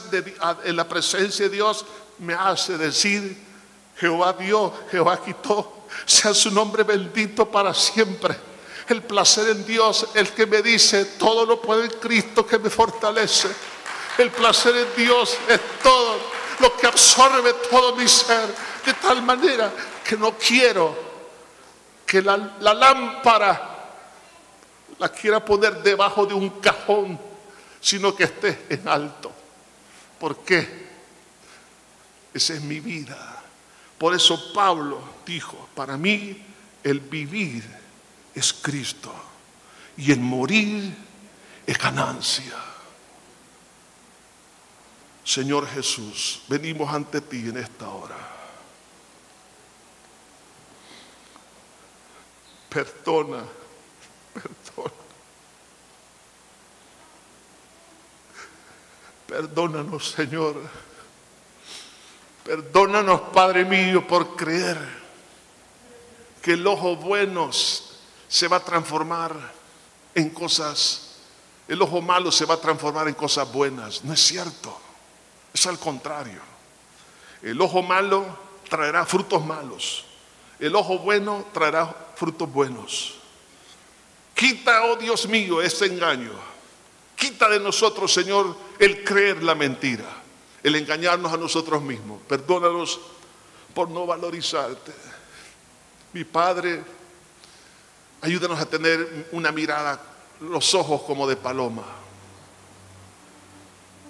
en 0.64 0.76
la 0.76 0.88
presencia 0.88 1.48
de 1.48 1.54
Dios 1.54 1.84
me 2.18 2.34
hace 2.34 2.78
decir, 2.78 3.44
Jehová 3.96 4.32
Dios, 4.34 4.72
Jehová 4.90 5.20
quitó, 5.22 5.86
sea 6.04 6.32
su 6.34 6.50
nombre 6.50 6.82
bendito 6.82 7.50
para 7.50 7.74
siempre. 7.74 8.36
El 8.88 9.02
placer 9.02 9.48
en 9.48 9.66
Dios, 9.66 10.08
el 10.14 10.28
que 10.30 10.46
me 10.46 10.62
dice, 10.62 11.04
todo 11.18 11.44
lo 11.44 11.60
puede 11.60 11.86
en 11.86 11.98
Cristo 11.98 12.46
que 12.46 12.58
me 12.58 12.70
fortalece. 12.70 13.48
El 14.18 14.30
placer 14.30 14.76
en 14.76 15.04
Dios 15.04 15.36
es 15.48 15.60
todo 15.82 16.18
lo 16.60 16.76
que 16.76 16.86
absorbe 16.86 17.52
todo 17.70 17.96
mi 17.96 18.08
ser, 18.08 18.54
de 18.84 18.94
tal 18.94 19.22
manera 19.22 19.72
que 20.04 20.16
no 20.16 20.32
quiero 20.38 20.96
que 22.06 22.22
la 22.22 22.36
lámpara 22.60 23.76
la 24.98 25.08
quiera 25.08 25.44
poner 25.44 25.82
debajo 25.82 26.26
de 26.26 26.34
un 26.34 26.48
cajón, 26.60 27.18
sino 27.86 28.16
que 28.16 28.24
esté 28.24 28.66
en 28.68 28.88
alto. 28.88 29.32
¿Por 30.18 30.38
qué? 30.38 30.88
Esa 32.34 32.54
es 32.54 32.60
mi 32.62 32.80
vida. 32.80 33.44
Por 33.96 34.12
eso 34.12 34.52
Pablo 34.52 35.00
dijo, 35.24 35.68
para 35.72 35.96
mí 35.96 36.44
el 36.82 36.98
vivir 36.98 37.64
es 38.34 38.52
Cristo 38.52 39.14
y 39.96 40.10
el 40.10 40.18
morir 40.18 40.96
es 41.64 41.78
ganancia. 41.78 42.56
Señor 45.22 45.68
Jesús, 45.68 46.42
venimos 46.48 46.92
ante 46.92 47.20
ti 47.20 47.38
en 47.38 47.56
esta 47.56 47.88
hora. 47.88 48.18
Perdona. 52.68 53.44
Perdónanos, 59.26 60.10
Señor. 60.10 60.56
Perdónanos, 62.44 63.20
Padre 63.32 63.64
mío, 63.64 64.06
por 64.06 64.36
creer 64.36 64.78
que 66.40 66.52
el 66.52 66.66
ojo 66.66 66.94
bueno 66.94 67.50
se 67.52 68.46
va 68.46 68.58
a 68.58 68.64
transformar 68.64 69.34
en 70.14 70.30
cosas, 70.30 71.16
el 71.66 71.82
ojo 71.82 72.00
malo 72.00 72.30
se 72.30 72.44
va 72.44 72.54
a 72.54 72.60
transformar 72.60 73.08
en 73.08 73.14
cosas 73.14 73.52
buenas. 73.52 74.04
No 74.04 74.12
es 74.12 74.20
cierto. 74.20 74.80
Es 75.52 75.66
al 75.66 75.78
contrario. 75.78 76.40
El 77.42 77.60
ojo 77.60 77.82
malo 77.82 78.24
traerá 78.68 79.04
frutos 79.04 79.44
malos. 79.44 80.04
El 80.58 80.74
ojo 80.76 80.98
bueno 80.98 81.46
traerá 81.52 81.94
frutos 82.14 82.50
buenos. 82.52 83.14
Quita, 84.34 84.84
oh 84.84 84.96
Dios 84.96 85.26
mío, 85.26 85.60
ese 85.60 85.86
engaño. 85.86 86.32
Quita 87.16 87.48
de 87.48 87.58
nosotros, 87.58 88.12
Señor, 88.12 88.54
el 88.78 89.02
creer 89.02 89.42
la 89.42 89.54
mentira, 89.54 90.04
el 90.62 90.76
engañarnos 90.76 91.32
a 91.32 91.36
nosotros 91.38 91.82
mismos. 91.82 92.20
Perdónanos 92.28 93.00
por 93.74 93.90
no 93.90 94.06
valorizarte. 94.06 94.92
Mi 96.12 96.24
Padre, 96.24 96.84
ayúdanos 98.20 98.60
a 98.60 98.66
tener 98.66 99.28
una 99.32 99.50
mirada, 99.50 100.00
los 100.40 100.74
ojos 100.74 101.02
como 101.02 101.26
de 101.26 101.36
paloma, 101.36 101.84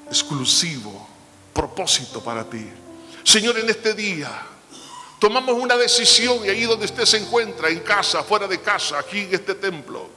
exclusivo, 0.08 1.08
propósito 1.52 2.22
para 2.22 2.44
ti. 2.44 2.68
Señor, 3.22 3.58
en 3.58 3.70
este 3.70 3.94
día 3.94 4.30
tomamos 5.18 5.54
una 5.54 5.76
decisión 5.76 6.44
y 6.44 6.48
ahí 6.48 6.62
donde 6.62 6.86
usted 6.86 7.04
se 7.04 7.18
encuentra, 7.18 7.68
en 7.68 7.80
casa, 7.80 8.22
fuera 8.22 8.46
de 8.46 8.60
casa, 8.60 8.98
aquí 8.98 9.20
en 9.20 9.34
este 9.34 9.54
templo, 9.54 10.08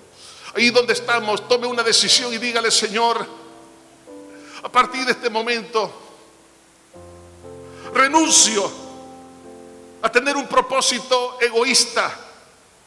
ahí 0.55 0.69
donde 0.69 0.93
estamos, 0.93 1.47
tome 1.47 1.67
una 1.67 1.83
decisión 1.83 2.33
y 2.33 2.37
dígale, 2.37 2.71
Señor, 2.71 3.25
a 4.63 4.69
partir 4.69 5.05
de 5.05 5.11
este 5.11 5.29
momento, 5.29 5.91
renuncio 7.93 8.71
a 10.01 10.11
tener 10.11 10.35
un 10.35 10.47
propósito 10.47 11.37
egoísta, 11.41 12.13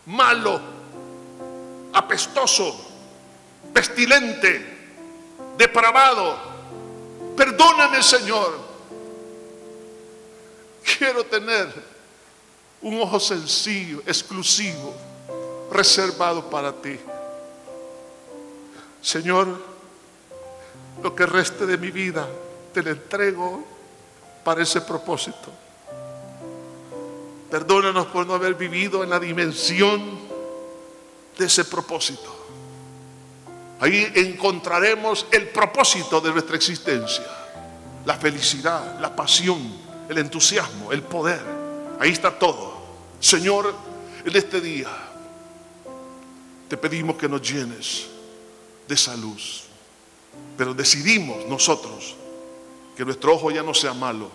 malo, 0.06 0.60
apestoso, 1.92 2.74
pestilente, 3.72 4.78
depravado 5.56 6.52
Perdóname, 7.36 8.02
Señor. 8.02 8.58
Quiero 10.98 11.24
tener 11.24 11.72
un 12.80 13.00
ojo 13.00 13.18
sencillo, 13.18 14.02
exclusivo, 14.06 14.94
reservado 15.70 16.48
para 16.50 16.72
ti. 16.72 16.98
Señor, 19.02 19.48
lo 21.02 21.14
que 21.14 21.26
reste 21.26 21.66
de 21.66 21.76
mi 21.76 21.90
vida 21.90 22.28
te 22.72 22.82
lo 22.82 22.90
entrego 22.90 23.64
para 24.44 24.62
ese 24.62 24.80
propósito. 24.80 25.50
Perdónanos 27.50 28.06
por 28.06 28.26
no 28.26 28.34
haber 28.34 28.54
vivido 28.54 29.02
en 29.02 29.10
la 29.10 29.18
dimensión 29.18 30.20
de 31.36 31.44
ese 31.44 31.64
propósito. 31.64 32.32
Ahí 33.80 34.10
encontraremos 34.14 35.26
el 35.32 35.48
propósito 35.48 36.20
de 36.20 36.30
nuestra 36.30 36.54
existencia. 36.54 37.26
La 38.06 38.14
felicidad, 38.14 39.00
la 39.00 39.14
pasión, 39.14 39.60
el 40.08 40.18
entusiasmo, 40.18 40.92
el 40.92 41.02
poder. 41.02 41.42
Ahí 41.98 42.10
está 42.10 42.38
todo. 42.38 42.80
Señor, 43.18 43.74
en 44.24 44.36
este 44.36 44.60
día 44.60 44.88
te 46.68 46.76
pedimos 46.76 47.16
que 47.16 47.28
nos 47.28 47.42
llenes 47.42 48.11
de 48.92 48.96
esa 48.96 49.16
luz. 49.16 49.62
Pero 50.58 50.74
decidimos 50.74 51.46
nosotros 51.46 52.14
que 52.94 53.06
nuestro 53.06 53.34
ojo 53.34 53.50
ya 53.50 53.62
no 53.62 53.72
sea 53.72 53.94
malo. 53.94 54.30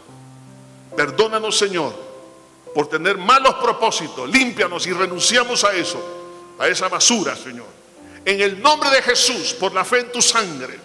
Perdónanos, 0.95 1.55
Señor, 1.55 1.93
por 2.73 2.87
tener 2.87 3.19
malos 3.19 3.53
propósitos. 3.61 4.27
Límpianos 4.27 4.87
y 4.87 4.93
renunciamos 4.93 5.63
a 5.63 5.75
eso, 5.75 6.03
a 6.57 6.67
esa 6.67 6.89
basura, 6.89 7.35
Señor. 7.35 7.67
En 8.25 8.41
el 8.41 8.59
nombre 8.59 8.89
de 8.89 9.03
Jesús, 9.03 9.53
por 9.53 9.73
la 9.75 9.85
fe 9.85 9.99
en 9.99 10.11
tu 10.11 10.23
sangre, 10.23 10.79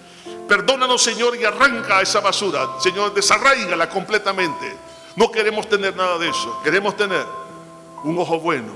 perdónanos, 0.47 1.03
Señor, 1.03 1.35
y 1.37 1.45
arranca 1.47 2.03
esa 2.03 2.21
basura. 2.21 2.79
Señor, 2.79 3.15
desarraigala 3.15 3.89
completamente. 3.89 4.71
No 5.17 5.33
queremos 5.33 5.67
tener 5.67 5.97
nada 5.97 6.19
de 6.19 6.29
eso. 6.29 6.61
Queremos 6.63 6.95
tener 6.95 7.25
un 8.05 8.19
ojo 8.19 8.39
bueno, 8.39 8.75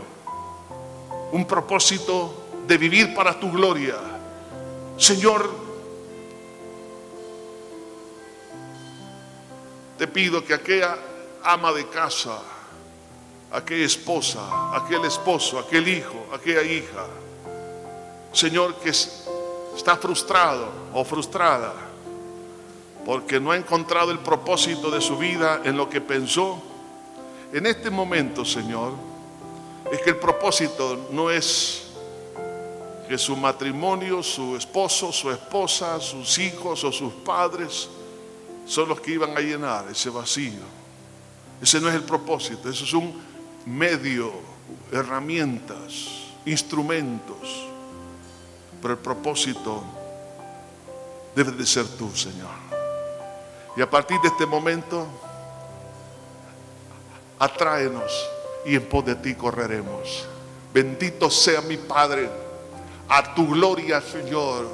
un 1.33 1.47
propósito 1.47 2.45
de 2.67 2.79
vivir 2.79 3.15
para 3.15 3.39
tu 3.39 3.53
gloria. 3.53 4.16
Señor, 4.97 5.51
te 9.99 10.07
pido 10.07 10.45
que 10.45 10.55
aquella 10.55 10.97
ama 11.45 11.73
de 11.73 11.87
casa, 11.89 12.41
aquella 13.53 13.87
esposa, 13.87 14.41
aquel 14.75 15.05
esposo, 15.05 15.59
aquel 15.59 15.89
hijo, 15.89 16.27
aquella 16.33 16.63
hija, 16.63 17.07
Señor, 18.33 18.75
que 18.77 18.91
está 18.91 19.97
frustrado 19.97 20.69
o 20.93 21.05
frustrada 21.05 21.87
porque 23.07 23.39
no 23.39 23.53
ha 23.53 23.57
encontrado 23.57 24.11
el 24.11 24.19
propósito 24.19 24.91
de 24.91 25.01
su 25.01 25.17
vida 25.17 25.61
en 25.65 25.77
lo 25.77 25.89
que 25.89 26.01
pensó. 26.01 26.61
En 27.53 27.65
este 27.65 27.89
momento, 27.89 28.45
Señor, 28.45 28.95
es 29.93 30.01
que 30.01 30.11
el 30.11 30.17
propósito 30.17 31.07
no 31.13 31.31
es 31.31 31.86
que 33.09 33.19
su 33.19 33.37
matrimonio, 33.37 34.23
su 34.23 34.57
esposo, 34.57 35.13
su 35.13 35.31
esposa, 35.31 36.01
sus 36.01 36.39
hijos 36.39 36.83
o 36.85 36.93
sus 36.93 37.13
padres 37.13 37.89
son 38.67 38.89
los 38.89 39.01
que 39.01 39.13
iban 39.13 39.37
a 39.37 39.41
llenar 39.41 39.87
ese 39.91 40.11
vacío. 40.11 40.77
Ese 41.63 41.81
no 41.81 41.89
es 41.89 41.95
el 41.95 42.03
propósito, 42.03 42.69
eso 42.69 42.85
es 42.85 42.93
un 42.93 43.15
medio, 43.65 44.33
herramientas, 44.93 46.09
instrumentos 46.45 47.67
pero 48.81 48.95
el 48.95 49.01
propósito 49.01 49.83
debe 51.35 51.53
de 51.53 51.67
ser 51.67 51.87
tú, 51.89 52.15
Señor. 52.15 52.55
Y 53.77 53.83
a 53.83 53.91
partir 53.91 54.21
de 54.21 54.29
este 54.29 54.47
momento, 54.47 55.07
atráenos 57.39 58.13
y 58.65 58.77
en 58.77 58.89
pos 58.89 59.05
de 59.05 59.17
ti 59.17 59.35
correremos. 59.35 60.27
Bendito 60.73 61.31
sea 61.31 61.61
mi 61.63 61.77
Padre, 61.77 62.31
a 63.09 63.35
tu 63.35 63.49
gloria, 63.49 64.01
Señor. 64.01 64.69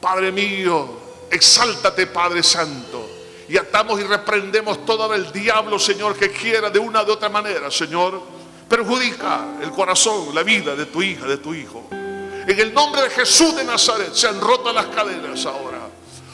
Padre 0.00 0.32
mío, 0.32 0.88
exáltate, 1.30 2.06
Padre 2.06 2.42
Santo. 2.42 3.08
Y 3.48 3.56
atamos 3.56 4.00
y 4.00 4.04
reprendemos 4.04 4.84
todo 4.84 5.12
el 5.14 5.30
diablo, 5.32 5.78
Señor, 5.78 6.16
que 6.16 6.30
quiera 6.30 6.70
de 6.70 6.78
una 6.78 7.02
u 7.02 7.10
otra 7.10 7.28
manera, 7.28 7.70
Señor, 7.70 8.20
perjudica 8.68 9.58
el 9.62 9.70
corazón, 9.70 10.34
la 10.34 10.42
vida 10.42 10.74
de 10.74 10.86
tu 10.86 11.02
hija, 11.02 11.26
de 11.26 11.38
tu 11.38 11.54
hijo. 11.54 11.86
En 11.90 12.60
el 12.60 12.72
nombre 12.72 13.02
de 13.02 13.10
Jesús 13.10 13.56
de 13.56 13.64
Nazaret 13.64 14.12
se 14.12 14.28
han 14.28 14.40
roto 14.40 14.72
las 14.72 14.86
cadenas 14.86 15.46
ahora. 15.46 15.88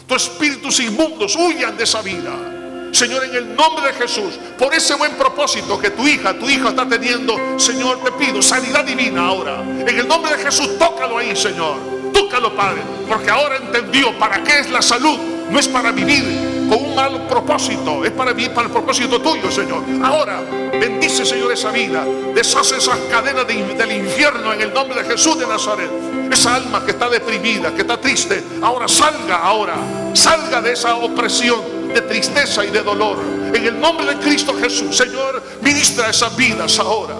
Tus 0.07 0.25
espíritus 0.25 0.81
inmundos 0.81 1.37
huyan 1.37 1.77
de 1.77 1.85
esa 1.85 2.03
vida. 2.03 2.52
Señor, 2.93 3.25
en 3.25 3.35
el 3.35 3.57
nombre 3.57 3.87
de 3.87 3.95
Jesús, 3.95 4.39
por 4.59 4.75
ese 4.75 4.95
buen 4.95 5.13
propósito 5.13 5.79
que 5.79 5.91
tu 5.91 6.07
hija, 6.07 6.35
tu 6.35 6.49
hijo 6.49 6.69
está 6.69 6.87
teniendo, 6.87 7.59
Señor, 7.59 8.05
te 8.05 8.13
pido 8.13 8.43
sanidad 8.43 8.85
divina 8.85 9.29
ahora. 9.29 9.63
En 9.63 9.99
el 9.99 10.07
nombre 10.07 10.37
de 10.37 10.43
Jesús, 10.43 10.79
tócalo 10.79 11.17
ahí, 11.17 11.35
Señor. 11.35 11.77
Tócalo, 12.13 12.55
Padre, 12.55 12.83
porque 13.09 13.31
ahora 13.31 13.57
entendió 13.57 14.17
para 14.19 14.43
qué 14.43 14.61
es 14.61 14.71
la 14.71 14.83
salud. 14.83 15.19
No 15.51 15.59
es 15.59 15.69
para 15.69 15.91
vivir 15.91 16.23
con 16.69 16.85
un 16.85 16.95
mal 16.95 17.27
propósito, 17.27 18.05
es 18.05 18.11
para 18.11 18.33
vivir 18.33 18.53
para 18.53 18.67
el 18.67 18.73
propósito 18.73 19.21
tuyo, 19.21 19.51
Señor. 19.51 19.83
Ahora, 20.03 20.41
bendice, 20.79 21.25
Señor, 21.25 21.51
esa 21.51 21.71
vida. 21.71 22.05
Deshace 22.35 22.77
esas 22.77 22.99
cadenas 23.11 23.47
del 23.47 23.93
infierno 23.93 24.53
en 24.53 24.61
el 24.61 24.73
nombre 24.73 25.03
de 25.03 25.11
Jesús 25.11 25.39
de 25.39 25.47
Nazaret. 25.47 25.91
Esa 26.31 26.57
alma 26.57 26.85
que 26.85 26.93
está 26.93 27.09
deprimida, 27.09 27.75
que 27.75 27.83
está 27.83 27.99
triste, 27.99 28.43
ahora 28.63 28.87
salga, 28.87 29.37
ahora, 29.37 29.77
salga 30.13 30.61
de 30.61 30.73
esa 30.73 30.95
opresión 30.97 31.82
de 31.93 32.01
tristeza 32.03 32.65
y 32.65 32.71
de 32.71 32.83
dolor. 32.83 33.19
En 33.55 33.67
el 33.67 33.79
nombre 33.79 34.07
de 34.07 34.17
Cristo 34.17 34.55
Jesús, 34.59 34.97
Señor, 34.97 35.43
ministra 35.61 36.11
esas 36.11 36.35
vidas 36.37 36.79
ahora. 36.79 37.17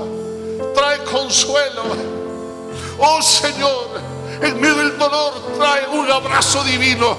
Trae 0.75 0.99
consuelo. 1.05 1.83
Oh 2.99 3.21
Señor, 3.23 4.01
en 4.41 4.61
medio 4.61 4.77
del 4.77 4.99
dolor 4.99 5.35
trae 5.59 5.89
un 5.89 6.11
abrazo 6.11 6.63
divino, 6.65 7.17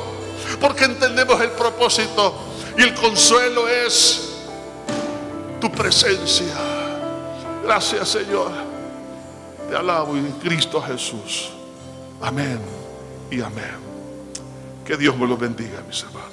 porque 0.59 0.85
entendemos 0.85 1.39
el 1.41 1.51
propósito 1.51 2.35
y 2.77 2.83
el 2.83 2.93
consuelo 2.93 3.67
es 3.67 4.29
tu 5.59 5.71
presencia. 5.71 6.55
Gracias 7.63 8.09
Señor. 8.09 8.51
Te 9.69 9.75
alabo 9.75 10.15
en 10.15 10.31
Cristo 10.33 10.81
Jesús. 10.81 11.49
Amén 12.21 12.59
y 13.31 13.41
amén. 13.41 13.83
Que 14.85 14.97
Dios 14.97 15.15
me 15.15 15.27
lo 15.27 15.37
bendiga, 15.37 15.81
mis 15.87 16.03
hermanos. 16.03 16.32